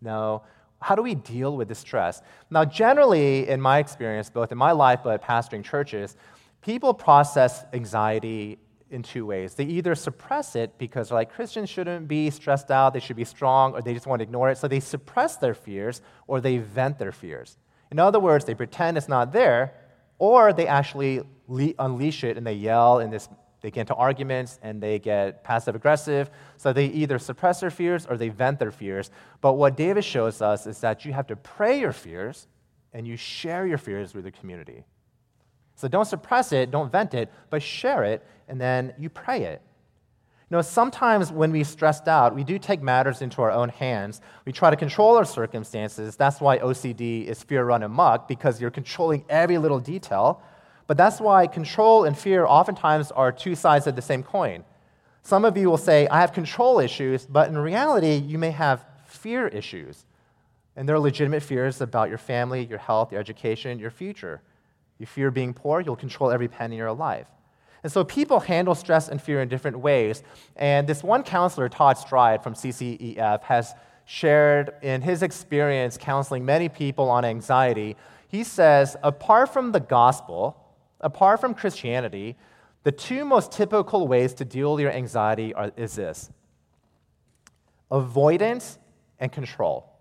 Now, 0.00 0.42
how 0.80 0.94
do 0.94 1.02
we 1.02 1.14
deal 1.14 1.56
with 1.56 1.68
the 1.68 1.74
stress? 1.74 2.22
Now, 2.50 2.64
generally, 2.64 3.48
in 3.48 3.60
my 3.60 3.78
experience, 3.78 4.30
both 4.30 4.52
in 4.52 4.58
my 4.58 4.72
life 4.72 5.00
but 5.04 5.22
pastoring 5.22 5.64
churches, 5.64 6.16
people 6.62 6.94
process 6.94 7.64
anxiety 7.72 8.58
in 8.90 9.02
two 9.02 9.26
ways. 9.26 9.54
They 9.54 9.64
either 9.64 9.94
suppress 9.94 10.56
it 10.56 10.76
because 10.78 11.08
they're 11.08 11.18
like 11.18 11.32
Christians 11.32 11.68
shouldn't 11.68 12.08
be 12.08 12.30
stressed 12.30 12.70
out, 12.70 12.92
they 12.92 13.00
should 13.00 13.16
be 13.16 13.24
strong, 13.24 13.72
or 13.72 13.82
they 13.82 13.94
just 13.94 14.06
want 14.06 14.20
to 14.20 14.24
ignore 14.24 14.50
it. 14.50 14.58
So 14.58 14.68
they 14.68 14.80
suppress 14.80 15.36
their 15.36 15.54
fears 15.54 16.02
or 16.26 16.40
they 16.40 16.58
vent 16.58 16.98
their 16.98 17.12
fears. 17.12 17.56
In 17.90 17.98
other 17.98 18.20
words, 18.20 18.44
they 18.44 18.54
pretend 18.54 18.96
it's 18.96 19.08
not 19.08 19.32
there, 19.32 19.74
or 20.18 20.52
they 20.52 20.66
actually 20.66 21.22
le- 21.48 21.74
unleash 21.78 22.24
it 22.24 22.36
and 22.36 22.46
they 22.46 22.54
yell 22.54 23.00
and 23.00 23.12
this 23.12 23.28
they 23.60 23.70
get 23.70 23.82
into 23.82 23.94
arguments 23.94 24.58
and 24.62 24.82
they 24.82 24.98
get 24.98 25.44
passive 25.44 25.74
aggressive. 25.74 26.30
So 26.56 26.72
they 26.72 26.86
either 26.86 27.18
suppress 27.18 27.60
their 27.60 27.70
fears 27.70 28.06
or 28.06 28.16
they 28.16 28.30
vent 28.30 28.58
their 28.58 28.70
fears. 28.70 29.10
But 29.40 29.54
what 29.54 29.76
David 29.76 30.04
shows 30.04 30.40
us 30.40 30.66
is 30.66 30.80
that 30.80 31.04
you 31.04 31.12
have 31.12 31.26
to 31.26 31.36
pray 31.36 31.78
your 31.78 31.92
fears 31.92 32.48
and 32.94 33.06
you 33.06 33.16
share 33.16 33.66
your 33.66 33.78
fears 33.78 34.14
with 34.14 34.24
the 34.24 34.30
community. 34.30 34.84
So 35.74 35.88
don't 35.88 36.06
suppress 36.06 36.52
it, 36.52 36.70
don't 36.70 36.90
vent 36.90 37.14
it, 37.14 37.30
but 37.50 37.62
share 37.62 38.04
it 38.04 38.26
and 38.48 38.60
then 38.60 38.94
you 38.98 39.10
pray 39.10 39.42
it. 39.42 39.62
Know, 40.50 40.62
sometimes 40.62 41.30
when 41.30 41.52
we're 41.52 41.64
stressed 41.64 42.08
out, 42.08 42.34
we 42.34 42.42
do 42.42 42.58
take 42.58 42.82
matters 42.82 43.22
into 43.22 43.40
our 43.40 43.52
own 43.52 43.68
hands. 43.68 44.20
We 44.44 44.52
try 44.52 44.70
to 44.70 44.76
control 44.76 45.16
our 45.16 45.24
circumstances. 45.24 46.16
That's 46.16 46.40
why 46.40 46.58
OCD 46.58 47.24
is 47.26 47.40
fear 47.40 47.64
run 47.64 47.84
amok, 47.84 48.26
because 48.26 48.60
you're 48.60 48.72
controlling 48.72 49.24
every 49.28 49.58
little 49.58 49.78
detail. 49.78 50.42
But 50.88 50.96
that's 50.96 51.20
why 51.20 51.46
control 51.46 52.04
and 52.04 52.18
fear 52.18 52.46
oftentimes 52.46 53.12
are 53.12 53.30
two 53.30 53.54
sides 53.54 53.86
of 53.86 53.94
the 53.94 54.02
same 54.02 54.24
coin. 54.24 54.64
Some 55.22 55.44
of 55.44 55.56
you 55.56 55.70
will 55.70 55.78
say, 55.78 56.08
I 56.08 56.20
have 56.20 56.32
control 56.32 56.80
issues, 56.80 57.26
but 57.26 57.48
in 57.48 57.56
reality, 57.56 58.14
you 58.14 58.36
may 58.36 58.50
have 58.50 58.84
fear 59.06 59.46
issues. 59.46 60.04
And 60.74 60.88
there 60.88 60.96
are 60.96 61.00
legitimate 61.00 61.44
fears 61.44 61.80
about 61.80 62.08
your 62.08 62.18
family, 62.18 62.64
your 62.64 62.78
health, 62.78 63.12
your 63.12 63.20
education, 63.20 63.78
your 63.78 63.90
future. 63.92 64.42
You 64.98 65.06
fear 65.06 65.30
being 65.30 65.54
poor, 65.54 65.80
you'll 65.80 65.94
control 65.94 66.32
every 66.32 66.48
penny 66.48 66.74
in 66.74 66.78
your 66.78 66.92
life. 66.92 67.28
And 67.82 67.92
so 67.92 68.04
people 68.04 68.40
handle 68.40 68.74
stress 68.74 69.08
and 69.08 69.20
fear 69.20 69.40
in 69.40 69.48
different 69.48 69.78
ways. 69.78 70.22
And 70.56 70.86
this 70.86 71.02
one 71.02 71.22
counselor, 71.22 71.68
Todd 71.68 71.96
Stryd 71.96 72.42
from 72.42 72.54
CCEF, 72.54 73.42
has 73.42 73.74
shared 74.04 74.72
in 74.82 75.02
his 75.02 75.22
experience 75.22 75.96
counseling 75.96 76.44
many 76.44 76.68
people 76.68 77.08
on 77.08 77.24
anxiety. 77.24 77.96
He 78.28 78.44
says, 78.44 78.96
apart 79.02 79.52
from 79.52 79.72
the 79.72 79.80
gospel, 79.80 80.56
apart 81.00 81.40
from 81.40 81.54
Christianity, 81.54 82.36
the 82.82 82.92
two 82.92 83.24
most 83.24 83.52
typical 83.52 84.08
ways 84.08 84.34
to 84.34 84.44
deal 84.44 84.72
with 84.72 84.80
your 84.80 84.92
anxiety 84.92 85.54
are, 85.54 85.70
is 85.76 85.94
this 85.94 86.30
avoidance 87.90 88.78
and 89.18 89.30
control. 89.32 89.92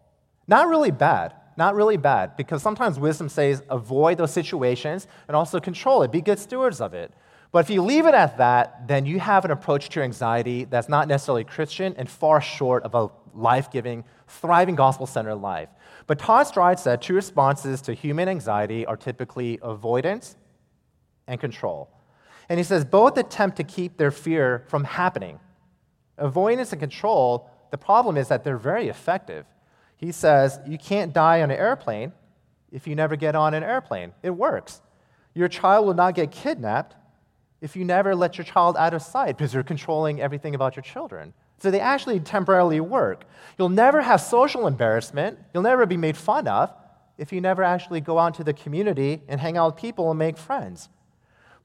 Not 0.47 0.67
really 0.67 0.91
bad, 0.91 1.33
not 1.57 1.75
really 1.75 1.97
bad, 1.97 2.37
because 2.37 2.61
sometimes 2.61 2.99
wisdom 2.99 3.29
says 3.29 3.63
avoid 3.69 4.17
those 4.17 4.31
situations 4.31 5.07
and 5.27 5.35
also 5.35 5.59
control 5.59 6.03
it, 6.03 6.11
be 6.11 6.21
good 6.21 6.39
stewards 6.39 6.81
of 6.81 6.93
it. 6.93 7.13
But 7.51 7.59
if 7.59 7.69
you 7.69 7.81
leave 7.81 8.05
it 8.05 8.13
at 8.13 8.37
that, 8.37 8.87
then 8.87 9.05
you 9.05 9.19
have 9.19 9.43
an 9.43 9.51
approach 9.51 9.89
to 9.89 10.01
anxiety 10.01 10.65
that's 10.65 10.87
not 10.87 11.07
necessarily 11.07 11.43
Christian 11.43 11.95
and 11.97 12.07
far 12.09 12.41
short 12.41 12.83
of 12.83 12.93
a 12.93 13.09
life 13.33 13.71
giving, 13.71 14.03
thriving, 14.27 14.75
gospel 14.75 15.07
centered 15.07 15.35
life. 15.35 15.69
But 16.05 16.19
Todd 16.19 16.45
Stryd 16.45 16.79
said 16.79 17.01
two 17.01 17.15
responses 17.15 17.81
to 17.83 17.93
human 17.93 18.29
anxiety 18.29 18.85
are 18.85 18.97
typically 18.97 19.59
avoidance 19.63 20.35
and 21.27 21.39
control. 21.39 21.89
And 22.49 22.59
he 22.59 22.63
says 22.63 22.85
both 22.85 23.17
attempt 23.17 23.57
to 23.57 23.63
keep 23.63 23.97
their 23.97 24.11
fear 24.11 24.65
from 24.67 24.83
happening. 24.83 25.39
Avoidance 26.17 26.71
and 26.71 26.79
control, 26.79 27.49
the 27.71 27.77
problem 27.77 28.17
is 28.17 28.27
that 28.27 28.43
they're 28.43 28.57
very 28.57 28.89
effective. 28.89 29.45
He 29.95 30.11
says 30.11 30.59
you 30.67 30.77
can't 30.77 31.13
die 31.13 31.41
on 31.41 31.51
an 31.51 31.57
airplane 31.57 32.11
if 32.71 32.87
you 32.87 32.95
never 32.95 33.15
get 33.15 33.35
on 33.35 33.53
an 33.53 33.63
airplane. 33.63 34.13
It 34.21 34.31
works. 34.31 34.81
Your 35.33 35.47
child 35.47 35.85
will 35.85 35.93
not 35.93 36.15
get 36.15 36.31
kidnapped 36.31 36.95
if 37.61 37.75
you 37.75 37.85
never 37.85 38.15
let 38.15 38.37
your 38.37 38.45
child 38.45 38.77
out 38.77 38.93
of 38.93 39.01
sight 39.01 39.37
because 39.37 39.53
you're 39.53 39.63
controlling 39.63 40.21
everything 40.21 40.55
about 40.55 40.75
your 40.75 40.83
children. 40.83 41.33
So 41.57 41.71
they 41.71 41.79
actually 41.79 42.19
temporarily 42.21 42.79
work. 42.79 43.25
You'll 43.57 43.69
never 43.69 44.01
have 44.01 44.21
social 44.21 44.65
embarrassment. 44.65 45.39
You'll 45.53 45.63
never 45.63 45.85
be 45.85 45.97
made 45.97 46.15
fun 46.15 46.47
of 46.47 46.73
if 47.17 47.33
you 47.33 47.41
never 47.41 47.63
actually 47.63 47.99
go 47.99 48.17
out 48.17 48.27
into 48.27 48.43
the 48.45 48.53
community 48.53 49.21
and 49.27 49.41
hang 49.41 49.57
out 49.57 49.73
with 49.73 49.81
people 49.81 50.09
and 50.09 50.17
make 50.17 50.37
friends. 50.37 50.87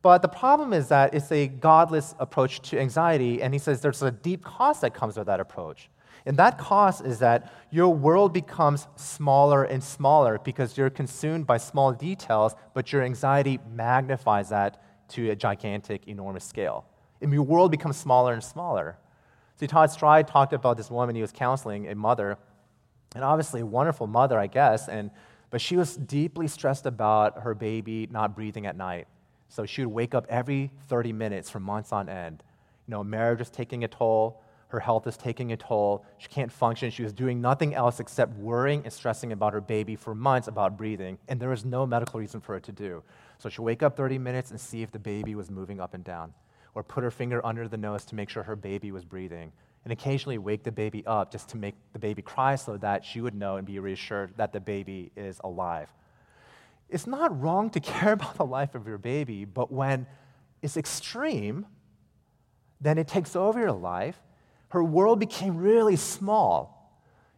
But 0.03 0.21
the 0.21 0.29
problem 0.29 0.73
is 0.73 0.89
that 0.89 1.15
it's 1.15 1.33
a 1.33 1.47
godless 1.47 2.15
approach 2.19 2.61
to 2.71 2.79
anxiety, 2.79 3.41
and 3.41 3.55
he 3.55 3.59
says 3.59 3.81
there's 3.81 4.03
a 4.03 4.11
deep 4.11 4.45
cost 4.45 4.83
that 4.83 4.93
comes 4.93 5.17
with 5.17 5.27
that 5.29 5.41
approach. 5.41 5.89
And 6.27 6.37
that 6.39 6.59
cost 6.59 7.05
is 7.05 7.21
that 7.21 7.53
your 7.71 7.89
world 7.89 8.33
becomes 8.33 8.87
smaller 8.97 9.65
and 9.65 9.83
smaller 9.83 10.39
because 10.43 10.77
you're 10.77 10.91
consumed 10.91 11.47
by 11.47 11.59
small 11.59 11.93
details, 11.93 12.55
but 12.75 12.93
your 12.93 13.03
anxiety 13.03 13.61
magnifies 13.73 14.49
that 14.49 14.83
to 15.15 15.31
a 15.31 15.37
gigantic, 15.37 16.07
enormous 16.07 16.45
scale. 16.45 16.85
And 17.21 17.33
your 17.33 17.43
world 17.43 17.71
becomes 17.71 17.97
smaller 17.97 18.33
and 18.33 18.43
smaller. 18.43 18.99
See, 19.57 19.67
Todd 19.67 19.91
Stryd 19.91 20.27
talked 20.27 20.53
about 20.53 20.77
this 20.77 20.91
woman 20.91 21.15
he 21.15 21.23
was 21.23 21.33
counseling, 21.33 21.89
a 21.89 21.95
mother, 21.95 22.39
and 23.15 23.23
obviously 23.23 23.61
a 23.61 23.67
wonderful 23.67 24.07
mother, 24.07 24.39
I 24.39 24.49
guess, 24.49 24.89
and, 24.89 25.11
but 25.51 25.61
she 25.61 25.77
was 25.77 25.97
deeply 25.97 26.49
stressed 26.49 26.87
about 26.87 27.43
her 27.43 27.55
baby 27.55 28.09
not 28.11 28.35
breathing 28.35 28.67
at 28.67 28.77
night. 28.77 29.07
So 29.49 29.65
she 29.65 29.85
would 29.85 29.95
wake 29.95 30.15
up 30.15 30.27
every 30.29 30.73
30 30.89 31.13
minutes 31.13 31.49
for 31.49 31.61
months 31.61 31.93
on 31.93 32.09
end. 32.09 32.43
You 32.89 32.93
know, 32.93 33.05
marriage 33.05 33.41
is 33.41 33.51
taking 33.51 33.85
a 33.85 33.89
toll, 33.89 34.43
her 34.75 34.81
health 34.81 35.07
is 35.07 35.17
taking 35.17 35.53
a 35.53 35.57
toll. 35.57 36.05
She 36.19 36.27
can't 36.27 36.51
function. 36.51 36.91
She 36.91 37.05
was 37.05 37.13
doing 37.13 37.41
nothing 37.41 37.75
else 37.75 38.01
except 38.01 38.37
worrying 38.37 38.83
and 38.83 38.93
stressing 38.93 39.31
about 39.31 39.53
her 39.53 39.61
baby 39.61 39.95
for 39.95 40.17
months 40.17 40.49
about 40.49 40.77
breathing, 40.77 41.17
and 41.29 41.39
there 41.39 41.51
was 41.51 41.65
no 41.65 41.87
medical 41.87 42.19
reason 42.19 42.41
for 42.41 42.57
it 42.57 42.65
to 42.65 42.73
do. 42.73 43.05
So 43.39 43.49
she'd 43.49 43.63
wake 43.63 43.83
up 43.83 43.97
30 43.97 44.19
minutes 44.19 44.51
and 44.51 44.61
see 44.61 44.83
if 44.83 44.91
the 44.91 44.99
baby 44.99 45.35
was 45.35 45.51
moving 45.51 45.81
up 45.81 45.95
and 45.95 46.05
down, 46.05 46.33
or 46.75 46.83
put 46.83 47.05
her 47.05 47.11
finger 47.11 47.45
under 47.45 47.69
the 47.69 47.77
nose 47.77 48.05
to 48.07 48.15
make 48.15 48.29
sure 48.29 48.43
her 48.43 48.57
baby 48.57 48.93
was 48.93 49.05
breathing, 49.05 49.53
and 49.85 49.93
occasionally 49.93 50.39
wake 50.39 50.63
the 50.63 50.73
baby 50.73 51.05
up 51.07 51.31
just 51.31 51.49
to 51.51 51.57
make 51.57 51.75
the 51.93 51.99
baby 51.99 52.23
cry 52.23 52.55
so 52.57 52.77
that 52.79 53.05
she 53.05 53.21
would 53.21 53.35
know 53.35 53.57
and 53.57 53.67
be 53.67 53.79
reassured 53.79 54.33
that 54.37 54.53
the 54.53 54.61
baby 54.61 55.11
is 55.17 55.41
alive 55.45 55.93
it's 56.89 57.07
not 57.07 57.41
wrong 57.41 57.71
to 57.71 57.81
care 57.93 58.13
about 58.13 58.37
the 58.37 58.45
life 58.45 58.75
of 58.75 58.87
your 58.87 58.99
baby, 58.99 59.45
but 59.45 59.73
when 59.73 60.07
it's 60.63 60.77
extreme, 60.77 61.67
then 62.81 62.99
it 62.99 63.09
takes 63.09 63.35
over 63.37 63.59
your 63.59 63.73
life. 63.73 64.19
Her 64.69 64.83
world 64.83 65.21
became 65.21 65.57
really 65.57 65.97
small. 65.97 66.74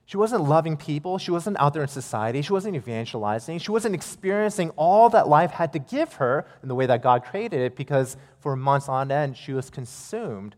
She 0.07 0.17
wasn't 0.17 0.45
loving 0.45 0.77
people. 0.77 1.19
She 1.19 1.33
wasn't 1.33 1.59
out 1.61 1.75
there 1.75 1.83
in 1.83 1.89
society. 1.89 2.41
She 2.41 2.53
wasn't 2.53 2.77
evangelizing. 2.77 3.59
She 3.59 3.73
wasn't 3.73 3.97
experiencing 3.97 4.71
all 4.77 5.09
that 5.11 5.29
life 5.29 5.51
had 5.51 5.73
to 5.73 5.81
give 5.81 6.15
her 6.15 6.47
in 6.63 6.69
the 6.69 6.77
way 6.77 6.87
that 6.87 7.03
God 7.03 7.25
created 7.25 7.61
it 7.61 7.75
because 7.75 8.17
for 8.39 8.55
months 8.55 8.89
on 8.89 9.11
end, 9.11 9.37
she 9.37 9.53
was 9.53 9.69
consumed 9.69 10.55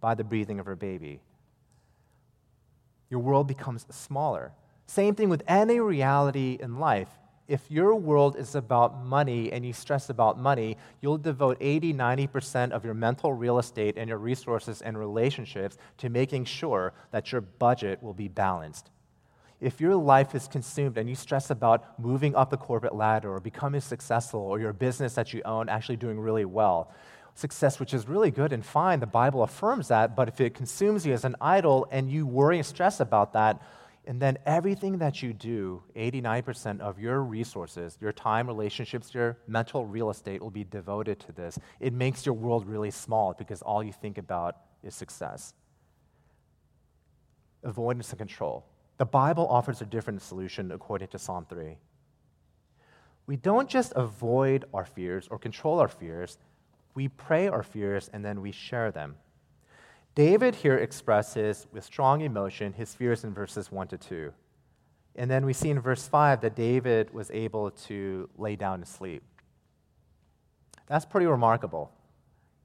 by 0.00 0.14
the 0.14 0.22
breathing 0.22 0.60
of 0.60 0.66
her 0.66 0.76
baby. 0.76 1.20
Your 3.10 3.18
world 3.20 3.48
becomes 3.48 3.86
smaller. 3.90 4.52
Same 4.86 5.16
thing 5.16 5.28
with 5.28 5.42
any 5.48 5.80
reality 5.80 6.56
in 6.60 6.78
life. 6.78 7.08
If 7.48 7.70
your 7.70 7.96
world 7.96 8.36
is 8.36 8.54
about 8.54 9.04
money 9.04 9.52
and 9.52 9.66
you 9.66 9.72
stress 9.72 10.10
about 10.10 10.38
money, 10.38 10.76
you'll 11.00 11.18
devote 11.18 11.56
80, 11.60 11.92
90% 11.92 12.70
of 12.70 12.84
your 12.84 12.94
mental 12.94 13.32
real 13.32 13.58
estate 13.58 13.98
and 13.98 14.08
your 14.08 14.18
resources 14.18 14.80
and 14.80 14.96
relationships 14.96 15.76
to 15.98 16.08
making 16.08 16.44
sure 16.44 16.92
that 17.10 17.32
your 17.32 17.40
budget 17.40 18.02
will 18.02 18.14
be 18.14 18.28
balanced. 18.28 18.90
If 19.60 19.80
your 19.80 19.94
life 19.94 20.34
is 20.34 20.48
consumed 20.48 20.98
and 20.98 21.08
you 21.08 21.14
stress 21.14 21.50
about 21.50 21.98
moving 21.98 22.34
up 22.34 22.50
the 22.50 22.56
corporate 22.56 22.94
ladder 22.94 23.32
or 23.32 23.40
becoming 23.40 23.80
successful 23.80 24.40
or 24.40 24.58
your 24.58 24.72
business 24.72 25.14
that 25.14 25.32
you 25.32 25.42
own 25.44 25.68
actually 25.68 25.96
doing 25.96 26.18
really 26.18 26.44
well, 26.44 26.92
success, 27.34 27.80
which 27.80 27.94
is 27.94 28.08
really 28.08 28.30
good 28.30 28.52
and 28.52 28.64
fine, 28.64 29.00
the 29.00 29.06
Bible 29.06 29.42
affirms 29.42 29.88
that, 29.88 30.14
but 30.14 30.28
if 30.28 30.40
it 30.40 30.54
consumes 30.54 31.06
you 31.06 31.12
as 31.12 31.24
an 31.24 31.36
idol 31.40 31.88
and 31.90 32.10
you 32.10 32.26
worry 32.26 32.58
and 32.58 32.66
stress 32.66 33.00
about 33.00 33.32
that, 33.32 33.62
and 34.04 34.20
then 34.20 34.36
everything 34.46 34.98
that 34.98 35.22
you 35.22 35.32
do, 35.32 35.82
89% 35.94 36.80
of 36.80 36.98
your 36.98 37.22
resources, 37.22 37.96
your 38.00 38.12
time, 38.12 38.48
relationships, 38.48 39.14
your 39.14 39.38
mental 39.46 39.86
real 39.86 40.10
estate 40.10 40.42
will 40.42 40.50
be 40.50 40.64
devoted 40.64 41.20
to 41.20 41.32
this. 41.32 41.58
It 41.78 41.92
makes 41.92 42.26
your 42.26 42.34
world 42.34 42.66
really 42.66 42.90
small 42.90 43.32
because 43.32 43.62
all 43.62 43.82
you 43.82 43.92
think 43.92 44.18
about 44.18 44.56
is 44.82 44.94
success. 44.94 45.54
Avoidance 47.62 48.10
and 48.10 48.18
control. 48.18 48.66
The 48.98 49.06
Bible 49.06 49.46
offers 49.46 49.80
a 49.80 49.86
different 49.86 50.20
solution 50.20 50.72
according 50.72 51.08
to 51.08 51.18
Psalm 51.18 51.46
3. 51.48 51.76
We 53.26 53.36
don't 53.36 53.68
just 53.68 53.92
avoid 53.94 54.64
our 54.74 54.84
fears 54.84 55.28
or 55.30 55.38
control 55.38 55.78
our 55.78 55.88
fears, 55.88 56.38
we 56.94 57.08
pray 57.08 57.48
our 57.48 57.62
fears 57.62 58.10
and 58.12 58.24
then 58.24 58.40
we 58.40 58.50
share 58.50 58.90
them. 58.90 59.14
David 60.14 60.56
here 60.56 60.76
expresses 60.76 61.66
with 61.72 61.84
strong 61.84 62.20
emotion 62.20 62.74
his 62.74 62.94
fears 62.94 63.24
in 63.24 63.32
verses 63.32 63.72
1 63.72 63.88
to 63.88 63.98
2. 63.98 64.32
And 65.16 65.30
then 65.30 65.46
we 65.46 65.52
see 65.52 65.70
in 65.70 65.80
verse 65.80 66.06
5 66.06 66.40
that 66.42 66.54
David 66.54 67.12
was 67.14 67.30
able 67.30 67.70
to 67.70 68.28
lay 68.36 68.56
down 68.56 68.80
to 68.80 68.86
sleep. 68.86 69.22
That's 70.86 71.06
pretty 71.06 71.26
remarkable. 71.26 71.90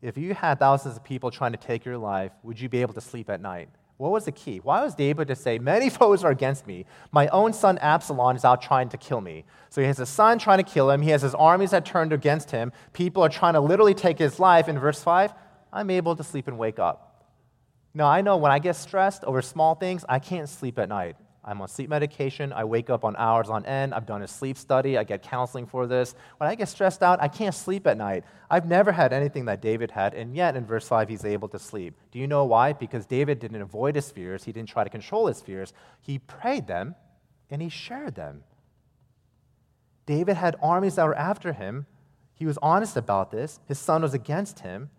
If 0.01 0.17
you 0.17 0.33
had 0.33 0.59
thousands 0.59 0.97
of 0.97 1.03
people 1.03 1.31
trying 1.31 1.53
to 1.53 1.57
take 1.57 1.85
your 1.85 1.97
life, 1.97 2.31
would 2.43 2.59
you 2.59 2.67
be 2.67 2.81
able 2.81 2.93
to 2.93 3.01
sleep 3.01 3.29
at 3.29 3.41
night? 3.41 3.69
What 3.95 4.11
was 4.11 4.25
the 4.25 4.31
key? 4.31 4.57
Why 4.57 4.83
was 4.83 4.93
David 4.93 5.27
to 5.29 5.35
say, 5.35 5.57
Many 5.57 5.89
foes 5.89 6.23
are 6.23 6.31
against 6.31 6.67
me? 6.67 6.85
My 7.11 7.27
own 7.29 7.53
son 7.53 7.77
Absalom 7.79 8.35
is 8.35 8.45
out 8.45 8.61
trying 8.61 8.89
to 8.89 8.97
kill 8.97 9.21
me. 9.21 9.45
So 9.69 9.81
he 9.81 9.87
has 9.87 9.99
a 9.99 10.05
son 10.05 10.37
trying 10.37 10.59
to 10.59 10.63
kill 10.63 10.91
him. 10.91 11.01
He 11.01 11.09
has 11.11 11.21
his 11.21 11.33
armies 11.33 11.71
that 11.71 11.85
turned 11.85 12.13
against 12.13 12.51
him. 12.51 12.73
People 12.93 13.23
are 13.23 13.29
trying 13.29 13.53
to 13.53 13.61
literally 13.61 13.93
take 13.93 14.19
his 14.19 14.39
life. 14.39 14.67
In 14.67 14.77
verse 14.77 15.01
5, 15.01 15.33
I'm 15.73 15.89
able 15.89 16.15
to 16.15 16.23
sleep 16.23 16.47
and 16.47 16.57
wake 16.57 16.79
up. 16.79 17.06
Now, 17.97 18.05
I 18.05 18.21
know 18.21 18.37
when 18.37 18.51
I 18.51 18.59
get 18.59 18.75
stressed 18.75 19.23
over 19.23 19.41
small 19.41 19.73
things, 19.73 20.05
I 20.07 20.19
can't 20.19 20.47
sleep 20.47 20.77
at 20.77 20.87
night. 20.87 21.15
I'm 21.43 21.59
on 21.63 21.67
sleep 21.67 21.89
medication. 21.89 22.53
I 22.53 22.63
wake 22.63 22.91
up 22.91 23.03
on 23.03 23.15
hours 23.15 23.49
on 23.49 23.65
end. 23.65 23.91
I've 23.91 24.05
done 24.05 24.21
a 24.21 24.27
sleep 24.27 24.55
study. 24.55 24.99
I 24.99 25.03
get 25.03 25.23
counseling 25.23 25.65
for 25.65 25.87
this. 25.87 26.13
When 26.37 26.47
I 26.47 26.53
get 26.53 26.69
stressed 26.69 27.01
out, 27.01 27.19
I 27.19 27.27
can't 27.27 27.55
sleep 27.55 27.87
at 27.87 27.97
night. 27.97 28.23
I've 28.51 28.67
never 28.67 28.91
had 28.91 29.13
anything 29.13 29.45
that 29.45 29.63
David 29.63 29.89
had, 29.89 30.13
and 30.13 30.35
yet 30.35 30.55
in 30.55 30.63
verse 30.63 30.87
5, 30.87 31.09
he's 31.09 31.25
able 31.25 31.47
to 31.47 31.57
sleep. 31.57 31.95
Do 32.11 32.19
you 32.19 32.27
know 32.27 32.45
why? 32.45 32.73
Because 32.73 33.07
David 33.07 33.39
didn't 33.39 33.63
avoid 33.63 33.95
his 33.95 34.11
fears, 34.11 34.43
he 34.43 34.51
didn't 34.51 34.69
try 34.69 34.83
to 34.83 34.91
control 34.91 35.25
his 35.25 35.41
fears. 35.41 35.73
He 35.99 36.19
prayed 36.19 36.67
them 36.67 36.93
and 37.49 37.63
he 37.63 37.69
shared 37.69 38.13
them. 38.13 38.43
David 40.05 40.37
had 40.37 40.55
armies 40.61 40.97
that 40.97 41.05
were 41.07 41.17
after 41.17 41.51
him. 41.51 41.87
He 42.35 42.45
was 42.45 42.59
honest 42.61 42.95
about 42.95 43.31
this. 43.31 43.59
His 43.65 43.79
son 43.79 44.03
was 44.03 44.13
against 44.13 44.59
him. 44.59 44.91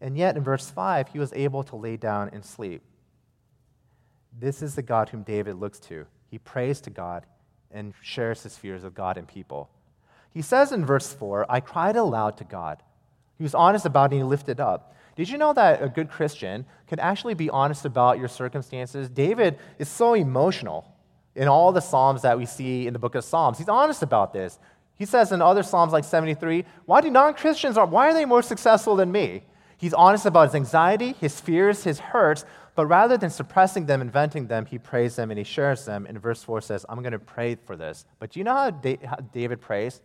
And 0.00 0.16
yet, 0.16 0.36
in 0.36 0.42
verse 0.42 0.70
5, 0.70 1.08
he 1.08 1.18
was 1.18 1.32
able 1.32 1.62
to 1.64 1.76
lay 1.76 1.96
down 1.96 2.30
and 2.32 2.44
sleep. 2.44 2.82
This 4.38 4.60
is 4.62 4.74
the 4.74 4.82
God 4.82 5.08
whom 5.08 5.22
David 5.22 5.56
looks 5.56 5.78
to. 5.80 6.06
He 6.30 6.38
prays 6.38 6.80
to 6.82 6.90
God 6.90 7.24
and 7.70 7.94
shares 8.02 8.42
his 8.42 8.56
fears 8.56 8.84
of 8.84 8.94
God 8.94 9.16
and 9.16 9.26
people. 9.26 9.70
He 10.30 10.42
says 10.42 10.72
in 10.72 10.84
verse 10.84 11.12
4, 11.14 11.46
I 11.48 11.60
cried 11.60 11.96
aloud 11.96 12.36
to 12.38 12.44
God. 12.44 12.82
He 13.38 13.42
was 13.42 13.54
honest 13.54 13.86
about 13.86 14.12
it 14.12 14.16
and 14.16 14.24
he 14.24 14.28
lifted 14.28 14.60
up. 14.60 14.94
Did 15.14 15.30
you 15.30 15.38
know 15.38 15.54
that 15.54 15.82
a 15.82 15.88
good 15.88 16.10
Christian 16.10 16.66
can 16.86 17.00
actually 17.00 17.34
be 17.34 17.48
honest 17.48 17.86
about 17.86 18.18
your 18.18 18.28
circumstances? 18.28 19.08
David 19.08 19.58
is 19.78 19.88
so 19.88 20.12
emotional 20.12 20.92
in 21.34 21.48
all 21.48 21.72
the 21.72 21.80
Psalms 21.80 22.22
that 22.22 22.36
we 22.36 22.44
see 22.44 22.86
in 22.86 22.92
the 22.92 22.98
book 22.98 23.14
of 23.14 23.24
Psalms. 23.24 23.56
He's 23.56 23.68
honest 23.68 24.02
about 24.02 24.34
this. 24.34 24.58
He 24.96 25.06
says 25.06 25.32
in 25.32 25.40
other 25.40 25.62
Psalms 25.62 25.92
like 25.92 26.04
73, 26.04 26.64
why 26.84 27.00
do 27.00 27.10
non-Christians, 27.10 27.78
are 27.78 27.86
why 27.86 28.08
are 28.08 28.14
they 28.14 28.26
more 28.26 28.42
successful 28.42 28.96
than 28.96 29.10
me? 29.10 29.42
He's 29.76 29.92
honest 29.92 30.26
about 30.26 30.48
his 30.48 30.54
anxiety, 30.54 31.14
his 31.20 31.40
fears, 31.40 31.84
his 31.84 31.98
hurts, 31.98 32.44
but 32.74 32.86
rather 32.86 33.16
than 33.16 33.30
suppressing 33.30 33.86
them, 33.86 34.00
inventing 34.00 34.46
them, 34.46 34.66
he 34.66 34.78
prays 34.78 35.16
them 35.16 35.30
and 35.30 35.38
he 35.38 35.44
shares 35.44 35.84
them. 35.84 36.06
And 36.06 36.20
verse 36.20 36.42
4 36.42 36.60
says, 36.60 36.84
I'm 36.88 37.00
going 37.00 37.12
to 37.12 37.18
pray 37.18 37.56
for 37.56 37.76
this. 37.76 38.04
But 38.18 38.30
do 38.30 38.40
you 38.40 38.44
know 38.44 38.54
how, 38.54 38.70
da- 38.70 38.98
how 39.04 39.16
David 39.16 39.60
prays? 39.60 40.00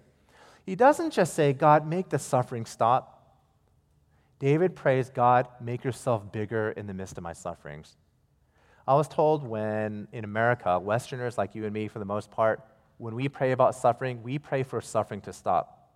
He 0.65 0.75
doesn't 0.75 1.11
just 1.11 1.33
say, 1.33 1.53
God, 1.53 1.87
make 1.87 2.09
the 2.09 2.19
suffering 2.19 2.65
stop. 2.65 3.17
David 4.39 4.75
prays, 4.75 5.09
God, 5.09 5.47
make 5.59 5.83
yourself 5.83 6.31
bigger 6.31 6.71
in 6.71 6.87
the 6.87 6.93
midst 6.93 7.17
of 7.17 7.23
my 7.23 7.33
sufferings. 7.33 7.95
I 8.87 8.95
was 8.95 9.07
told 9.07 9.47
when 9.47 10.07
in 10.11 10.23
America, 10.23 10.79
Westerners 10.79 11.37
like 11.37 11.55
you 11.55 11.65
and 11.65 11.73
me, 11.73 11.87
for 11.87 11.99
the 11.99 12.05
most 12.05 12.31
part, 12.31 12.61
when 12.97 13.15
we 13.15 13.29
pray 13.29 13.51
about 13.51 13.75
suffering, 13.75 14.21
we 14.23 14.39
pray 14.39 14.63
for 14.63 14.81
suffering 14.81 15.21
to 15.21 15.33
stop. 15.33 15.89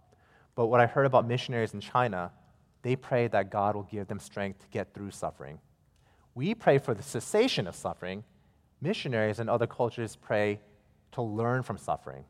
But 0.55 0.67
what 0.67 0.79
I 0.79 0.85
heard 0.85 1.05
about 1.05 1.27
missionaries 1.27 1.73
in 1.73 1.79
China 1.79 2.31
they 2.85 2.95
pray 2.95 3.27
that 3.27 3.49
God 3.49 3.75
will 3.75 3.89
give 3.89 4.07
them 4.07 4.19
strength 4.19 4.59
to 4.59 4.67
get 4.67 4.93
through 4.93 5.09
suffering. 5.09 5.57
We 6.35 6.53
pray 6.53 6.77
for 6.77 6.93
the 6.93 7.01
cessation 7.01 7.65
of 7.65 7.73
suffering. 7.73 8.23
Missionaries 8.79 9.39
in 9.39 9.49
other 9.49 9.65
cultures 9.65 10.15
pray 10.15 10.59
to 11.13 11.23
learn 11.23 11.63
from 11.63 11.79
suffering. 11.79 12.25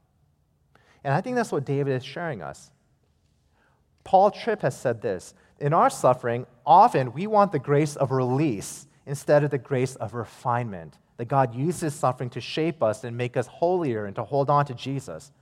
And 1.03 1.13
I 1.13 1.19
think 1.19 1.35
that's 1.35 1.51
what 1.51 1.65
David 1.65 1.91
is 1.91 2.05
sharing 2.05 2.41
us. 2.41 2.71
Paul 4.05 4.31
Tripp 4.31 4.61
has 4.61 4.79
said 4.79 5.01
this 5.01 5.33
In 5.59 5.73
our 5.73 5.89
suffering, 5.89 6.45
often 6.65 7.11
we 7.11 7.27
want 7.27 7.51
the 7.51 7.59
grace 7.59 7.97
of 7.97 8.11
release 8.11 8.87
instead 9.05 9.43
of 9.43 9.51
the 9.51 9.57
grace 9.57 9.95
of 9.97 10.13
refinement, 10.13 10.99
that 11.17 11.25
God 11.25 11.53
uses 11.53 11.93
suffering 11.93 12.29
to 12.29 12.39
shape 12.39 12.81
us 12.81 13.03
and 13.03 13.17
make 13.17 13.35
us 13.35 13.47
holier 13.47 14.05
and 14.05 14.15
to 14.15 14.23
hold 14.23 14.49
on 14.49 14.65
to 14.67 14.73
Jesus. 14.73 15.33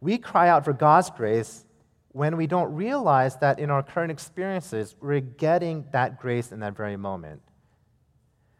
We 0.00 0.16
cry 0.16 0.48
out 0.48 0.64
for 0.64 0.72
God's 0.72 1.10
grace 1.10 1.64
when 2.12 2.36
we 2.36 2.46
don't 2.46 2.74
realize 2.74 3.36
that 3.36 3.58
in 3.58 3.70
our 3.70 3.82
current 3.82 4.10
experiences, 4.10 4.96
we're 5.00 5.20
getting 5.20 5.86
that 5.92 6.20
grace 6.20 6.50
in 6.50 6.60
that 6.60 6.76
very 6.76 6.96
moment. 6.96 7.40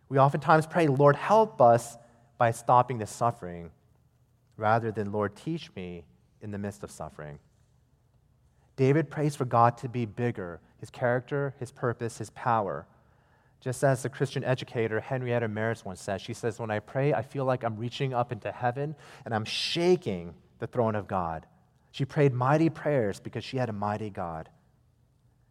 We 0.08 0.18
oftentimes 0.18 0.66
pray, 0.66 0.86
Lord, 0.86 1.16
help 1.16 1.60
us 1.60 1.96
by 2.38 2.52
stopping 2.52 2.98
the 2.98 3.06
suffering, 3.06 3.70
rather 4.56 4.92
than, 4.92 5.12
Lord, 5.12 5.36
teach 5.36 5.74
me 5.74 6.04
in 6.40 6.52
the 6.52 6.58
midst 6.58 6.82
of 6.84 6.90
suffering. 6.90 7.38
David 8.76 9.10
prays 9.10 9.36
for 9.36 9.44
God 9.44 9.76
to 9.78 9.88
be 9.88 10.06
bigger, 10.06 10.60
his 10.78 10.90
character, 10.90 11.54
his 11.58 11.70
purpose, 11.70 12.18
his 12.18 12.30
power. 12.30 12.86
Just 13.60 13.84
as 13.84 14.02
the 14.02 14.08
Christian 14.08 14.42
educator 14.42 15.00
Henrietta 15.00 15.48
Mears 15.48 15.84
once 15.84 16.00
said, 16.00 16.20
she 16.20 16.32
says, 16.32 16.58
When 16.58 16.70
I 16.70 16.78
pray, 16.78 17.12
I 17.12 17.20
feel 17.20 17.44
like 17.44 17.62
I'm 17.62 17.76
reaching 17.76 18.14
up 18.14 18.32
into 18.32 18.50
heaven 18.50 18.94
and 19.24 19.34
I'm 19.34 19.44
shaking 19.44 20.34
the 20.60 20.66
throne 20.66 20.94
of 20.94 21.06
God. 21.06 21.46
She 21.90 22.04
prayed 22.04 22.32
mighty 22.32 22.70
prayers 22.70 23.20
because 23.20 23.44
she 23.44 23.56
had 23.56 23.68
a 23.68 23.72
mighty 23.72 24.10
God. 24.10 24.48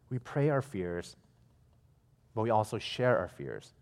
We 0.10 0.20
pray 0.20 0.50
our 0.50 0.62
fears, 0.62 1.16
but 2.34 2.42
we 2.42 2.50
also 2.50 2.80
share 2.80 3.18
our 3.18 3.28
fears. 3.28 3.74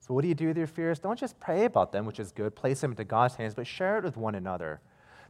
So, 0.00 0.14
what 0.14 0.22
do 0.22 0.28
you 0.28 0.34
do 0.34 0.48
with 0.48 0.58
your 0.58 0.66
fears? 0.66 0.98
Don't 0.98 1.18
just 1.18 1.38
pray 1.40 1.64
about 1.64 1.92
them, 1.92 2.06
which 2.06 2.20
is 2.20 2.32
good, 2.32 2.54
place 2.54 2.80
them 2.80 2.92
into 2.92 3.04
God's 3.04 3.36
hands, 3.36 3.54
but 3.54 3.66
share 3.66 3.98
it 3.98 4.04
with 4.04 4.16
one 4.16 4.34
another. 4.34 4.80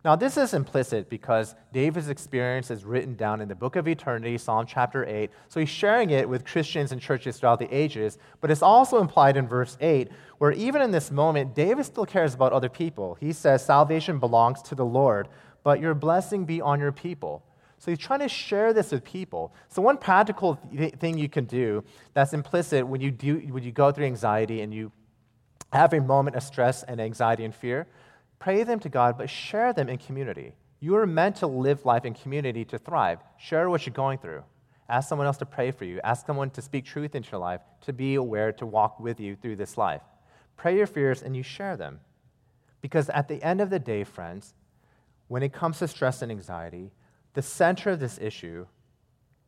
Now, 0.03 0.17
this 0.17 0.39
is 0.39 0.55
implicit 0.55 1.11
because 1.11 1.55
David's 1.75 2.09
experience 2.09 2.71
is 2.71 2.85
written 2.87 3.17
down 3.17 3.43
in 3.43 3.49
the 3.49 3.55
book 3.55 3.77
of 3.77 3.87
eternity, 3.87 4.39
Psalm 4.39 4.65
chapter 4.67 5.05
8. 5.05 5.31
So 5.49 5.61
he's 5.61 5.69
sharing 5.69 6.09
it 6.09 6.27
with 6.27 6.47
Christians 6.47 6.93
and 6.93 7.03
churches 7.03 7.39
throughout 7.39 7.59
the 7.59 7.73
ages. 7.75 8.17
But 8.41 8.51
it's 8.51 8.63
also 8.63 9.03
implied 9.03 9.37
in 9.37 9.47
verse 9.47 9.77
8, 9.79 10.09
where 10.39 10.53
even 10.53 10.81
in 10.81 10.91
this 10.91 11.11
moment, 11.11 11.55
David 11.55 11.85
still 11.85 12.07
cares 12.07 12.33
about 12.33 12.55
other 12.55 12.71
people. 12.71 13.19
He 13.21 13.35
says, 13.35 13.63
Salvation 13.63 14.19
belongs 14.19 14.63
to 14.63 14.75
the 14.75 14.87
Lord 14.87 15.29
but 15.63 15.81
your 15.81 15.95
blessing 15.95 16.45
be 16.45 16.61
on 16.61 16.81
your 16.81 16.93
people. 16.93 17.45
So 17.79 17.91
he's 17.91 17.99
trying 17.99 18.21
to 18.21 18.29
share 18.29 18.73
this 18.73 18.93
with 18.93 19.05
people. 19.05 19.55
So 19.69 19.81
one 19.81 19.97
practical 19.97 20.59
th- 20.77 20.95
thing 20.97 21.17
you 21.17 21.31
can 21.31 21.47
do 21.47 21.83
that's 22.13 22.35
implicit 22.35 22.87
when 22.87 23.01
you 23.01 23.11
do 23.11 23.39
when 23.51 23.63
you 23.63 23.73
go 23.73 23.91
through 23.91 24.05
anxiety 24.05 24.61
and 24.61 24.73
you 24.73 24.93
have 25.73 25.93
a 25.95 26.01
moment 26.01 26.37
of 26.37 26.43
stress 26.43 26.83
and 26.83 27.01
anxiety 27.01 27.45
and 27.45 27.55
fear, 27.55 27.87
pray 28.39 28.65
them 28.65 28.81
to 28.81 28.89
God, 28.89 29.17
but 29.17 29.31
share 29.31 29.73
them 29.73 29.89
in 29.89 29.97
community. 29.97 30.53
You 30.81 30.97
are 30.97 31.07
meant 31.07 31.37
to 31.37 31.47
live 31.47 31.85
life 31.85 32.05
in 32.05 32.15
community 32.15 32.65
to 32.67 32.79
thrive. 32.79 33.21
Share 33.39 33.71
what 33.71 33.87
you're 33.87 33.95
going 33.95 34.19
through. 34.19 34.43
Ask 34.89 35.09
someone 35.09 35.27
else 35.27 35.37
to 35.39 35.47
pray 35.47 35.71
for 35.71 35.85
you. 35.85 36.01
Ask 36.03 36.27
someone 36.27 36.51
to 36.51 36.63
speak 36.63 36.85
truth 36.85 37.15
into 37.15 37.31
your 37.31 37.41
life, 37.41 37.61
to 37.83 37.93
be 37.93 38.17
aware, 38.17 38.53
to 38.53 38.67
walk 38.67 38.99
with 38.99 39.21
you 39.21 39.37
through 39.37 39.57
this 39.57 39.79
life. 39.79 40.03
Pray 40.57 40.77
your 40.77 40.87
fears 40.87 41.23
and 41.23 41.37
you 41.37 41.43
share 41.43 41.77
them. 41.77 42.01
Because 42.81 43.09
at 43.11 43.29
the 43.29 43.43
end 43.43 43.61
of 43.61 43.71
the 43.71 43.79
day, 43.79 44.05
friends, 44.05 44.55
when 45.31 45.45
it 45.45 45.53
comes 45.53 45.79
to 45.79 45.87
stress 45.87 46.23
and 46.23 46.33
anxiety, 46.33 46.91
the 47.35 47.41
center 47.41 47.91
of 47.91 48.01
this 48.01 48.19
issue 48.21 48.67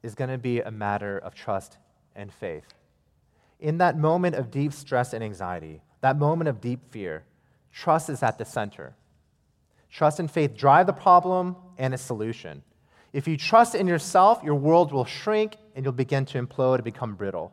is 0.05 0.15
going 0.15 0.31
to 0.31 0.39
be 0.39 0.61
a 0.61 0.71
matter 0.71 1.19
of 1.19 1.35
trust 1.35 1.77
and 2.15 2.33
faith. 2.33 2.73
In 3.59 3.79
that 3.79 3.99
moment 3.99 4.37
of 4.37 4.53
deep 4.53 4.73
stress 4.73 5.13
and 5.13 5.25
anxiety, 5.25 5.83
that 6.01 6.17
moment 6.17 6.47
of 6.47 6.61
deep 6.61 6.79
fear, 6.93 7.25
trust 7.73 8.11
is 8.11 8.23
at 8.23 8.39
the 8.39 8.45
center. 8.45 8.95
Trust 9.91 10.21
and 10.21 10.31
faith 10.31 10.55
drive 10.55 10.87
the 10.87 10.93
problem 10.93 11.57
and 11.77 11.93
its 11.93 12.05
solution. 12.05 12.63
If 13.13 13.27
you 13.27 13.37
trust 13.37 13.75
in 13.75 13.89
yourself, 13.89 14.41
your 14.45 14.55
world 14.55 14.93
will 14.93 15.05
shrink 15.05 15.57
and 15.75 15.85
you'll 15.85 15.95
begin 15.95 16.25
to 16.27 16.41
implode 16.41 16.77
and 16.77 16.85
become 16.85 17.17
brittle. 17.17 17.53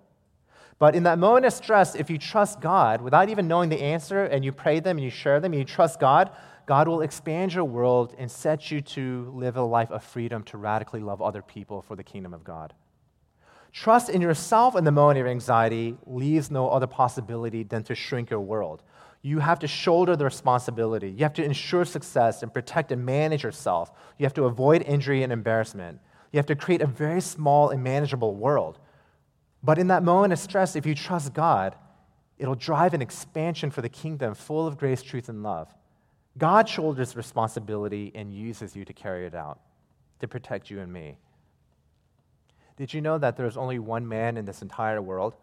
But 0.77 0.95
in 0.95 1.01
that 1.03 1.17
moment 1.17 1.47
of 1.47 1.53
stress, 1.53 1.95
if 1.95 2.11
you 2.11 2.19
trust 2.19 2.61
God 2.61 3.01
without 3.01 3.29
even 3.29 3.47
knowing 3.47 3.69
the 3.69 3.81
answer 3.81 4.23
and 4.23 4.45
you 4.45 4.51
pray 4.51 4.79
them 4.79 4.97
and 4.97 5.03
you 5.03 5.09
share 5.09 5.39
them 5.39 5.51
and 5.51 5.59
you 5.59 5.65
trust 5.65 5.99
God, 5.99 6.29
God 6.69 6.87
will 6.87 7.01
expand 7.01 7.51
your 7.51 7.63
world 7.63 8.13
and 8.19 8.29
set 8.29 8.69
you 8.69 8.79
to 8.79 9.33
live 9.33 9.57
a 9.57 9.63
life 9.63 9.89
of 9.89 10.03
freedom 10.03 10.43
to 10.43 10.57
radically 10.59 10.99
love 10.99 11.19
other 11.19 11.41
people 11.41 11.81
for 11.81 11.95
the 11.95 12.03
kingdom 12.03 12.31
of 12.31 12.43
God. 12.43 12.75
Trust 13.71 14.07
in 14.07 14.21
yourself 14.21 14.75
in 14.75 14.83
the 14.83 14.91
moment 14.91 15.17
of 15.17 15.25
anxiety 15.25 15.97
leaves 16.05 16.51
no 16.51 16.69
other 16.69 16.85
possibility 16.85 17.63
than 17.63 17.81
to 17.85 17.95
shrink 17.95 18.29
your 18.29 18.41
world. 18.41 18.83
You 19.23 19.39
have 19.39 19.57
to 19.61 19.67
shoulder 19.67 20.15
the 20.15 20.25
responsibility. 20.25 21.09
You 21.09 21.23
have 21.23 21.33
to 21.33 21.43
ensure 21.43 21.85
success 21.85 22.43
and 22.43 22.53
protect 22.53 22.91
and 22.91 23.03
manage 23.03 23.41
yourself. 23.41 23.91
You 24.19 24.27
have 24.27 24.35
to 24.35 24.43
avoid 24.43 24.83
injury 24.83 25.23
and 25.23 25.33
embarrassment. 25.33 25.99
You 26.31 26.37
have 26.37 26.45
to 26.45 26.55
create 26.55 26.83
a 26.83 26.85
very 26.85 27.21
small 27.21 27.69
and 27.69 27.83
manageable 27.83 28.35
world. 28.35 28.77
But 29.63 29.79
in 29.79 29.87
that 29.87 30.03
moment 30.03 30.33
of 30.33 30.37
stress, 30.37 30.75
if 30.75 30.85
you 30.85 30.93
trust 30.93 31.33
God, 31.33 31.73
it'll 32.37 32.53
drive 32.53 32.93
an 32.93 33.01
expansion 33.01 33.71
for 33.71 33.81
the 33.81 33.89
kingdom 33.89 34.35
full 34.35 34.67
of 34.67 34.77
grace, 34.77 35.01
truth, 35.01 35.29
and 35.29 35.41
love. 35.41 35.73
God 36.39 36.67
shoulders 36.67 37.15
responsibility 37.15 38.11
and 38.15 38.33
uses 38.33 38.75
you 38.75 38.83
to 38.85 38.93
carry 38.93 39.27
it 39.27 39.35
out, 39.35 39.59
to 40.19 40.27
protect 40.27 40.71
you 40.71 40.79
and 40.79 40.91
me. 40.91 41.17
Did 42.75 42.93
you 42.93 43.01
know 43.01 43.19
that 43.19 43.37
there's 43.37 43.57
only 43.57 43.77
one 43.77 44.07
man 44.07 44.37
in 44.37 44.45
this 44.45 44.63
entire 44.63 45.01
world 45.01 45.35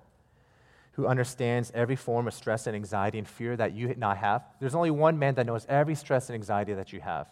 who 0.96 1.06
understands 1.06 1.70
every 1.74 1.94
form 1.94 2.26
of 2.26 2.32
stress 2.32 2.66
and 2.66 2.74
anxiety 2.74 3.18
and 3.18 3.28
fear 3.28 3.54
that 3.54 3.74
you 3.74 3.94
not 3.98 4.16
have. 4.16 4.42
There's 4.60 4.74
only 4.74 4.90
one 4.90 5.18
man 5.18 5.34
that 5.34 5.44
knows 5.44 5.66
every 5.68 5.94
stress 5.94 6.30
and 6.30 6.34
anxiety 6.34 6.72
that 6.72 6.90
you 6.90 7.00
have. 7.00 7.30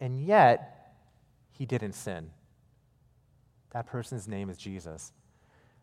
And 0.00 0.24
yet, 0.24 0.94
he 1.50 1.66
didn't 1.66 1.94
sin. 1.94 2.30
That 3.70 3.88
person's 3.88 4.28
name 4.28 4.48
is 4.48 4.56
Jesus. 4.56 5.10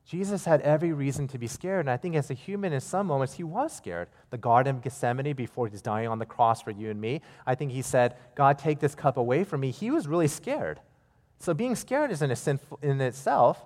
Jesus 0.05 0.45
had 0.45 0.61
every 0.61 0.93
reason 0.93 1.27
to 1.29 1.39
be 1.39 1.47
scared, 1.47 1.79
and 1.81 1.89
I 1.89 1.97
think 1.97 2.15
as 2.15 2.29
a 2.29 2.35
human, 2.35 2.73
in 2.73 2.79
some 2.79 3.07
moments, 3.07 3.33
he 3.33 3.43
was 3.43 3.75
scared. 3.75 4.07
The 4.29 4.37
Garden 4.37 4.75
of 4.75 4.83
Gethsemane, 4.83 5.33
before 5.33 5.67
he's 5.67 5.81
dying 5.81 6.07
on 6.07 6.19
the 6.19 6.27
cross 6.27 6.61
for 6.61 6.69
you 6.69 6.91
and 6.91 7.01
me, 7.01 7.21
I 7.47 7.55
think 7.55 7.71
he 7.71 7.81
said, 7.81 8.15
God, 8.35 8.59
take 8.59 8.79
this 8.79 8.93
cup 8.93 9.17
away 9.17 9.43
from 9.43 9.61
me. 9.61 9.71
He 9.71 9.89
was 9.89 10.07
really 10.07 10.27
scared. 10.27 10.79
So 11.39 11.55
being 11.55 11.75
scared 11.75 12.11
isn't 12.11 12.31
a 12.31 12.35
sin 12.35 12.59
in 12.83 13.01
itself, 13.01 13.65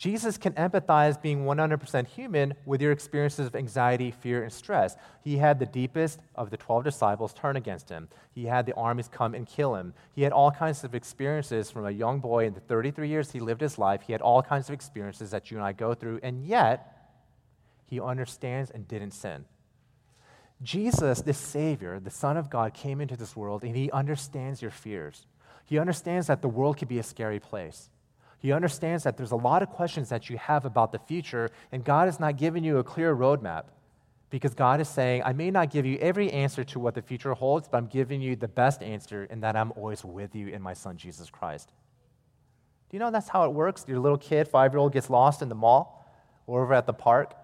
Jesus 0.00 0.38
can 0.38 0.54
empathize 0.54 1.20
being 1.20 1.44
100% 1.44 2.06
human 2.06 2.54
with 2.64 2.80
your 2.80 2.90
experiences 2.90 3.46
of 3.46 3.54
anxiety, 3.54 4.10
fear, 4.10 4.42
and 4.42 4.50
stress. 4.50 4.96
He 5.22 5.36
had 5.36 5.58
the 5.58 5.66
deepest 5.66 6.20
of 6.34 6.48
the 6.48 6.56
12 6.56 6.84
disciples 6.84 7.34
turn 7.34 7.54
against 7.54 7.90
him. 7.90 8.08
He 8.34 8.46
had 8.46 8.64
the 8.64 8.72
armies 8.72 9.08
come 9.08 9.34
and 9.34 9.46
kill 9.46 9.74
him. 9.74 9.92
He 10.14 10.22
had 10.22 10.32
all 10.32 10.52
kinds 10.52 10.84
of 10.84 10.94
experiences 10.94 11.70
from 11.70 11.84
a 11.84 11.90
young 11.90 12.18
boy 12.18 12.46
in 12.46 12.54
the 12.54 12.60
33 12.60 13.10
years 13.10 13.30
he 13.30 13.40
lived 13.40 13.60
his 13.60 13.76
life. 13.76 14.00
He 14.00 14.12
had 14.12 14.22
all 14.22 14.42
kinds 14.42 14.70
of 14.70 14.72
experiences 14.72 15.32
that 15.32 15.50
you 15.50 15.58
and 15.58 15.66
I 15.66 15.72
go 15.72 15.92
through, 15.92 16.20
and 16.22 16.46
yet 16.46 17.12
he 17.84 18.00
understands 18.00 18.70
and 18.70 18.88
didn't 18.88 19.10
sin. 19.10 19.44
Jesus, 20.62 21.20
the 21.20 21.34
Savior, 21.34 22.00
the 22.00 22.08
Son 22.10 22.38
of 22.38 22.48
God, 22.48 22.72
came 22.72 23.02
into 23.02 23.18
this 23.18 23.36
world 23.36 23.64
and 23.64 23.76
he 23.76 23.90
understands 23.90 24.62
your 24.62 24.70
fears. 24.70 25.26
He 25.66 25.78
understands 25.78 26.28
that 26.28 26.40
the 26.40 26.48
world 26.48 26.78
can 26.78 26.88
be 26.88 26.98
a 26.98 27.02
scary 27.02 27.38
place. 27.38 27.90
He 28.40 28.52
understands 28.52 29.04
that 29.04 29.18
there's 29.18 29.32
a 29.32 29.36
lot 29.36 29.62
of 29.62 29.68
questions 29.68 30.08
that 30.08 30.30
you 30.30 30.38
have 30.38 30.64
about 30.64 30.92
the 30.92 30.98
future, 30.98 31.50
and 31.70 31.84
God 31.84 32.06
has 32.06 32.18
not 32.18 32.38
given 32.38 32.64
you 32.64 32.78
a 32.78 32.84
clear 32.84 33.14
roadmap 33.14 33.64
because 34.30 34.54
God 34.54 34.80
is 34.80 34.88
saying, 34.88 35.22
I 35.24 35.34
may 35.34 35.50
not 35.50 35.70
give 35.70 35.84
you 35.84 35.98
every 35.98 36.30
answer 36.30 36.64
to 36.64 36.78
what 36.78 36.94
the 36.94 37.02
future 37.02 37.34
holds, 37.34 37.68
but 37.68 37.76
I'm 37.76 37.86
giving 37.86 38.22
you 38.22 38.36
the 38.36 38.48
best 38.48 38.82
answer 38.82 39.24
in 39.24 39.40
that 39.40 39.56
I'm 39.56 39.72
always 39.72 40.04
with 40.04 40.34
you 40.34 40.48
in 40.48 40.62
my 40.62 40.72
Son, 40.72 40.96
Jesus 40.96 41.28
Christ. 41.28 41.72
Do 42.88 42.96
you 42.96 42.98
know 42.98 43.10
that's 43.10 43.28
how 43.28 43.44
it 43.44 43.52
works? 43.52 43.84
Your 43.86 43.98
little 43.98 44.18
kid, 44.18 44.48
five 44.48 44.72
year 44.72 44.78
old, 44.78 44.92
gets 44.92 45.10
lost 45.10 45.42
in 45.42 45.48
the 45.48 45.54
mall 45.54 46.10
or 46.46 46.62
over 46.62 46.74
at 46.74 46.86
the 46.86 46.94
park 46.94 47.34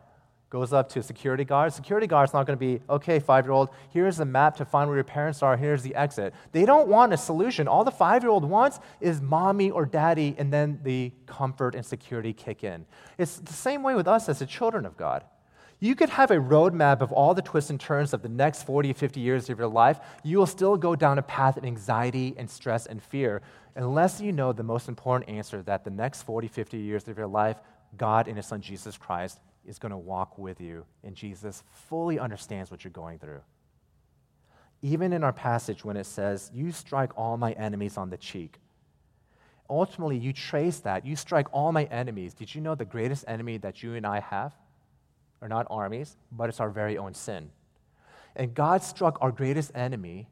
goes 0.57 0.73
up 0.73 0.89
to 0.89 1.01
a 1.01 1.03
security 1.03 1.45
guard. 1.45 1.71
Security 1.71 2.07
guard's 2.07 2.33
not 2.33 2.47
going 2.47 2.59
to 2.59 2.65
be, 2.65 2.81
okay, 2.89 3.19
five 3.19 3.45
year 3.45 3.53
old, 3.53 3.69
here's 3.91 4.17
the 4.17 4.25
map 4.25 4.57
to 4.57 4.65
find 4.65 4.89
where 4.89 4.97
your 4.97 5.05
parents 5.05 5.43
are, 5.43 5.55
here's 5.55 5.83
the 5.83 5.95
exit. 5.95 6.33
They 6.53 6.65
don't 6.65 6.89
want 6.89 7.13
a 7.13 7.19
solution. 7.19 7.69
All 7.69 7.85
the 7.85 7.91
five 7.91 8.23
year 8.23 8.31
old 8.31 8.43
wants 8.43 8.81
is 8.99 9.21
mommy 9.21 9.71
or 9.71 9.85
daddy, 9.85 10.35
and 10.39 10.51
then 10.51 10.81
the 10.83 11.13
comfort 11.27 11.75
and 11.75 11.85
security 11.85 12.33
kick 12.33 12.65
in. 12.65 12.87
It's 13.19 13.37
the 13.37 13.53
same 13.53 13.83
way 13.83 13.95
with 13.95 14.09
us 14.09 14.31
as 14.31 14.39
the 14.39 14.47
children 14.47 14.87
of 14.87 14.97
God. 14.97 15.25
You 15.79 15.95
could 15.95 16.09
have 16.09 16.31
a 16.31 16.37
roadmap 16.37 17.03
of 17.03 17.13
all 17.13 17.35
the 17.35 17.43
twists 17.43 17.69
and 17.69 17.79
turns 17.79 18.15
of 18.15 18.23
the 18.23 18.31
next 18.31 18.63
40, 18.63 18.95
50 18.95 19.21
years 19.21 19.51
of 19.51 19.59
your 19.59 19.69
life. 19.69 20.01
You 20.25 20.39
will 20.39 20.47
still 20.47 20.79
go 20.79 20.97
down 20.97 21.19
a 21.19 21.23
path 21.23 21.59
of 21.59 21.67
anxiety 21.67 22.35
and 22.39 22.49
stress 22.49 22.87
and 22.87 23.03
fear 23.03 23.43
unless 23.75 24.23
you 24.23 24.33
know 24.33 24.55
the 24.55 24.63
most 24.63 24.89
important 24.89 25.29
answer 25.29 25.61
that 25.65 25.85
the 25.85 25.91
next 25.91 26.23
40, 26.23 26.49
50 26.49 26.79
years 26.79 27.07
of 27.09 27.19
your 27.19 27.27
life, 27.27 27.59
God 27.99 28.27
and 28.27 28.39
His 28.39 28.47
Son 28.47 28.63
Jesus 28.63 28.97
Christ 28.97 29.39
is 29.67 29.79
going 29.79 29.91
to 29.91 29.99
walk 29.99 30.39
with 30.39 30.61
you, 30.61 30.85
and 31.05 31.15
Jesus 31.15 31.63
fully 31.89 32.19
understands 32.19 32.71
what 32.71 32.85
you're 32.85 32.91
going 32.91 33.19
through. 33.19 33.41
Even 34.83 35.13
in 35.13 35.25
our 35.25 35.33
passage, 35.33 35.85
when 35.85 35.97
it 35.97 36.07
says, 36.07 36.51
You 36.55 36.73
strike 36.73 37.17
all 37.17 37.37
my 37.37 37.53
enemies 37.53 37.97
on 37.97 38.11
the 38.11 38.17
cheek, 38.17 38.59
ultimately 39.69 40.17
you 40.17 40.33
trace 40.33 40.81
that. 40.81 41.07
You 41.07 41.17
strike 41.17 41.47
all 41.53 41.73
my 41.73 41.85
enemies. 41.85 42.35
Did 42.35 42.55
you 42.55 42.61
know 42.61 42.75
the 42.75 42.85
greatest 42.85 43.25
enemy 43.27 43.59
that 43.59 43.83
you 43.83 43.95
and 43.95 44.07
I 44.07 44.21
have 44.21 44.55
are 45.43 45.49
not 45.49 45.67
armies, 45.69 46.17
but 46.31 46.49
it's 46.49 46.61
our 46.61 46.71
very 46.71 46.97
own 46.99 47.15
sin? 47.15 47.51
And 48.37 48.55
God 48.55 48.83
struck 48.83 49.19
our 49.21 49.33
greatest 49.33 49.73
enemy 49.75 50.29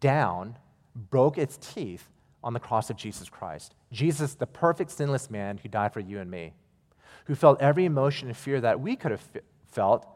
down, 0.00 0.56
broke 0.94 1.36
its 1.36 1.56
teeth 1.56 2.08
on 2.42 2.52
the 2.52 2.60
cross 2.60 2.90
of 2.90 2.96
Jesus 2.96 3.28
Christ. 3.28 3.74
Jesus, 3.92 4.34
the 4.34 4.46
perfect 4.46 4.92
sinless 4.92 5.30
man 5.30 5.58
who 5.58 5.68
died 5.68 5.92
for 5.92 6.00
you 6.00 6.20
and 6.20 6.30
me 6.30 6.54
who 7.26 7.34
felt 7.34 7.60
every 7.60 7.84
emotion 7.84 8.28
and 8.28 8.36
fear 8.36 8.60
that 8.60 8.80
we 8.80 8.96
could 8.96 9.10
have 9.10 9.22
felt, 9.70 10.06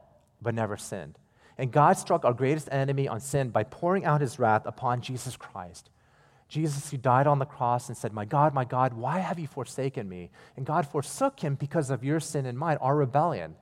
but 0.40 0.54
never 0.54 0.76
sinned. 0.76 1.18
And 1.58 1.70
God 1.70 1.98
struck 1.98 2.24
our 2.24 2.32
greatest 2.32 2.68
enemy 2.72 3.06
on 3.06 3.20
sin 3.20 3.50
by 3.50 3.64
pouring 3.64 4.04
out 4.04 4.20
his 4.20 4.38
wrath 4.38 4.62
upon 4.64 5.02
Jesus 5.02 5.36
Christ. 5.36 5.90
Jesus, 6.48 6.90
who 6.90 6.96
died 6.96 7.26
on 7.26 7.38
the 7.38 7.44
cross 7.44 7.88
and 7.88 7.96
said, 7.96 8.12
My 8.12 8.24
God, 8.24 8.54
my 8.54 8.64
God, 8.64 8.94
why 8.94 9.18
have 9.18 9.38
you 9.38 9.46
forsaken 9.46 10.08
me? 10.08 10.30
And 10.56 10.66
God 10.66 10.86
forsook 10.86 11.40
him 11.40 11.54
because 11.54 11.90
of 11.90 12.02
your 12.02 12.18
sin 12.18 12.44
and 12.46 12.58
mine, 12.58 12.78
our 12.80 12.96
rebellion. 12.96 13.54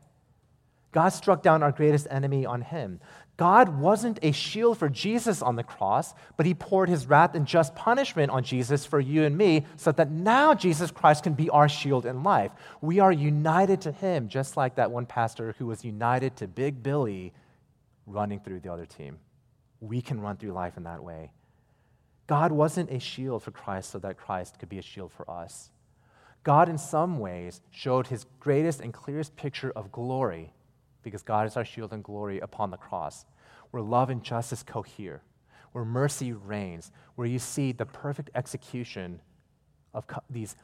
God 0.92 1.10
struck 1.10 1.42
down 1.42 1.62
our 1.62 1.72
greatest 1.72 2.06
enemy 2.10 2.46
on 2.46 2.62
him. 2.62 3.00
God 3.38 3.78
wasn't 3.78 4.18
a 4.20 4.32
shield 4.32 4.78
for 4.78 4.88
Jesus 4.88 5.42
on 5.42 5.54
the 5.54 5.62
cross, 5.62 6.12
but 6.36 6.44
he 6.44 6.54
poured 6.54 6.88
his 6.88 7.06
wrath 7.06 7.36
and 7.36 7.46
just 7.46 7.76
punishment 7.76 8.32
on 8.32 8.42
Jesus 8.42 8.84
for 8.84 8.98
you 8.98 9.22
and 9.22 9.38
me 9.38 9.64
so 9.76 9.92
that 9.92 10.10
now 10.10 10.54
Jesus 10.54 10.90
Christ 10.90 11.22
can 11.22 11.34
be 11.34 11.48
our 11.48 11.68
shield 11.68 12.04
in 12.04 12.24
life. 12.24 12.50
We 12.80 12.98
are 12.98 13.12
united 13.12 13.80
to 13.82 13.92
him, 13.92 14.28
just 14.28 14.56
like 14.56 14.74
that 14.74 14.90
one 14.90 15.06
pastor 15.06 15.54
who 15.56 15.66
was 15.66 15.84
united 15.84 16.34
to 16.38 16.48
Big 16.48 16.82
Billy 16.82 17.32
running 18.08 18.40
through 18.40 18.58
the 18.58 18.72
other 18.72 18.86
team. 18.86 19.18
We 19.80 20.02
can 20.02 20.20
run 20.20 20.36
through 20.36 20.52
life 20.52 20.76
in 20.76 20.82
that 20.82 21.04
way. 21.04 21.30
God 22.26 22.50
wasn't 22.50 22.90
a 22.90 22.98
shield 22.98 23.44
for 23.44 23.52
Christ 23.52 23.90
so 23.90 24.00
that 24.00 24.18
Christ 24.18 24.58
could 24.58 24.68
be 24.68 24.80
a 24.80 24.82
shield 24.82 25.12
for 25.12 25.30
us. 25.30 25.70
God, 26.42 26.68
in 26.68 26.76
some 26.76 27.20
ways, 27.20 27.60
showed 27.70 28.08
his 28.08 28.26
greatest 28.40 28.80
and 28.80 28.92
clearest 28.92 29.36
picture 29.36 29.70
of 29.76 29.92
glory 29.92 30.52
because 31.02 31.22
God 31.22 31.46
is 31.46 31.56
our 31.56 31.64
shield 31.64 31.92
and 31.92 32.02
glory 32.02 32.40
upon 32.40 32.70
the 32.70 32.76
cross, 32.76 33.26
where 33.70 33.82
love 33.82 34.10
and 34.10 34.22
justice 34.22 34.62
cohere, 34.62 35.22
where 35.72 35.84
mercy 35.84 36.32
reigns, 36.32 36.90
where 37.14 37.26
you 37.26 37.38
see 37.38 37.72
the 37.72 37.86
perfect 37.86 38.30
execution 38.34 39.20
of 39.94 40.06
co- 40.06 40.22
these 40.30 40.56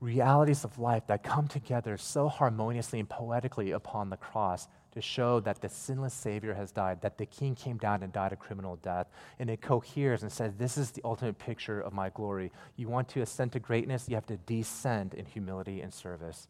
realities 0.00 0.64
of 0.64 0.78
life 0.78 1.06
that 1.08 1.22
come 1.22 1.48
together 1.48 1.96
so 1.96 2.28
harmoniously 2.28 3.00
and 3.00 3.08
poetically 3.08 3.72
upon 3.72 4.10
the 4.10 4.16
cross 4.16 4.68
to 4.92 5.00
show 5.00 5.40
that 5.40 5.60
the 5.60 5.68
sinless 5.68 6.14
Savior 6.14 6.54
has 6.54 6.70
died, 6.70 7.00
that 7.02 7.18
the 7.18 7.26
King 7.26 7.54
came 7.54 7.76
down 7.76 8.02
and 8.02 8.12
died 8.12 8.32
a 8.32 8.36
criminal 8.36 8.76
death. 8.76 9.08
And 9.38 9.50
it 9.50 9.60
coheres 9.60 10.22
and 10.22 10.32
says, 10.32 10.54
This 10.56 10.78
is 10.78 10.92
the 10.92 11.02
ultimate 11.04 11.38
picture 11.38 11.80
of 11.80 11.92
my 11.92 12.10
glory. 12.10 12.52
You 12.76 12.88
want 12.88 13.08
to 13.10 13.22
ascend 13.22 13.52
to 13.52 13.60
greatness, 13.60 14.08
you 14.08 14.14
have 14.14 14.26
to 14.26 14.36
descend 14.36 15.14
in 15.14 15.26
humility 15.26 15.80
and 15.80 15.92
service 15.92 16.48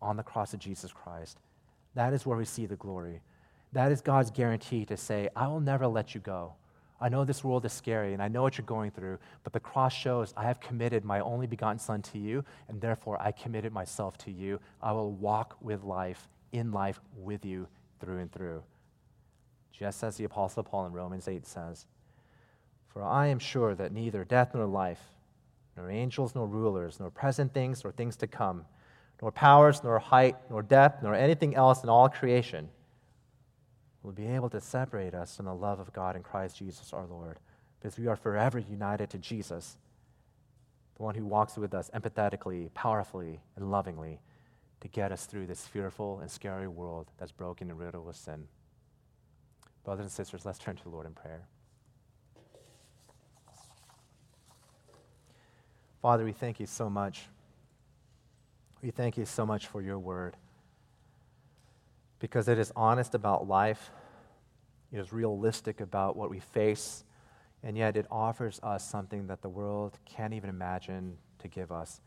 on 0.00 0.16
the 0.16 0.22
cross 0.22 0.52
of 0.52 0.60
Jesus 0.60 0.92
Christ. 0.92 1.38
That 1.94 2.12
is 2.12 2.24
where 2.24 2.38
we 2.38 2.44
see 2.44 2.66
the 2.66 2.76
glory. 2.76 3.20
That 3.72 3.92
is 3.92 4.00
God's 4.00 4.30
guarantee 4.30 4.84
to 4.86 4.96
say, 4.96 5.28
I 5.34 5.48
will 5.48 5.60
never 5.60 5.86
let 5.86 6.14
you 6.14 6.20
go. 6.20 6.54
I 7.00 7.08
know 7.08 7.24
this 7.24 7.42
world 7.42 7.64
is 7.64 7.72
scary 7.72 8.12
and 8.12 8.22
I 8.22 8.28
know 8.28 8.42
what 8.42 8.56
you're 8.56 8.64
going 8.64 8.92
through, 8.92 9.18
but 9.42 9.52
the 9.52 9.60
cross 9.60 9.92
shows 9.92 10.32
I 10.36 10.44
have 10.44 10.60
committed 10.60 11.04
my 11.04 11.18
only 11.20 11.48
begotten 11.48 11.80
Son 11.80 12.00
to 12.02 12.18
you, 12.18 12.44
and 12.68 12.80
therefore 12.80 13.20
I 13.20 13.32
committed 13.32 13.72
myself 13.72 14.16
to 14.18 14.30
you. 14.30 14.60
I 14.80 14.92
will 14.92 15.12
walk 15.12 15.56
with 15.60 15.82
life, 15.82 16.28
in 16.52 16.70
life 16.70 17.00
with 17.16 17.44
you 17.44 17.66
through 17.98 18.18
and 18.18 18.30
through. 18.30 18.62
just 19.72 20.04
as 20.04 20.16
the 20.16 20.24
Apostle 20.24 20.62
Paul 20.62 20.86
in 20.86 20.92
Romans 20.92 21.26
8 21.26 21.44
says, 21.44 21.86
For 22.86 23.02
I 23.02 23.26
am 23.26 23.40
sure 23.40 23.74
that 23.74 23.92
neither 23.92 24.24
death 24.24 24.54
nor 24.54 24.66
life, 24.66 25.12
nor 25.76 25.90
angels 25.90 26.36
nor 26.36 26.46
rulers, 26.46 27.00
nor 27.00 27.10
present 27.10 27.52
things 27.52 27.82
nor 27.82 27.92
things 27.92 28.14
to 28.16 28.28
come, 28.28 28.64
nor 29.22 29.30
powers, 29.30 29.82
nor 29.84 30.00
height, 30.00 30.36
nor 30.50 30.62
depth, 30.62 31.02
nor 31.02 31.14
anything 31.14 31.54
else 31.54 31.84
in 31.84 31.88
all 31.88 32.08
creation 32.08 32.68
will 34.02 34.12
be 34.12 34.26
able 34.26 34.50
to 34.50 34.60
separate 34.60 35.14
us 35.14 35.36
from 35.36 35.46
the 35.46 35.54
love 35.54 35.78
of 35.78 35.92
God 35.92 36.16
in 36.16 36.24
Christ 36.24 36.56
Jesus 36.56 36.92
our 36.92 37.06
Lord, 37.06 37.38
because 37.78 37.96
we 37.96 38.08
are 38.08 38.16
forever 38.16 38.58
united 38.58 39.10
to 39.10 39.18
Jesus, 39.18 39.76
the 40.96 41.04
one 41.04 41.14
who 41.14 41.24
walks 41.24 41.56
with 41.56 41.72
us 41.72 41.88
empathetically, 41.94 42.74
powerfully, 42.74 43.40
and 43.54 43.70
lovingly 43.70 44.18
to 44.80 44.88
get 44.88 45.12
us 45.12 45.26
through 45.26 45.46
this 45.46 45.68
fearful 45.68 46.18
and 46.18 46.28
scary 46.28 46.66
world 46.66 47.06
that's 47.16 47.30
broken 47.30 47.70
and 47.70 47.78
riddled 47.78 48.04
with 48.04 48.16
sin. 48.16 48.48
Brothers 49.84 50.06
and 50.06 50.12
sisters, 50.12 50.44
let's 50.44 50.58
turn 50.58 50.74
to 50.74 50.82
the 50.82 50.90
Lord 50.90 51.06
in 51.06 51.12
prayer. 51.12 51.46
Father, 56.00 56.24
we 56.24 56.32
thank 56.32 56.58
you 56.58 56.66
so 56.66 56.90
much. 56.90 57.28
We 58.82 58.90
thank 58.90 59.16
you 59.16 59.24
so 59.24 59.46
much 59.46 59.68
for 59.68 59.80
your 59.80 59.98
word 59.98 60.36
because 62.18 62.48
it 62.48 62.58
is 62.58 62.72
honest 62.74 63.14
about 63.14 63.46
life, 63.46 63.90
it 64.92 64.98
is 64.98 65.12
realistic 65.12 65.80
about 65.80 66.16
what 66.16 66.30
we 66.30 66.40
face, 66.40 67.04
and 67.62 67.76
yet 67.76 67.96
it 67.96 68.06
offers 68.10 68.58
us 68.62 68.88
something 68.88 69.28
that 69.28 69.40
the 69.40 69.48
world 69.48 69.98
can't 70.04 70.34
even 70.34 70.50
imagine 70.50 71.16
to 71.38 71.48
give 71.48 71.70
us 71.70 72.00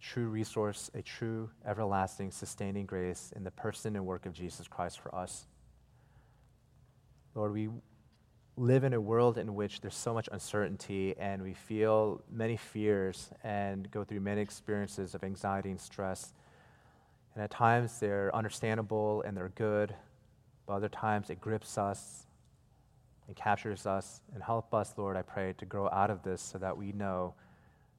true 0.00 0.28
resource, 0.28 0.90
a 0.94 1.02
true, 1.02 1.50
everlasting, 1.66 2.30
sustaining 2.30 2.86
grace 2.86 3.32
in 3.34 3.42
the 3.42 3.50
person 3.50 3.96
and 3.96 4.06
work 4.06 4.24
of 4.24 4.32
Jesus 4.32 4.68
Christ 4.68 5.00
for 5.00 5.12
us. 5.14 5.46
Lord, 7.34 7.52
we 7.52 7.68
live 8.56 8.84
in 8.84 8.92
a 8.92 9.00
world 9.00 9.38
in 9.38 9.54
which 9.54 9.80
there's 9.80 9.94
so 9.94 10.12
much 10.12 10.28
uncertainty 10.30 11.14
and 11.18 11.42
we 11.42 11.54
feel 11.54 12.20
many 12.30 12.56
fears 12.56 13.30
and 13.42 13.90
go 13.90 14.04
through 14.04 14.20
many 14.20 14.42
experiences 14.42 15.14
of 15.14 15.24
anxiety 15.24 15.70
and 15.70 15.80
stress. 15.80 16.34
And 17.34 17.42
at 17.42 17.50
times 17.50 17.98
they're 17.98 18.34
understandable 18.34 19.22
and 19.22 19.34
they're 19.34 19.52
good, 19.54 19.94
but 20.66 20.74
other 20.74 20.90
times 20.90 21.30
it 21.30 21.40
grips 21.40 21.78
us 21.78 22.26
and 23.26 23.34
captures 23.34 23.86
us. 23.86 24.20
And 24.34 24.42
help 24.42 24.74
us, 24.74 24.92
Lord, 24.98 25.16
I 25.16 25.22
pray, 25.22 25.54
to 25.56 25.64
grow 25.64 25.88
out 25.88 26.10
of 26.10 26.22
this 26.22 26.42
so 26.42 26.58
that 26.58 26.76
we 26.76 26.92
know 26.92 27.34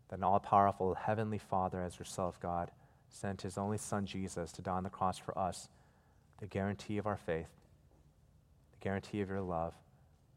that 0.10 0.18
an 0.18 0.24
all 0.24 0.39
powerful 0.39 0.93
Heavenly 0.93 1.39
Father, 1.39 1.82
as 1.82 1.97
yourself, 1.97 2.39
God, 2.39 2.70
sent 3.10 3.41
his 3.41 3.58
only 3.58 3.80
Son, 3.80 4.06
Jesus, 4.06 4.51
to 4.51 4.62
die 4.62 4.74
on 4.74 4.84
the 4.84 4.89
cross 4.89 5.18
for 5.18 5.36
us, 5.38 5.70
the 6.39 6.45
guarantee 6.45 6.99
of 6.99 7.08
our 7.08 7.18
faith, 7.18 7.49
the 8.72 8.84
guarantee 8.84 9.22
of 9.22 9.30
your 9.30 9.41
love, 9.41 9.74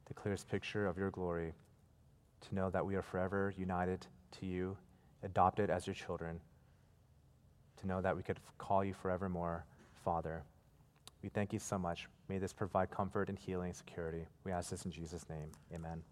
the 0.06 0.14
clearest 0.14 0.48
picture 0.48 0.86
of 0.86 0.96
your 0.96 1.10
glory, 1.10 1.52
to 2.48 2.54
know 2.54 2.70
that 2.70 2.84
we 2.84 2.94
are 2.94 3.02
forever 3.02 3.52
united 3.56 4.06
to 4.40 4.46
you, 4.46 4.76
adopted 5.22 5.70
as 5.70 5.86
your 5.86 5.94
children, 5.94 6.40
to 7.80 7.86
know 7.86 8.00
that 8.00 8.16
we 8.16 8.22
could 8.22 8.38
call 8.58 8.84
you 8.84 8.94
forevermore 8.94 9.64
Father. 10.04 10.42
We 11.22 11.28
thank 11.28 11.52
you 11.52 11.58
so 11.58 11.78
much. 11.78 12.08
May 12.28 12.38
this 12.38 12.52
provide 12.52 12.90
comfort 12.90 13.28
and 13.28 13.38
healing 13.38 13.68
and 13.68 13.76
security. 13.76 14.26
We 14.44 14.52
ask 14.52 14.70
this 14.70 14.84
in 14.84 14.90
Jesus' 14.90 15.28
name. 15.28 15.50
Amen. 15.74 16.02